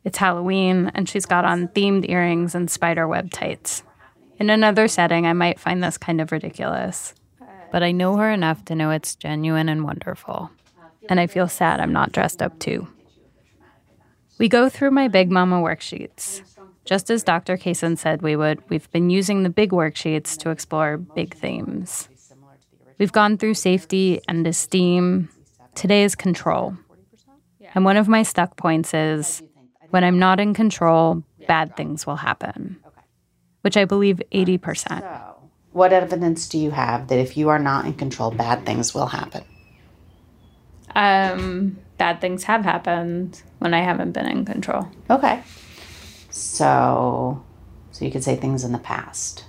It's 0.04 0.18
Halloween, 0.18 0.92
and 0.94 1.10
she's 1.10 1.26
got 1.26 1.46
on 1.46 1.68
themed 1.70 2.10
earrings 2.10 2.56
and 2.56 2.70
spiderweb 2.70 3.32
tights. 3.32 3.84
In 4.38 4.50
another 4.50 4.88
setting, 4.88 5.26
I 5.26 5.34
might 5.34 5.60
find 5.60 5.84
this 5.84 5.98
kind 5.98 6.22
of 6.22 6.32
ridiculous. 6.32 7.14
But 7.72 7.84
I 7.84 7.92
know 7.92 8.16
her 8.18 8.32
enough 8.32 8.64
to 8.66 8.76
know 8.76 8.92
it's 8.92 9.16
genuine 9.16 9.68
and 9.68 9.84
wonderful. 9.84 10.52
And 11.10 11.20
I 11.20 11.28
feel 11.28 11.48
sad 11.48 11.80
I'm 11.80 11.94
not 11.94 12.12
dressed 12.12 12.42
up 12.42 12.58
too. 12.60 12.88
We 14.38 14.50
go 14.50 14.70
through 14.70 14.92
my 14.92 15.08
Big 15.08 15.32
Mama 15.32 15.62
worksheets. 15.62 16.42
Just 16.84 17.10
as 17.10 17.24
Dr. 17.24 17.58
Kaysen 17.58 17.98
said 17.98 18.22
we 18.22 18.36
would, 18.36 18.62
we've 18.70 18.92
been 18.92 19.10
using 19.10 19.44
the 19.44 19.50
big 19.50 19.72
worksheets 19.72 20.38
to 20.38 20.52
explore 20.52 20.98
big 20.98 21.34
themes. 21.34 22.10
We've 23.00 23.12
gone 23.12 23.38
through 23.38 23.56
safety 23.56 24.22
and 24.28 24.46
esteem. 24.46 25.30
Today 25.76 26.04
is 26.04 26.16
control. 26.16 26.78
And 27.76 27.84
one 27.84 27.98
of 27.98 28.08
my 28.08 28.24
stuck 28.24 28.56
points 28.56 28.94
is 28.94 29.44
when 29.90 30.04
I'm 30.04 30.18
not 30.18 30.40
in 30.40 30.54
control, 30.54 31.24
bad 31.48 31.76
things 31.76 32.08
will 32.08 32.16
happen, 32.16 32.78
which 33.62 33.76
I 33.76 33.84
believe 33.84 34.22
80%. 34.32 35.02
So, 35.02 35.50
what 35.74 35.92
evidence 35.92 36.48
do 36.48 36.58
you 36.58 36.72
have 36.72 37.10
that 37.10 37.20
if 37.20 37.36
you 37.36 37.50
are 37.50 37.60
not 37.60 37.86
in 37.86 37.94
control, 37.94 38.32
bad 38.32 38.66
things 38.66 38.94
will 38.96 39.08
happen? 39.08 39.44
Um, 40.96 41.78
bad 41.98 42.22
things 42.22 42.46
have 42.46 42.64
happened 42.64 43.44
when 43.60 43.74
I 43.74 43.82
haven't 43.82 44.14
been 44.14 44.28
in 44.28 44.46
control. 44.46 44.88
Okay. 45.10 45.44
So, 46.30 47.44
so 47.92 48.06
you 48.06 48.12
could 48.12 48.24
say 48.24 48.38
things 48.38 48.64
in 48.64 48.72
the 48.72 48.80
past. 48.80 49.44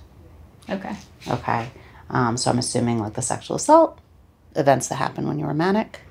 Okay. 0.69 0.95
Okay. 1.29 1.69
Um, 2.09 2.35
so 2.35 2.51
I'm 2.51 2.59
assuming 2.59 2.99
like 2.99 3.13
the 3.13 3.21
sexual 3.21 3.55
assault, 3.55 3.99
events 4.57 4.89
that 4.89 4.95
happened 4.95 5.29
when 5.29 5.39
you 5.39 5.45
were 5.45 5.53
manic. 5.53 6.01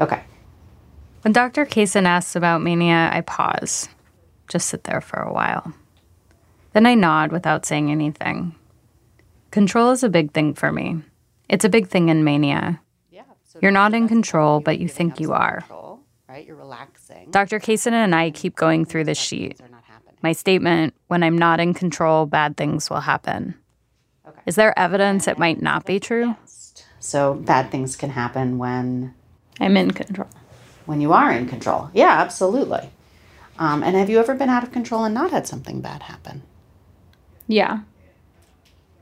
Okay. 0.00 0.22
When 1.22 1.32
Dr. 1.32 1.66
Kaysen 1.66 2.04
asks 2.06 2.34
about 2.34 2.62
mania, 2.62 3.10
I 3.12 3.20
pause, 3.20 3.88
just 4.48 4.68
sit 4.68 4.84
there 4.84 5.02
for 5.02 5.20
a 5.20 5.32
while. 5.32 5.74
Then 6.72 6.86
I 6.86 6.94
nod 6.94 7.30
without 7.30 7.66
saying 7.66 7.90
anything. 7.90 8.54
Control 9.50 9.90
is 9.90 10.02
a 10.02 10.08
big 10.08 10.32
thing 10.32 10.54
for 10.54 10.72
me. 10.72 11.02
It's 11.48 11.64
a 11.64 11.68
big 11.68 11.88
thing 11.88 12.08
in 12.08 12.24
mania. 12.24 12.80
Yeah. 13.10 13.24
So 13.44 13.58
You're 13.60 13.72
not 13.72 13.92
in 13.92 14.08
control, 14.08 14.60
but 14.60 14.78
you 14.78 14.88
think 14.88 15.20
you 15.20 15.32
are. 15.32 15.60
Control, 15.60 16.00
right? 16.28 16.46
You're 16.46 16.56
relaxing. 16.56 17.30
Dr. 17.30 17.58
Kaysen 17.58 17.92
and 17.92 18.14
I 18.14 18.30
keep 18.30 18.56
going 18.56 18.86
through 18.86 19.04
this 19.04 19.18
sheet. 19.18 19.58
Things 19.58 19.68
are 19.68 19.72
not 19.72 19.84
happening. 19.84 20.16
My 20.22 20.32
statement, 20.32 20.94
when 21.08 21.22
I'm 21.22 21.36
not 21.36 21.60
in 21.60 21.74
control, 21.74 22.24
bad 22.24 22.56
things 22.56 22.88
will 22.88 23.00
happen. 23.00 23.54
Okay. 24.26 24.40
Is 24.46 24.54
there 24.54 24.78
evidence 24.78 25.28
it 25.28 25.38
might 25.38 25.60
not 25.60 25.84
be 25.84 26.00
true? 26.00 26.36
So 27.00 27.34
bad 27.34 27.70
things 27.70 27.96
can 27.96 28.10
happen 28.10 28.56
when 28.58 29.14
I'm 29.60 29.76
in 29.76 29.90
control. 29.90 30.28
when 30.86 31.00
you 31.00 31.12
are 31.12 31.30
in 31.32 31.46
control. 31.46 31.90
Yeah, 31.92 32.20
absolutely. 32.20 32.90
Um, 33.58 33.82
and 33.82 33.94
have 33.94 34.08
you 34.08 34.18
ever 34.18 34.34
been 34.34 34.48
out 34.48 34.62
of 34.62 34.72
control 34.72 35.04
and 35.04 35.14
not 35.14 35.30
had 35.30 35.46
something 35.46 35.80
bad 35.80 36.02
happen? 36.02 36.42
Yeah. 37.46 37.80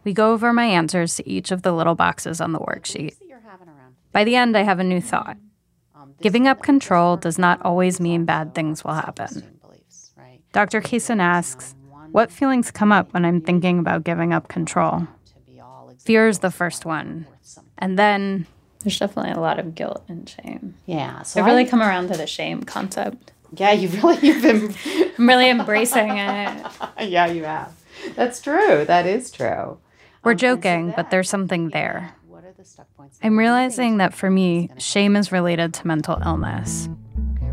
We 0.05 0.13
go 0.13 0.33
over 0.33 0.53
my 0.53 0.65
answers 0.65 1.15
to 1.17 1.29
each 1.29 1.51
of 1.51 1.63
the 1.63 1.73
little 1.73 1.95
boxes 1.95 2.41
on 2.41 2.53
the 2.53 2.59
worksheet. 2.59 3.15
By 4.13 4.25
the 4.25 4.37
end, 4.37 4.57
I 4.57 4.63
have 4.63 4.81
a 4.81 4.85
new 4.85 5.01
thought. 5.01 5.37
Giving 6.21 6.49
up 6.49 6.63
control 6.63 7.17
does 7.17 7.39
not 7.39 7.63
always 7.63 8.01
mean 8.01 8.25
bad 8.25 8.55
things 8.55 8.83
will 8.83 8.95
happen. 8.95 9.59
Dr. 10.53 10.81
Kaysen 10.81 11.21
asks, 11.21 11.75
What 12.11 12.33
feelings 12.33 12.71
come 12.71 12.91
up 12.91 13.13
when 13.15 13.25
I'm 13.25 13.41
thinking 13.41 13.79
about 13.79 14.03
giving 14.05 14.33
up 14.33 14.49
control? 14.49 15.07
Fear 16.01 16.29
is 16.29 16.39
the 16.41 16.51
first 16.51 16.85
one. 16.85 17.27
And 17.77 17.99
then 17.99 18.47
There's 18.81 18.99
definitely 18.99 19.33
a 19.33 19.41
lot 19.41 19.59
of 19.59 19.75
guilt 19.75 20.05
and 20.09 20.29
shame. 20.29 20.75
Yeah. 20.87 21.23
So 21.23 21.41
I've 21.41 21.47
really 21.47 21.65
come 21.65 21.83
around 21.83 22.09
to 22.09 22.17
the 22.17 22.27
shame 22.27 22.63
concept. 22.63 23.33
yeah, 23.57 23.73
you 23.73 23.89
really 23.89 24.19
you've 24.27 24.43
been 24.43 24.75
I'm 25.19 25.29
really 25.29 25.51
embracing 25.51 26.11
it. 26.11 26.67
yeah, 27.01 27.27
you 27.27 27.45
have. 27.45 27.73
That's 28.15 28.41
true. 28.41 28.85
That 28.85 29.07
is 29.07 29.31
true. 29.31 29.79
we're 30.23 30.33
um, 30.33 30.39
joking, 30.39 30.93
but 30.95 31.11
there's 31.11 31.29
something 31.29 31.71
there. 31.71 32.15
What 32.29 32.45
are 32.45 32.53
the 32.53 32.65
stuck 32.65 32.87
points? 32.97 33.19
I'm 33.23 33.39
realizing 33.39 33.97
that 33.97 34.15
for 34.15 34.31
me, 34.31 34.71
shame 34.79 35.17
is 35.17 35.33
related 35.33 35.75
to 35.75 35.87
mental 35.87 36.21
illness. 36.25 36.89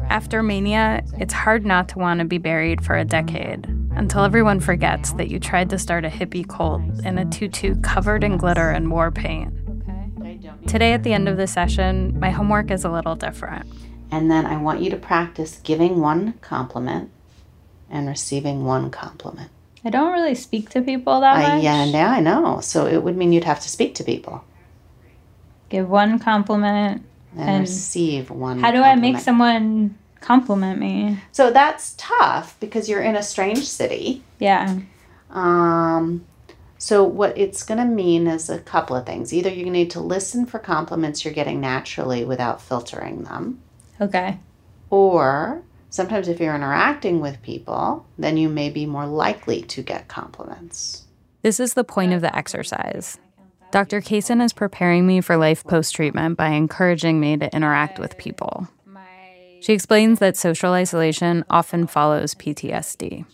After 0.10 0.44
mania, 0.44 1.04
it's 1.18 1.34
hard 1.34 1.66
not 1.66 1.90
to 1.90 2.00
want 2.00 2.20
to 2.20 2.26
be 2.26 2.38
buried 2.38 2.86
for 2.86 2.96
a 2.96 3.04
decade 3.04 3.66
until 3.96 4.24
everyone 4.24 4.60
forgets 4.60 5.14
that 5.14 5.30
you 5.30 5.40
tried 5.40 5.70
to 5.72 5.80
start 5.80 6.06
a 6.06 6.10
hippie 6.10 6.48
cult 6.48 6.84
in 7.04 7.18
a 7.18 7.26
tutu 7.26 7.76
covered 7.82 8.24
in 8.24 8.38
glitter 8.38 8.70
and 8.70 8.92
war 8.92 9.10
paint. 9.10 9.52
Today, 10.68 10.93
at 10.93 11.03
the 11.03 11.13
end 11.13 11.30
of 11.30 11.38
the 11.38 11.47
session, 11.47 12.20
my 12.20 12.32
homework 12.32 12.72
is 12.72 12.84
a 12.84 12.89
little 12.89 13.16
different. 13.16 13.66
And 14.11 14.30
then 14.32 14.45
I 14.45 14.57
want 14.57 14.82
you 14.82 14.89
to 14.91 14.97
practice 14.97 15.59
giving 15.63 15.99
one 15.99 16.34
compliment 16.41 17.11
and 17.89 18.07
receiving 18.07 18.66
one 18.66 18.89
compliment. 18.89 19.51
I 19.84 19.89
don't 19.91 20.11
really 20.11 20.34
speak 20.36 20.70
to 20.72 20.82
people 20.82 21.22
that 21.22 21.36
I, 21.36 21.55
much. 21.55 21.63
yeah, 21.63 21.84
yeah, 21.86 22.09
I 22.11 22.20
know. 22.20 22.59
So 22.61 22.88
it 22.88 23.03
would 23.03 23.16
mean 23.16 23.32
you'd 23.32 23.43
have 23.43 23.59
to 23.61 23.70
speak 23.70 23.93
to 23.95 24.03
people 24.03 24.43
Give 25.70 25.88
one 25.89 26.18
compliment. 26.20 27.03
and, 27.38 27.49
And 27.49 27.61
receive 27.61 28.30
one. 28.32 28.59
How 28.59 28.72
do 28.72 28.82
I 28.82 28.95
make 28.95 29.20
someone 29.20 29.97
compliment 30.22 30.80
me? 30.80 31.20
So 31.32 31.51
that's 31.51 31.93
tough 31.97 32.55
because 32.59 32.89
you're 32.89 33.01
in 33.01 33.16
a 33.16 33.24
strange 33.24 33.68
city. 33.68 34.24
Yeah. 34.39 34.80
Um, 35.30 36.26
so 36.86 37.04
what 37.04 37.36
it's 37.36 37.64
going 37.64 37.80
to 37.80 37.84
mean 37.84 38.28
is 38.28 38.48
a 38.48 38.60
couple 38.60 38.96
of 38.96 39.08
things. 39.08 39.34
Either 39.34 39.50
you 39.50 39.72
need 39.72 39.90
to 39.90 40.00
listen 40.00 40.46
for 40.46 40.60
compliments 40.60 41.26
you're 41.26 41.34
getting 41.34 41.60
naturally 41.60 42.24
without 42.24 42.62
filtering 42.62 43.24
them, 43.24 43.60
Okay. 44.00 44.38
or 44.92 45.64
sometimes 45.90 46.28
if 46.28 46.40
you're 46.40 46.54
interacting 46.54 47.22
with 47.22 47.42
people, 47.42 48.06
then 48.20 48.38
you 48.38 48.50
may 48.50 48.70
be 48.70 48.86
more 48.86 49.08
likely 49.08 49.64
to 49.64 49.82
get 49.82 50.08
compliments. 50.08 51.06
This 51.42 51.60
is 51.60 51.74
the 51.74 51.84
point 51.84 52.14
of 52.14 52.22
the 52.22 52.36
exercise. 52.38 53.18
Dr. 53.72 54.00
Kaysen 54.00 54.40
is 54.46 54.54
preparing 54.54 55.08
me 55.08 55.22
for 55.22 55.38
life 55.38 55.64
post 55.64 55.96
treatment 55.96 56.38
by 56.38 56.50
encouraging 56.50 57.20
me 57.20 57.36
to 57.36 57.52
interact 57.56 57.98
with 57.98 58.16
people. 58.20 58.68
She 59.60 59.74
explains 59.74 60.20
that 60.20 60.38
social 60.38 60.74
isolation 60.74 61.46
often 61.50 61.88
follows 61.88 62.36
PTSD. 62.36 63.26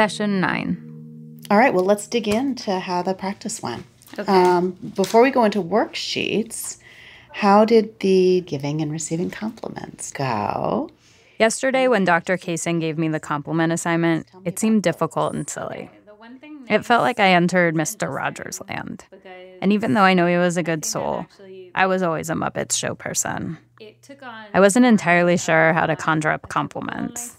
Session 0.00 0.40
9. 0.40 1.42
All 1.50 1.58
right, 1.58 1.74
well, 1.74 1.84
let's 1.84 2.06
dig 2.06 2.26
into 2.26 2.78
how 2.78 3.02
the 3.02 3.12
practice 3.12 3.62
went. 3.62 3.84
Um, 4.26 4.70
before 4.94 5.20
we 5.20 5.30
go 5.30 5.44
into 5.44 5.62
worksheets, 5.62 6.78
how 7.32 7.66
did 7.66 8.00
the 8.00 8.40
giving 8.46 8.80
and 8.80 8.90
receiving 8.90 9.28
compliments 9.28 10.10
go? 10.10 10.88
Yesterday, 11.38 11.86
when 11.86 12.06
Dr. 12.06 12.38
Kaysen 12.38 12.80
gave 12.80 12.96
me 12.96 13.08
the 13.08 13.20
compliment 13.20 13.74
assignment, 13.74 14.26
it 14.46 14.58
seemed 14.58 14.82
difficult 14.82 15.34
and 15.34 15.50
silly. 15.50 15.90
It 16.70 16.86
felt 16.86 17.02
like 17.02 17.20
I 17.20 17.34
entered 17.34 17.74
Mr. 17.74 18.08
Rogers' 18.10 18.62
land. 18.70 19.04
And 19.60 19.70
even 19.70 19.92
though 19.92 20.00
I 20.00 20.14
know 20.14 20.26
he 20.26 20.38
was 20.38 20.56
a 20.56 20.62
good 20.62 20.86
soul, 20.86 21.26
I 21.74 21.86
was 21.86 22.02
always 22.02 22.30
a 22.30 22.34
Muppets 22.34 22.72
show 22.72 22.94
person. 22.94 23.58
I 24.54 24.60
wasn't 24.60 24.86
entirely 24.86 25.36
sure 25.36 25.74
how 25.74 25.84
to 25.84 25.94
conjure 25.94 26.30
up 26.30 26.48
compliments. 26.48 27.36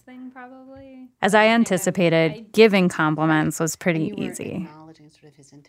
As 1.22 1.36
I 1.36 1.47
anticipated, 1.47 2.51
giving 2.51 2.89
compliments 2.89 3.59
was 3.59 3.76
pretty 3.76 4.13
easy. 4.17 4.67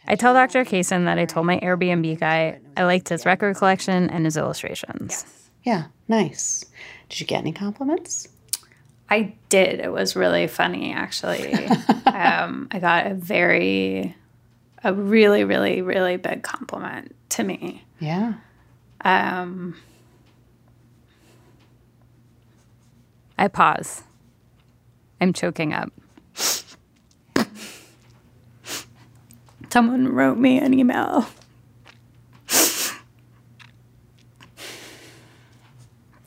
I 0.06 0.14
tell 0.14 0.32
Dr. 0.32 0.64
Kaysen 0.64 1.04
that 1.04 1.18
I 1.18 1.26
told 1.26 1.46
my 1.46 1.58
Airbnb 1.60 2.18
guy 2.18 2.58
I 2.76 2.84
liked 2.84 3.10
his 3.10 3.26
record 3.26 3.56
collection 3.56 4.08
and 4.08 4.24
his 4.24 4.36
illustrations. 4.36 5.26
Yeah, 5.62 5.84
nice. 6.08 6.64
Did 7.08 7.20
you 7.20 7.26
get 7.26 7.38
any 7.38 7.52
compliments? 7.52 8.28
I 9.10 9.34
did. 9.50 9.80
It 9.80 9.92
was 9.92 10.16
really 10.16 10.46
funny, 10.46 10.92
actually. 10.92 11.54
um, 12.06 12.68
I 12.70 12.78
got 12.80 13.06
a 13.06 13.14
very, 13.14 14.16
a 14.82 14.94
really, 14.94 15.44
really, 15.44 15.82
really 15.82 16.16
big 16.16 16.42
compliment 16.42 17.14
to 17.30 17.44
me. 17.44 17.84
Yeah. 18.00 18.34
Um, 19.04 19.76
I 23.36 23.48
pause. 23.48 24.02
I'm 25.22 25.32
choking 25.32 25.72
up. 25.72 25.92
someone 29.70 30.08
wrote 30.08 30.36
me 30.36 30.58
an 30.58 30.74
email. 30.74 31.28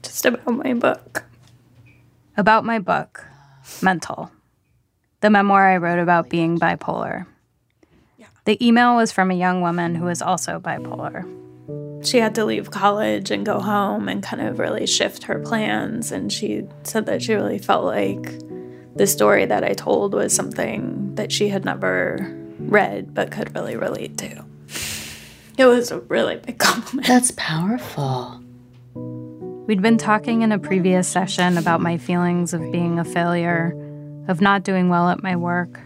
Just 0.01 0.25
about 0.25 0.47
my 0.47 0.73
book. 0.73 1.25
About 2.37 2.63
my 2.63 2.79
book, 2.79 3.25
Mental, 3.81 4.31
the 5.19 5.29
memoir 5.29 5.67
I 5.67 5.75
wrote 5.75 5.99
about 5.99 6.29
being 6.29 6.57
bipolar. 6.57 7.25
The 8.45 8.65
email 8.65 8.95
was 8.95 9.11
from 9.11 9.29
a 9.29 9.35
young 9.35 9.59
woman 9.59 9.95
who 9.95 10.05
was 10.05 10.21
also 10.21 10.57
bipolar. 10.57 11.25
She 12.05 12.19
had 12.19 12.33
to 12.35 12.45
leave 12.45 12.71
college 12.71 13.29
and 13.29 13.45
go 13.45 13.59
home 13.59 14.07
and 14.07 14.23
kind 14.23 14.41
of 14.41 14.57
really 14.57 14.87
shift 14.87 15.23
her 15.23 15.39
plans. 15.39 16.13
And 16.13 16.31
she 16.31 16.63
said 16.83 17.07
that 17.07 17.23
she 17.23 17.33
really 17.33 17.57
felt 17.57 17.83
like 17.83 18.39
the 18.95 19.07
story 19.07 19.45
that 19.45 19.63
I 19.63 19.73
told 19.73 20.13
was 20.13 20.33
something 20.33 21.15
that 21.15 21.31
she 21.31 21.49
had 21.49 21.65
never 21.65 22.33
read 22.59 23.13
but 23.13 23.31
could 23.31 23.53
really 23.53 23.75
relate 23.75 24.17
to. 24.19 24.45
It 25.57 25.65
was 25.65 25.91
a 25.91 25.99
really 26.01 26.37
big 26.37 26.57
compliment. 26.59 27.07
That's 27.07 27.31
powerful. 27.31 28.41
We'd 29.67 29.81
been 29.81 29.97
talking 29.97 30.41
in 30.43 30.51
a 30.51 30.59
previous 30.59 31.07
session 31.07 31.57
about 31.57 31.81
my 31.81 31.97
feelings 31.97 32.53
of 32.53 32.61
being 32.71 32.99
a 32.99 33.05
failure, 33.05 33.73
of 34.27 34.39
not 34.39 34.63
doing 34.63 34.89
well 34.89 35.09
at 35.09 35.23
my 35.23 35.35
work. 35.35 35.79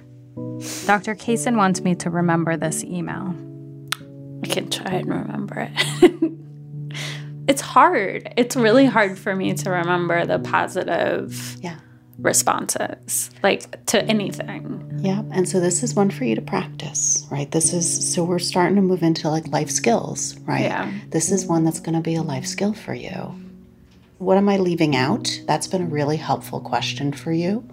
Dr. 0.85 1.15
Kaysen 1.15 1.55
wants 1.55 1.81
me 1.81 1.95
to 1.95 2.09
remember 2.09 2.57
this 2.57 2.83
email. 2.83 3.33
I 4.43 4.47
can 4.47 4.69
try 4.69 4.91
and 4.93 5.09
remember 5.09 5.69
it. 5.71 6.33
it's 7.47 7.61
hard. 7.61 8.33
It's 8.37 8.55
really 8.55 8.85
hard 8.85 9.17
for 9.17 9.35
me 9.35 9.53
to 9.53 9.69
remember 9.69 10.25
the 10.25 10.39
positive 10.39 11.57
Yeah. 11.61 11.75
Responses, 12.21 13.29
like 13.43 13.85
to 13.87 14.03
anything. 14.05 14.99
Yeah. 15.01 15.23
And 15.31 15.47
so 15.47 15.59
this 15.59 15.83
is 15.83 15.95
one 15.95 16.09
for 16.09 16.25
you 16.25 16.35
to 16.35 16.41
practice, 16.41 17.25
right? 17.31 17.49
This 17.49 17.73
is 17.73 18.13
so 18.13 18.23
we're 18.23 18.39
starting 18.39 18.75
to 18.75 18.81
move 18.81 19.03
into 19.03 19.29
like 19.29 19.47
life 19.47 19.69
skills, 19.69 20.37
right? 20.39 20.63
Yeah. 20.63 20.91
This 21.09 21.31
is 21.31 21.45
one 21.45 21.63
that's 21.63 21.79
going 21.79 21.95
to 21.95 22.01
be 22.01 22.15
a 22.15 22.21
life 22.21 22.45
skill 22.45 22.73
for 22.73 22.93
you. 22.93 23.35
What 24.17 24.37
am 24.37 24.49
I 24.49 24.57
leaving 24.57 24.95
out? 24.95 25.29
That's 25.45 25.67
been 25.67 25.83
a 25.83 25.87
really 25.87 26.17
helpful 26.17 26.59
question 26.59 27.13
for 27.13 27.31
you, 27.31 27.67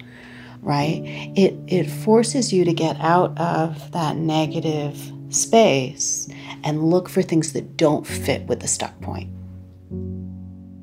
right? 0.63 1.03
It 1.37 1.55
it 1.67 1.91
forces 1.91 2.53
you 2.53 2.65
to 2.65 2.73
get 2.73 2.97
out 3.01 3.37
of 3.39 3.91
that 3.93 4.17
negative 4.17 5.13
space 5.31 6.29
and 6.63 6.85
look 6.85 7.09
for 7.09 7.23
things 7.23 7.53
that 7.53 7.77
don't 7.77 8.07
fit 8.07 8.47
with 8.47 8.61
the 8.61 8.69
stuck 8.69 8.99
point. 9.01 9.31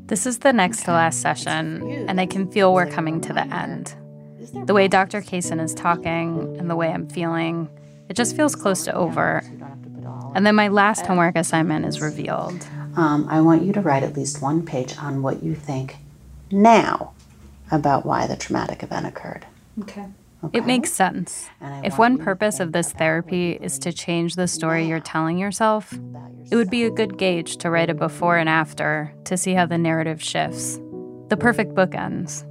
This 0.08 0.26
is 0.26 0.39
the 0.39 0.51
next 0.51 0.84
to 0.84 0.91
last 0.91 1.22
session, 1.22 2.08
and 2.10 2.20
I 2.20 2.26
can 2.26 2.51
feel 2.51 2.74
we're 2.74 2.89
coming 2.89 3.22
to 3.22 3.34
the 3.34 3.47
end. 3.47 3.95
The 4.66 4.74
way 4.74 4.88
Dr. 4.88 5.22
Kaysen 5.22 5.64
is 5.64 5.74
talking 5.74 6.58
and 6.60 6.70
the 6.70 6.76
way 6.76 6.89
I'm 6.89 7.08
feeling, 7.08 7.70
it 8.10 8.16
just 8.16 8.36
feels 8.36 8.54
close 8.54 8.84
to 8.84 8.93
over. 8.93 9.41
And 10.36 10.45
then 10.45 10.56
my 10.56 10.68
last 10.68 11.06
homework 11.06 11.36
assignment 11.36 11.86
is 11.86 12.01
revealed. 12.01 12.68
Um, 12.97 13.28
I 13.30 13.41
want 13.41 13.64
you 13.64 13.72
to 13.74 13.82
write 13.82 14.04
at 14.04 14.16
least 14.16 14.41
one 14.41 14.66
page 14.66 14.97
on 14.97 15.22
what 15.22 15.41
you 15.41 15.56
think 15.56 15.97
now 16.51 17.14
about 17.72 18.06
why 18.06 18.28
the 18.28 18.36
traumatic 18.36 18.84
event 18.84 19.08
occurred. 19.08 19.45
Okay. 19.82 20.08
It 20.52 20.66
makes 20.66 20.91
sense. 20.91 21.48
If 21.84 21.98
one 21.98 22.18
purpose 22.18 22.60
of 22.60 22.74
this 22.74 22.91
therapy 22.91 23.54
is 23.54 23.80
to 23.80 23.94
change 23.94 24.36
the 24.36 24.48
story 24.48 24.86
you're 24.88 25.00
telling 25.00 25.38
yourself, 25.38 25.94
it 26.52 26.56
would 26.56 26.70
be 26.70 26.84
a 26.84 26.91
good 26.91 27.18
gauge 27.18 27.58
to 27.58 27.70
write 27.70 27.89
a 27.89 27.94
before 27.94 28.38
and 28.38 28.50
after 28.50 29.14
to 29.24 29.38
see 29.38 29.54
how 29.54 29.66
the 29.66 29.78
narrative 29.78 30.22
shifts. 30.22 30.80
The 31.30 31.38
perfect 31.38 31.74
book 31.74 31.96
ends. 31.96 32.46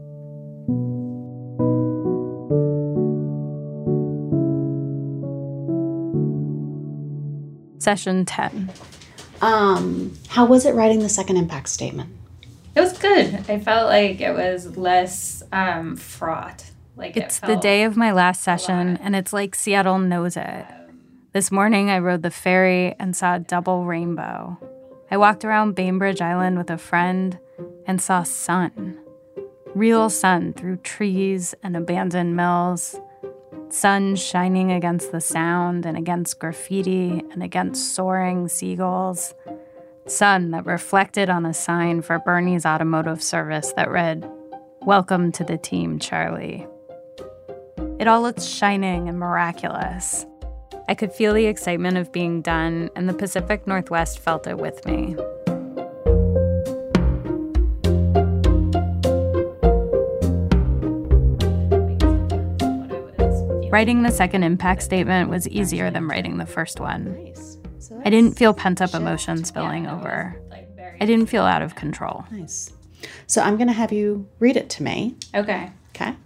Session 7.79 8.25
10. 8.25 8.71
Um, 9.43 10.17
how 10.29 10.47
was 10.47 10.65
it 10.65 10.75
writing 10.75 11.01
the 11.01 11.09
second 11.09 11.37
impact 11.37 11.69
statement? 11.69 12.11
It 12.75 12.81
was 12.81 12.97
good. 12.97 13.35
I 13.49 13.59
felt 13.59 13.89
like 13.89 14.21
it 14.21 14.33
was 14.33 14.77
less 14.77 15.43
um, 15.53 15.97
fraught. 15.97 16.72
Like 16.95 17.17
it's 17.17 17.41
the 17.41 17.57
day 17.57 17.85
of 17.85 17.97
my 17.97 18.13
last 18.13 18.43
session, 18.43 18.99
and 18.99 19.17
it's 19.17 19.33
like 19.33 19.55
Seattle 19.55 19.99
knows 19.99 20.37
it. 20.37 20.67
This 21.33 21.51
morning, 21.51 21.89
I 21.89 21.99
rode 21.99 22.23
the 22.23 22.31
ferry 22.31 22.95
and 22.99 23.17
saw 23.17 23.37
a 23.37 23.39
double 23.39 23.87
rainbow. 23.87 24.59
I 25.11 25.17
walked 25.17 25.45
around 25.45 25.75
Bainbridge 25.75 26.21
Island 26.21 26.59
with 26.59 26.69
a 26.69 26.77
friend 26.77 27.39
and 27.87 28.01
saw 28.01 28.23
sun. 28.23 28.99
Real 29.75 30.11
sun 30.11 30.53
through 30.53 30.77
trees 30.79 31.55
and 31.63 31.77
abandoned 31.77 32.37
mills. 32.37 32.95
Sun 33.71 34.17
shining 34.17 34.71
against 34.71 35.13
the 35.13 35.21
sound 35.23 35.87
and 35.87 35.97
against 35.97 36.39
graffiti 36.39 37.23
and 37.33 37.43
against 37.43 37.95
soaring 37.95 38.49
seagulls. 38.49 39.35
Sun 40.07 40.51
that 40.51 40.67
reflected 40.67 41.31
on 41.31 41.47
a 41.47 41.55
sign 41.55 42.03
for 42.03 42.19
Bernie's 42.19 42.67
automotive 42.67 43.23
service 43.23 43.73
that 43.77 43.91
read, 43.91 44.31
Welcome 44.83 45.33
to 45.33 45.45
the 45.45 45.57
team, 45.57 45.99
Charlie. 45.99 46.67
It 48.03 48.09
all 48.09 48.21
looked 48.21 48.43
shining 48.43 49.09
and 49.09 49.17
miraculous. 49.17 50.27
I 50.89 50.95
could 50.97 51.13
feel 51.13 51.35
the 51.35 51.47
excitement 51.47 51.97
of 51.97 52.11
being 52.11 52.43
done, 52.43 52.91
and 52.97 53.09
the 53.09 53.15
Pacific 53.15 53.65
Northwest 53.65 54.19
felt 54.19 54.49
it 54.49 54.59
with 54.59 54.85
me. 54.85 55.15
Writing 63.71 64.03
the 64.03 64.11
second 64.11 64.43
impact 64.43 64.83
statement 64.83 65.31
was 65.31 65.47
easier 65.47 65.89
than 65.89 66.09
writing 66.09 66.39
the 66.39 66.47
first 66.47 66.81
one. 66.81 67.33
I 68.05 68.11
didn't 68.11 68.37
feel 68.37 68.53
pent 68.53 68.83
up 68.83 68.95
emotion 68.95 69.45
spilling 69.45 69.87
over. 69.87 70.37
I 71.01 71.07
didn't 71.07 71.27
feel 71.27 71.45
out 71.45 71.63
of 71.63 71.77
control. 71.77 72.25
Nice. 72.33 72.73
So 73.29 73.43
I'm 73.43 73.57
going 73.57 73.69
to 73.69 73.73
have 73.73 73.93
you 73.93 74.29
read 74.41 74.57
it 74.57 74.69
to 74.71 74.83
me. 74.83 75.15
Okay. 75.37 75.71
Okay. 75.95 76.17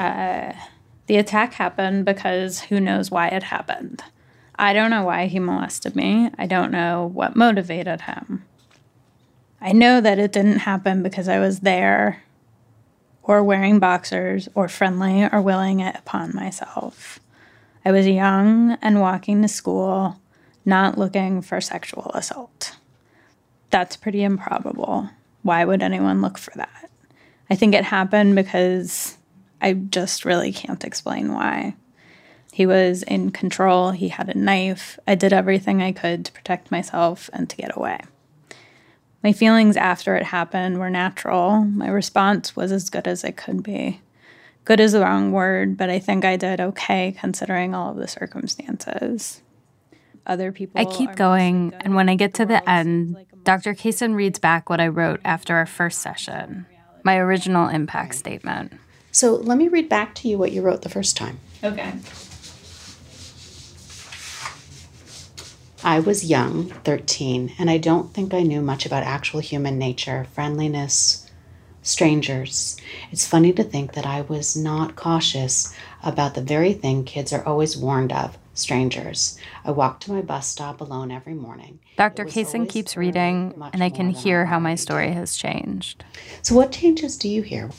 The 0.00 1.16
attack 1.16 1.54
happened 1.54 2.04
because 2.04 2.60
who 2.60 2.80
knows 2.80 3.10
why 3.10 3.28
it 3.28 3.42
happened. 3.42 4.02
I 4.56 4.72
don't 4.72 4.90
know 4.90 5.04
why 5.04 5.26
he 5.26 5.38
molested 5.38 5.96
me. 5.96 6.30
I 6.38 6.46
don't 6.46 6.70
know 6.70 7.10
what 7.12 7.36
motivated 7.36 8.02
him. 8.02 8.44
I 9.60 9.72
know 9.72 10.00
that 10.00 10.18
it 10.18 10.32
didn't 10.32 10.60
happen 10.60 11.02
because 11.02 11.28
I 11.28 11.38
was 11.38 11.60
there 11.60 12.22
or 13.22 13.42
wearing 13.42 13.78
boxers 13.78 14.48
or 14.54 14.68
friendly 14.68 15.24
or 15.24 15.42
willing 15.42 15.80
it 15.80 15.96
upon 15.96 16.34
myself. 16.34 17.20
I 17.84 17.92
was 17.92 18.06
young 18.06 18.78
and 18.82 19.00
walking 19.00 19.42
to 19.42 19.48
school, 19.48 20.20
not 20.64 20.96
looking 20.98 21.42
for 21.42 21.60
sexual 21.60 22.10
assault. 22.14 22.76
That's 23.70 23.96
pretty 23.96 24.22
improbable. 24.22 25.10
Why 25.42 25.64
would 25.64 25.82
anyone 25.82 26.22
look 26.22 26.38
for 26.38 26.52
that? 26.56 26.90
I 27.48 27.54
think 27.54 27.74
it 27.74 27.84
happened 27.84 28.34
because 28.34 29.16
I 29.60 29.74
just 29.74 30.24
really 30.24 30.52
can't 30.52 30.84
explain 30.84 31.32
why. 31.32 31.76
He 32.52 32.66
was 32.66 33.02
in 33.04 33.30
control, 33.30 33.92
he 33.92 34.08
had 34.08 34.28
a 34.28 34.38
knife. 34.38 34.98
I 35.06 35.14
did 35.14 35.32
everything 35.32 35.82
I 35.82 35.92
could 35.92 36.24
to 36.24 36.32
protect 36.32 36.70
myself 36.70 37.30
and 37.32 37.48
to 37.48 37.56
get 37.56 37.76
away. 37.76 38.00
My 39.22 39.32
feelings 39.32 39.76
after 39.76 40.16
it 40.16 40.24
happened 40.24 40.78
were 40.78 40.90
natural. 40.90 41.64
My 41.64 41.88
response 41.88 42.56
was 42.56 42.72
as 42.72 42.90
good 42.90 43.06
as 43.06 43.22
it 43.22 43.36
could 43.36 43.62
be. 43.62 44.00
Good 44.64 44.80
is 44.80 44.92
the 44.92 45.00
wrong 45.00 45.32
word, 45.32 45.76
but 45.76 45.90
I 45.90 45.98
think 45.98 46.24
I 46.24 46.36
did 46.36 46.60
okay 46.60 47.12
considering 47.18 47.74
all 47.74 47.90
of 47.90 47.96
the 47.96 48.08
circumstances. 48.08 49.42
Other 50.26 50.52
people. 50.52 50.80
I 50.80 50.84
keep 50.84 51.16
going, 51.16 51.74
and 51.80 51.94
when 51.94 52.08
I 52.08 52.14
get 52.14 52.34
to 52.34 52.46
the 52.46 52.68
end, 52.68 53.16
Dr. 53.42 53.74
Kaysen 53.74 54.14
reads 54.14 54.38
back 54.38 54.68
what 54.68 54.80
I 54.80 54.88
wrote 54.88 55.20
after 55.24 55.54
our 55.56 55.66
first 55.66 56.00
session 56.00 56.66
my 57.02 57.16
original 57.16 57.68
impact 57.68 58.14
statement. 58.14 58.72
So 59.12 59.34
let 59.34 59.58
me 59.58 59.68
read 59.68 59.88
back 59.88 60.14
to 60.16 60.28
you 60.28 60.38
what 60.38 60.52
you 60.52 60.62
wrote 60.62 60.82
the 60.82 60.88
first 60.88 61.16
time. 61.16 61.40
Okay. 61.62 61.92
I 65.82 65.98
was 65.98 66.24
young, 66.28 66.68
13, 66.84 67.54
and 67.58 67.70
I 67.70 67.78
don't 67.78 68.12
think 68.12 68.34
I 68.34 68.42
knew 68.42 68.60
much 68.60 68.84
about 68.84 69.02
actual 69.02 69.40
human 69.40 69.78
nature, 69.78 70.26
friendliness, 70.34 71.30
strangers. 71.82 72.76
It's 73.10 73.26
funny 73.26 73.52
to 73.54 73.64
think 73.64 73.94
that 73.94 74.04
I 74.04 74.20
was 74.20 74.54
not 74.54 74.94
cautious 74.94 75.74
about 76.02 76.34
the 76.34 76.42
very 76.42 76.74
thing 76.74 77.04
kids 77.04 77.32
are 77.32 77.44
always 77.46 77.78
warned 77.78 78.12
of 78.12 78.36
strangers. 78.52 79.38
I 79.64 79.70
walked 79.70 80.02
to 80.02 80.12
my 80.12 80.20
bus 80.20 80.46
stop 80.46 80.82
alone 80.82 81.10
every 81.10 81.34
morning. 81.34 81.78
Dr. 81.96 82.26
Kaysen 82.26 82.68
keeps 82.68 82.96
reading, 82.96 83.54
and 83.72 83.82
I 83.82 83.88
can 83.88 84.10
hear 84.10 84.46
how 84.46 84.58
my 84.58 84.74
story 84.74 85.12
has 85.12 85.36
changed. 85.36 86.04
So, 86.42 86.54
what 86.54 86.72
changes 86.72 87.16
do 87.16 87.28
you 87.28 87.40
hear? 87.40 87.70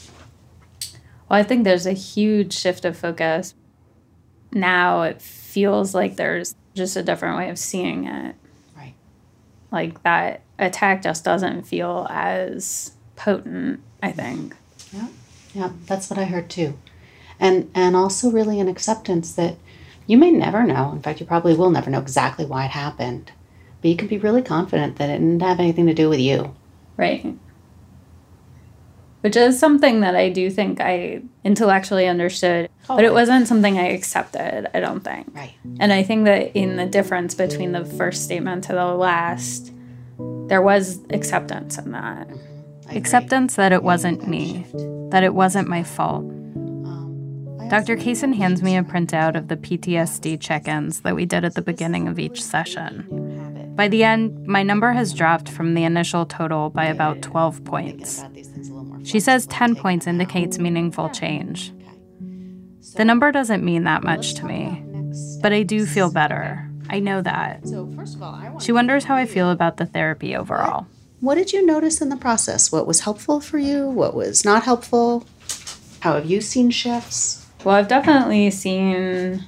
Well, 1.31 1.39
I 1.39 1.43
think 1.43 1.63
there's 1.63 1.85
a 1.85 1.93
huge 1.93 2.51
shift 2.51 2.83
of 2.83 2.97
focus. 2.97 3.55
Now 4.51 5.03
it 5.03 5.21
feels 5.21 5.95
like 5.95 6.17
there's 6.17 6.55
just 6.73 6.97
a 6.97 7.03
different 7.03 7.37
way 7.37 7.49
of 7.49 7.57
seeing 7.57 8.03
it. 8.03 8.35
Right. 8.75 8.95
Like 9.71 10.03
that 10.03 10.41
attack 10.59 11.03
just 11.03 11.23
doesn't 11.23 11.65
feel 11.65 12.05
as 12.09 12.91
potent, 13.15 13.79
I 14.03 14.11
think. 14.11 14.57
Yeah. 14.91 15.07
Yeah, 15.53 15.69
that's 15.85 16.09
what 16.09 16.19
I 16.19 16.25
heard 16.25 16.49
too. 16.49 16.77
And 17.39 17.71
and 17.73 17.95
also 17.95 18.29
really 18.29 18.59
an 18.59 18.67
acceptance 18.67 19.31
that 19.35 19.55
you 20.07 20.17
may 20.17 20.31
never 20.31 20.63
know. 20.65 20.91
In 20.91 21.01
fact, 21.01 21.21
you 21.21 21.25
probably 21.25 21.55
will 21.55 21.71
never 21.71 21.89
know 21.89 22.01
exactly 22.01 22.45
why 22.45 22.65
it 22.65 22.71
happened. 22.71 23.31
But 23.81 23.87
you 23.87 23.95
can 23.95 24.09
be 24.09 24.17
really 24.17 24.41
confident 24.41 24.97
that 24.97 25.09
it 25.09 25.19
didn't 25.19 25.39
have 25.39 25.61
anything 25.61 25.87
to 25.87 25.93
do 25.93 26.09
with 26.09 26.19
you. 26.19 26.53
Right. 26.97 27.37
Which 29.21 29.35
is 29.35 29.59
something 29.59 30.01
that 30.01 30.15
I 30.15 30.29
do 30.29 30.49
think 30.49 30.81
I 30.81 31.21
intellectually 31.43 32.07
understood, 32.07 32.69
but 32.87 33.03
it 33.03 33.13
wasn't 33.13 33.47
something 33.47 33.77
I 33.77 33.89
accepted, 33.89 34.67
I 34.73 34.79
don't 34.79 35.01
think. 35.01 35.27
Right. 35.31 35.53
And 35.79 35.93
I 35.93 36.01
think 36.01 36.25
that 36.25 36.55
in 36.55 36.77
the 36.77 36.87
difference 36.87 37.35
between 37.35 37.71
the 37.71 37.85
first 37.85 38.23
statement 38.23 38.63
to 38.65 38.73
the 38.73 38.85
last, 38.85 39.71
there 40.47 40.61
was 40.61 40.99
acceptance 41.11 41.77
in 41.77 41.91
that. 41.91 42.27
Acceptance 42.89 43.55
that 43.55 43.71
it 43.71 43.83
wasn't 43.83 44.27
me, 44.27 44.65
that 45.11 45.23
it 45.23 45.33
wasn't 45.35 45.67
my 45.67 45.83
fault. 45.83 46.25
Dr. 47.69 47.95
Kaysen 47.95 48.35
hands 48.35 48.61
me 48.61 48.75
a 48.75 48.83
printout 48.83 49.37
of 49.37 49.47
the 49.47 49.55
PTSD 49.55 50.41
check 50.41 50.67
ins 50.67 51.01
that 51.01 51.15
we 51.15 51.25
did 51.25 51.45
at 51.45 51.55
the 51.55 51.61
beginning 51.61 52.09
of 52.09 52.19
each 52.19 52.43
session. 52.43 53.71
By 53.77 53.87
the 53.87 54.03
end, 54.03 54.45
my 54.45 54.61
number 54.61 54.91
has 54.91 55.13
dropped 55.13 55.47
from 55.47 55.73
the 55.73 55.85
initial 55.85 56.25
total 56.25 56.69
by 56.69 56.85
about 56.85 57.21
12 57.21 57.63
points. 57.63 58.25
She 59.03 59.19
says 59.19 59.47
10 59.47 59.75
points 59.75 60.07
indicates 60.07 60.59
meaningful 60.59 61.09
change. 61.09 61.73
The 62.95 63.05
number 63.05 63.31
doesn't 63.31 63.63
mean 63.63 63.83
that 63.85 64.03
much 64.03 64.33
to 64.35 64.45
me, 64.45 64.83
but 65.41 65.53
I 65.53 65.63
do 65.63 65.85
feel 65.85 66.11
better. 66.11 66.69
I 66.89 66.99
know 66.99 67.21
that. 67.21 67.63
She 68.61 68.71
wonders 68.71 69.05
how 69.05 69.15
I 69.15 69.25
feel 69.25 69.49
about 69.49 69.77
the 69.77 69.85
therapy 69.85 70.35
overall. 70.35 70.87
What 71.21 71.35
did 71.35 71.53
you 71.53 71.65
notice 71.65 72.01
in 72.01 72.09
the 72.09 72.17
process? 72.17 72.71
What 72.71 72.87
was 72.87 73.01
helpful 73.01 73.39
for 73.39 73.57
you? 73.59 73.87
What 73.87 74.15
was 74.15 74.43
not 74.43 74.63
helpful? 74.63 75.25
How 76.01 76.15
have 76.15 76.25
you 76.25 76.41
seen 76.41 76.71
shifts? 76.71 77.47
Well, 77.63 77.75
I've 77.75 77.87
definitely 77.87 78.49
seen. 78.49 79.45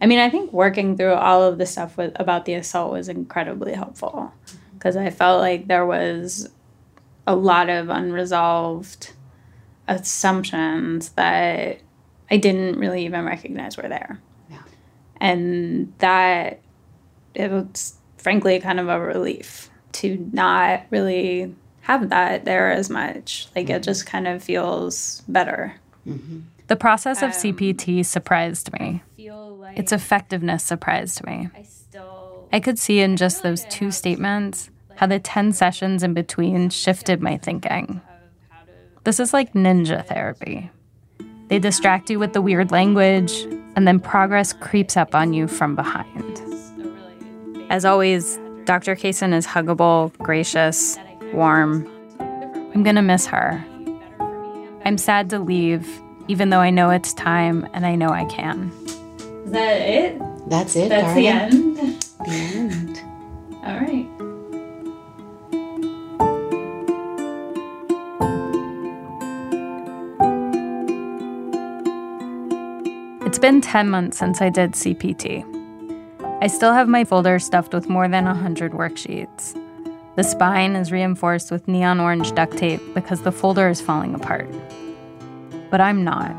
I 0.00 0.06
mean, 0.06 0.18
I 0.18 0.28
think 0.28 0.52
working 0.52 0.96
through 0.96 1.14
all 1.14 1.42
of 1.42 1.58
the 1.58 1.66
stuff 1.66 1.96
with 1.96 2.12
about 2.18 2.46
the 2.46 2.54
assault 2.54 2.92
was 2.92 3.08
incredibly 3.08 3.74
helpful 3.74 4.32
because 4.74 4.96
I 4.96 5.10
felt 5.10 5.40
like 5.40 5.68
there 5.68 5.86
was 5.86 6.48
a 7.26 7.34
lot 7.34 7.68
of 7.68 7.88
unresolved 7.88 9.12
assumptions 9.88 11.10
that 11.10 11.78
I 12.30 12.36
didn't 12.36 12.78
really 12.78 13.04
even 13.04 13.24
recognize 13.24 13.76
were 13.76 13.88
there. 13.88 14.20
Yeah. 14.50 14.62
And 15.20 15.92
that 15.98 16.60
it 17.34 17.50
was 17.50 17.96
frankly 18.18 18.60
kind 18.60 18.78
of 18.78 18.88
a 18.88 19.00
relief 19.00 19.70
to 19.92 20.28
not 20.32 20.82
really 20.90 21.54
have 21.82 22.10
that 22.10 22.44
there 22.44 22.70
as 22.70 22.88
much. 22.88 23.48
Like 23.56 23.68
it 23.68 23.82
just 23.82 24.06
kind 24.06 24.28
of 24.28 24.42
feels 24.42 25.22
better. 25.28 25.74
Mm-hmm. 26.06 26.40
The 26.68 26.76
process 26.76 27.22
of 27.22 27.30
CPT 27.30 28.06
surprised 28.06 28.72
me. 28.78 29.02
Its 29.76 29.92
effectiveness 29.92 30.62
surprised 30.62 31.24
me. 31.24 31.48
I 32.52 32.60
could 32.60 32.78
see 32.78 33.00
in 33.00 33.16
just 33.16 33.42
those 33.42 33.64
two 33.66 33.90
statements 33.90 34.70
how 35.00 35.06
the 35.06 35.18
10 35.18 35.54
sessions 35.54 36.02
in 36.02 36.12
between 36.12 36.68
shifted 36.68 37.22
my 37.22 37.38
thinking. 37.38 38.02
This 39.04 39.18
is 39.18 39.32
like 39.32 39.54
ninja 39.54 40.06
therapy. 40.06 40.70
They 41.48 41.58
distract 41.58 42.10
you 42.10 42.18
with 42.18 42.34
the 42.34 42.42
weird 42.42 42.70
language, 42.70 43.32
and 43.76 43.88
then 43.88 43.98
progress 43.98 44.52
creeps 44.52 44.98
up 44.98 45.14
on 45.14 45.32
you 45.32 45.48
from 45.48 45.74
behind. 45.74 46.42
As 47.70 47.86
always, 47.86 48.38
Dr. 48.66 48.94
Kaysen 48.94 49.32
is 49.32 49.46
huggable, 49.46 50.14
gracious, 50.18 50.98
warm. 51.32 51.88
I'm 52.74 52.82
gonna 52.82 53.00
miss 53.00 53.24
her. 53.24 53.64
I'm 54.84 54.98
sad 54.98 55.30
to 55.30 55.38
leave, 55.38 55.88
even 56.28 56.50
though 56.50 56.60
I 56.60 56.68
know 56.68 56.90
it's 56.90 57.14
time 57.14 57.66
and 57.72 57.86
I 57.86 57.94
know 57.94 58.10
I 58.10 58.26
can. 58.26 58.70
Is 59.46 59.52
that 59.52 59.80
it? 59.80 60.20
That's 60.50 60.76
it. 60.76 60.90
That's 60.90 61.04
darling. 61.04 61.22
the 61.22 61.28
end. 61.28 62.02
The 62.26 62.30
end. 62.30 63.00
All 63.64 63.80
right. 63.80 64.19
Been 73.40 73.60
10 73.60 73.88
months 73.88 74.18
since 74.18 74.42
I 74.42 74.50
did 74.50 74.72
CPT. 74.72 75.46
I 76.42 76.46
still 76.46 76.72
have 76.72 76.88
my 76.88 77.04
folder 77.04 77.38
stuffed 77.38 77.72
with 77.72 77.88
more 77.88 78.06
than 78.06 78.24
100 78.26 78.72
worksheets. 78.72 79.54
The 80.16 80.24
spine 80.24 80.76
is 80.76 80.92
reinforced 80.92 81.50
with 81.50 81.66
neon 81.66 82.00
orange 82.00 82.32
duct 82.32 82.58
tape 82.58 82.82
because 82.94 83.22
the 83.22 83.32
folder 83.32 83.68
is 83.68 83.80
falling 83.80 84.14
apart. 84.14 84.50
But 85.70 85.80
I'm 85.80 86.04
not. 86.04 86.34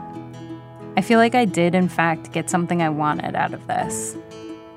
I 0.96 1.02
feel 1.02 1.18
like 1.18 1.34
I 1.34 1.46
did, 1.46 1.74
in 1.74 1.90
fact, 1.90 2.32
get 2.32 2.50
something 2.50 2.82
I 2.82 2.90
wanted 2.90 3.36
out 3.36 3.54
of 3.54 3.66
this. 3.66 4.16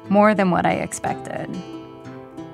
More 0.08 0.34
than 0.34 0.50
what 0.50 0.64
I 0.64 0.74
expected. 0.74 1.50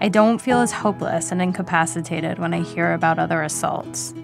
I 0.00 0.08
don't 0.08 0.40
feel 0.40 0.58
as 0.58 0.72
hopeless 0.72 1.30
and 1.30 1.40
incapacitated 1.40 2.38
when 2.38 2.54
I 2.54 2.62
hear 2.62 2.94
about 2.94 3.18
other 3.18 3.42
assaults. 3.42 4.14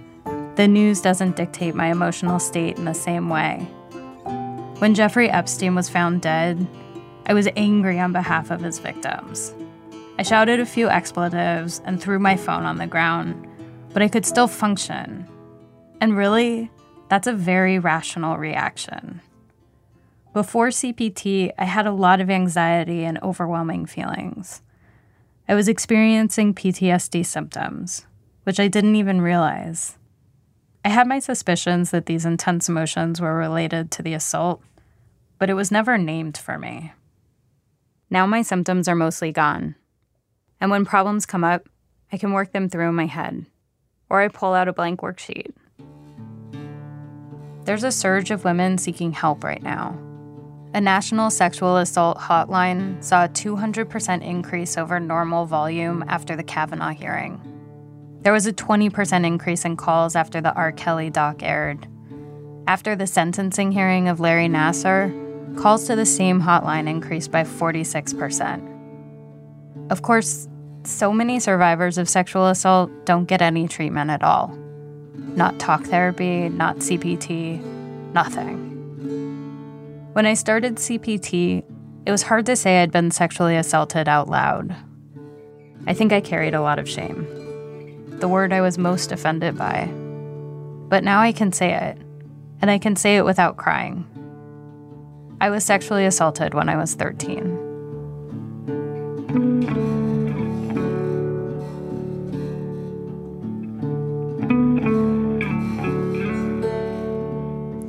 The 0.57 0.67
news 0.67 1.01
doesn't 1.03 1.37
dictate 1.37 1.75
my 1.75 1.91
emotional 1.91 2.39
state 2.39 2.79
in 2.79 2.87
the 2.87 2.95
same 2.95 3.29
way. 3.29 3.69
When 4.79 4.95
Jeffrey 4.95 5.31
Epstein 5.31 5.75
was 5.75 5.89
found 5.89 6.21
dead, 6.21 6.67
I 7.25 7.33
was 7.33 7.49
angry 7.57 7.99
on 7.99 8.13
behalf 8.13 8.51
of 8.51 8.61
his 8.61 8.79
victims. 8.79 9.55
I 10.19 10.23
shouted 10.23 10.61
a 10.61 10.67
few 10.67 10.91
expletives 10.91 11.81
and 11.87 11.99
threw 11.99 12.19
my 12.19 12.37
phone 12.37 12.65
on 12.65 12.77
the 12.77 12.87
ground, 12.87 13.49
but 13.95 14.03
I 14.03 14.09
could 14.09 14.27
still 14.27 14.47
function. 14.47 15.27
And 16.03 16.15
really, 16.15 16.71
that's 17.09 17.27
a 17.27 17.33
very 17.33 17.79
rational 17.79 18.37
reaction. 18.37 19.23
Before 20.35 20.69
CPT, 20.69 21.53
I 21.57 21.65
had 21.65 21.87
a 21.87 21.93
lot 21.93 22.21
of 22.21 22.29
anxiety 22.29 23.03
and 23.03 23.19
overwhelming 23.23 23.87
feelings. 23.87 24.61
I 25.49 25.55
was 25.55 25.69
experiencing 25.69 26.53
PTSD 26.53 27.25
symptoms, 27.25 28.05
which 28.45 28.61
I 28.61 28.69
didn't 28.69 28.97
even 28.97 29.23
realize. 29.23 29.97
I 30.87 30.91
had 30.91 31.09
my 31.09 31.19
suspicions 31.19 31.91
that 31.91 32.07
these 32.07 32.25
intense 32.25 32.69
emotions 32.69 33.21
were 33.21 33.35
related 33.35 33.91
to 33.91 34.03
the 34.05 34.15
assault, 34.15 34.63
but 35.37 35.51
it 35.51 35.55
was 35.55 35.73
never 35.73 35.99
named 35.99 36.39
for 36.39 36.61
me. 36.61 36.93
Now 38.09 38.25
my 38.25 38.43
symptoms 38.43 38.87
are 38.87 38.95
mostly 38.95 39.33
gone. 39.33 39.75
And 40.61 40.71
when 40.71 40.85
problems 40.85 41.27
come 41.27 41.43
up, 41.43 41.69
I 42.13 42.19
can 42.19 42.31
work 42.31 42.53
them 42.53 42.69
through 42.69 42.89
in 42.89 42.95
my 42.95 43.07
head, 43.07 43.47
or 44.09 44.21
I 44.21 44.29
pull 44.29 44.55
out 44.55 44.69
a 44.69 44.73
blank 44.73 45.01
worksheet. 45.01 45.51
There's 47.65 47.83
a 47.83 47.91
surge 47.91 48.31
of 48.31 48.45
women 48.45 48.79
seeking 48.79 49.11
help 49.11 49.43
right 49.43 49.65
now. 49.65 49.99
A 50.73 50.81
national 50.81 51.31
sexual 51.31 51.79
assault 51.79 52.17
hotline 52.17 53.03
saw 53.03 53.25
a 53.25 53.29
200% 53.29 54.23
increase 54.23 54.79
over 54.79 55.01
normal 55.01 55.47
volume 55.47 56.05
after 56.07 56.37
the 56.37 56.45
Kavanaugh 56.45 56.91
hearing. 56.91 57.56
There 58.27 58.33
was 58.33 58.49
a 58.49 58.53
20% 58.53 59.25
increase 59.25 59.65
in 59.65 59.77
calls 59.77 60.17
after 60.17 60.41
the 60.41 60.53
R. 60.53 60.73
Kelly 60.73 61.11
doc 61.11 61.45
aired. 61.45 61.87
After 62.67 62.97
the 62.97 63.07
sentencing 63.07 63.71
hearing 63.71 64.09
of 64.09 64.19
Larry 64.19 64.49
Nassar, 64.49 65.13
calls 65.57 65.87
to 65.87 65.95
the 65.95 66.05
same 66.05 66.43
hotline 66.43 66.89
increased 66.89 67.31
by 67.31 67.45
46%. 67.45 69.93
Of 69.93 70.03
course, 70.03 70.49
so 70.83 71.13
many 71.13 71.39
survivors 71.39 71.99
of 71.99 72.09
sexual 72.09 72.49
assault 72.49 72.91
don't 73.07 73.27
get 73.27 73.43
any 73.43 73.69
treatment 73.69 74.11
at 74.11 74.25
all. 74.25 74.49
Not 75.15 75.61
talk 75.61 75.85
therapy, 75.85 76.49
not 76.49 76.79
CPT, 76.79 77.63
nothing. 78.13 78.57
When 80.15 80.27
I 80.27 80.35
started 80.35 80.79
CPT, 80.79 81.63
it 82.05 82.11
was 82.11 82.23
hard 82.23 82.47
to 82.47 82.57
say 82.57 82.83
I'd 82.83 82.91
been 82.91 83.13
sexually 83.13 83.55
assaulted 83.55 84.09
out 84.09 84.29
loud. 84.29 84.75
I 85.87 85.95
think 85.95 86.13
I 86.13 86.21
carried 86.21 86.55
a 86.55 86.61
lot 86.61 86.81
of 86.81 86.89
shame, 86.89 87.46
the 88.21 88.29
word 88.29 88.53
I 88.53 88.61
was 88.61 88.79
most 88.79 89.13
offended 89.13 89.59
by. 89.59 89.87
But 90.89 91.05
now 91.05 91.21
I 91.21 91.33
can 91.33 91.53
say 91.53 91.75
it, 91.75 91.99
and 92.61 92.71
I 92.71 92.79
can 92.79 92.97
say 92.97 93.17
it 93.17 93.25
without 93.25 93.57
crying. 93.57 94.07
I 95.41 95.51
was 95.51 95.65
sexually 95.65 96.07
assaulted 96.07 96.55
when 96.55 96.69
I 96.69 96.77
was 96.77 96.95
13. 96.95 97.65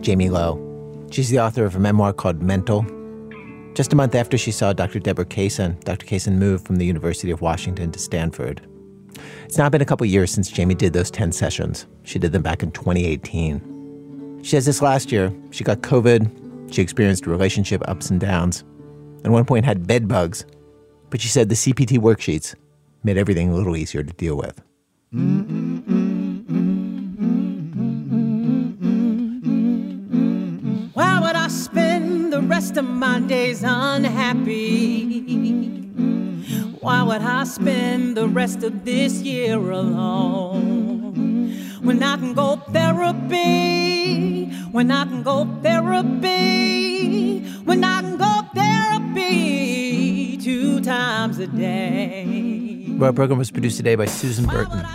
Jamie 0.01 0.29
Lowe. 0.29 0.63
She's 1.11 1.29
the 1.29 1.39
author 1.39 1.65
of 1.65 1.75
a 1.75 1.79
memoir 1.79 2.13
called 2.13 2.41
Mental. 2.41 2.85
Just 3.73 3.93
a 3.93 3.95
month 3.95 4.15
after 4.15 4.37
she 4.37 4.51
saw 4.51 4.73
Dr. 4.73 4.99
Deborah 4.99 5.25
Kaysen, 5.25 5.83
Dr. 5.83 6.05
Kaysen 6.05 6.37
moved 6.37 6.65
from 6.65 6.77
the 6.77 6.85
University 6.85 7.29
of 7.31 7.41
Washington 7.41 7.91
to 7.91 7.99
Stanford. 7.99 8.61
It's 9.45 9.57
now 9.57 9.69
been 9.69 9.81
a 9.81 9.85
couple 9.85 10.05
years 10.05 10.31
since 10.31 10.49
Jamie 10.49 10.75
did 10.75 10.93
those 10.93 11.11
10 11.11 11.31
sessions. 11.31 11.85
She 12.03 12.19
did 12.19 12.31
them 12.31 12.41
back 12.41 12.63
in 12.63 12.71
2018. 12.71 14.39
She 14.43 14.51
says 14.51 14.65
this 14.65 14.81
last 14.81 15.11
year, 15.11 15.33
she 15.51 15.63
got 15.63 15.81
COVID, 15.81 16.73
she 16.73 16.81
experienced 16.81 17.27
relationship 17.27 17.81
ups 17.87 18.09
and 18.09 18.19
downs, 18.19 18.63
at 19.23 19.31
one 19.31 19.45
point 19.45 19.65
had 19.65 19.87
bed 19.87 20.07
bugs, 20.07 20.45
but 21.09 21.19
she 21.21 21.27
said 21.27 21.49
the 21.49 21.55
CPT 21.55 21.97
worksheets 21.97 22.55
made 23.03 23.17
everything 23.17 23.49
a 23.49 23.55
little 23.55 23.75
easier 23.75 24.03
to 24.03 24.13
deal 24.13 24.35
with. 24.37 24.61
Why 30.93 31.19
would 31.19 31.35
I 31.35 31.47
spend 31.47 32.31
the 32.33 32.41
rest 32.41 32.77
of 32.77 32.85
my 32.85 33.19
days 33.21 33.63
unhappy? 33.65 35.06
Why 36.87 37.03
would 37.03 37.21
I 37.21 37.43
spend 37.43 38.15
the 38.15 38.29
rest 38.29 38.63
of 38.63 38.85
this 38.85 39.15
year 39.21 39.57
alone? 39.57 41.51
When 41.81 42.01
I 42.01 42.15
can 42.15 42.33
go 42.33 42.55
therapy, 42.71 44.45
when 44.71 44.89
I 44.89 45.03
can 45.03 45.21
go 45.21 45.45
therapy, 45.61 47.41
when 47.65 47.83
I 47.83 47.99
can 47.99 48.15
go 48.15 48.41
therapy 48.55 49.56
times 50.87 51.37
a 51.37 51.47
day. 51.47 52.97
Our 53.01 53.11
program 53.11 53.37
was 53.37 53.51
produced 53.51 53.75
today 53.75 53.95
by 53.95 54.05
Susan 54.05 54.45
Burton. 54.45 54.85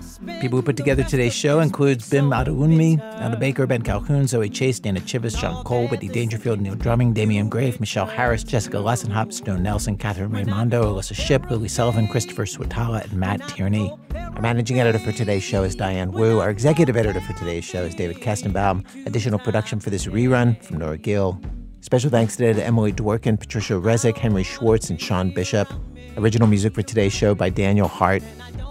People 0.41 0.59
who 0.59 0.63
put 0.63 0.77
together 0.77 1.05
today's 1.05 1.35
show 1.35 1.61
includes 1.61 2.09
Bim 2.09 2.31
Adewunmi, 2.31 2.99
Anna 3.21 3.37
Baker, 3.37 3.67
Ben 3.67 3.83
Calhoun, 3.83 4.27
Zoe 4.27 4.49
Chase, 4.49 4.81
Dana 4.81 5.01
Chivvis, 5.01 5.39
John 5.39 5.63
Cole, 5.65 5.87
Whitney 5.89 6.09
Dangerfield, 6.09 6.61
Neil 6.61 6.75
Drumming, 6.75 7.13
Damian 7.13 7.51
Graef, 7.51 7.79
Michelle 7.79 8.07
Harris, 8.07 8.43
Jessica 8.43 8.79
Lussenhop, 8.79 9.33
Stowe 9.33 9.57
Nelson, 9.57 9.97
Katherine 9.97 10.33
Raimondo, 10.33 10.83
Alissa 10.83 11.15
Shipp, 11.15 11.49
Lily 11.51 11.69
Sullivan, 11.69 12.09
Christopher 12.09 12.47
Swetala, 12.47 13.05
and 13.05 13.13
Matt 13.13 13.47
Tierney. 13.49 13.95
Our 14.15 14.41
managing 14.41 14.81
editor 14.81 14.99
for 14.99 15.13
today's 15.13 15.43
show 15.45 15.63
is 15.63 15.77
Diane 15.77 16.11
Wu. 16.11 16.41
Our 16.41 16.51
executive 16.51 16.97
editor 16.97 17.21
for 17.21 17.35
today's 17.35 17.65
show 17.65 17.83
is 17.83 17.95
David 17.95 18.17
Kestenbaum. 18.17 18.85
Additional 19.07 19.39
production 19.39 19.79
for 19.79 19.91
this 19.91 20.07
rerun 20.07 20.61
from 20.65 20.79
Nora 20.79 20.97
Gill. 20.99 21.39
Special 21.83 22.11
thanks 22.11 22.37
today 22.37 22.53
to 22.53 22.65
Emily 22.65 22.93
Dworkin, 22.93 23.41
Patricia 23.41 23.73
Resick, 23.73 24.17
Henry 24.17 24.45
Schwartz, 24.45 24.89
and 24.89 25.01
Sean 25.01 25.31
Bishop. 25.31 25.69
Original 26.17 26.47
music 26.47 26.75
for 26.75 26.83
today's 26.83 27.13
show 27.13 27.35
by 27.35 27.51
Daniel 27.51 27.89
Hart. 27.89 28.23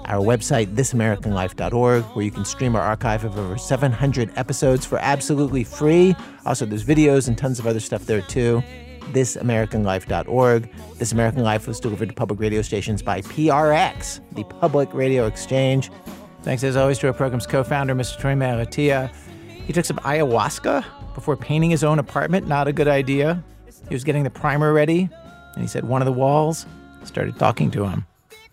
Our 0.05 0.23
website, 0.23 0.67
thisamericanlife.org, 0.75 2.03
where 2.05 2.23
you 2.23 2.31
can 2.31 2.45
stream 2.45 2.73
our 2.73 2.81
archive 2.81 3.25
of 3.25 3.37
over 3.37 3.57
700 3.57 4.31
episodes 4.37 4.85
for 4.85 4.97
absolutely 4.99 5.65
free. 5.65 6.15
Also, 6.45 6.65
there's 6.65 6.85
videos 6.85 7.27
and 7.27 7.37
tons 7.37 7.59
of 7.59 7.67
other 7.67 7.81
stuff 7.81 8.05
there 8.05 8.21
too. 8.21 8.63
Thisamericanlife.org. 9.11 10.69
This 10.97 11.11
American 11.11 11.43
Life 11.43 11.67
was 11.67 11.81
delivered 11.81 12.07
to 12.07 12.15
public 12.15 12.39
radio 12.39 12.61
stations 12.61 13.01
by 13.01 13.19
PRX, 13.19 14.21
the 14.35 14.45
Public 14.45 14.91
Radio 14.93 15.25
Exchange. 15.25 15.91
Thanks 16.43 16.63
as 16.63 16.77
always 16.77 16.97
to 16.99 17.07
our 17.07 17.13
program's 17.13 17.45
co-founder, 17.45 17.93
Mr. 17.93 18.21
Torey 18.21 18.37
Malatia. 18.37 19.13
He 19.71 19.73
took 19.73 19.85
some 19.85 19.99
ayahuasca 19.99 20.83
before 21.15 21.37
painting 21.37 21.69
his 21.69 21.81
own 21.81 21.97
apartment. 21.97 22.45
Not 22.45 22.67
a 22.67 22.73
good 22.73 22.89
idea. 22.89 23.41
He 23.87 23.95
was 23.95 24.03
getting 24.03 24.23
the 24.23 24.29
primer 24.29 24.73
ready, 24.73 25.07
and 25.53 25.61
he 25.61 25.65
said 25.65 25.85
one 25.85 26.01
of 26.01 26.05
the 26.05 26.11
walls 26.11 26.65
started 27.05 27.39
talking 27.39 27.71
to 27.71 27.85
him. 27.85 28.05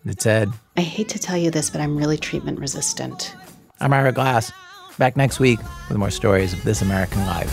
It 0.05 0.21
said, 0.21 0.49
I 0.77 0.81
hate 0.81 1.09
to 1.09 1.19
tell 1.19 1.35
you 1.35 1.51
this, 1.51 1.69
but 1.69 1.81
I'm 1.81 1.97
really 1.97 2.17
treatment 2.17 2.57
resistant. 2.57 3.35
I'm 3.81 3.91
Ira 3.91 4.13
Glass. 4.13 4.53
Back 4.97 5.17
next 5.17 5.41
week 5.41 5.59
with 5.89 5.97
more 5.97 6.09
stories 6.09 6.53
of 6.53 6.63
This 6.63 6.81
American 6.81 7.25
Life. 7.25 7.51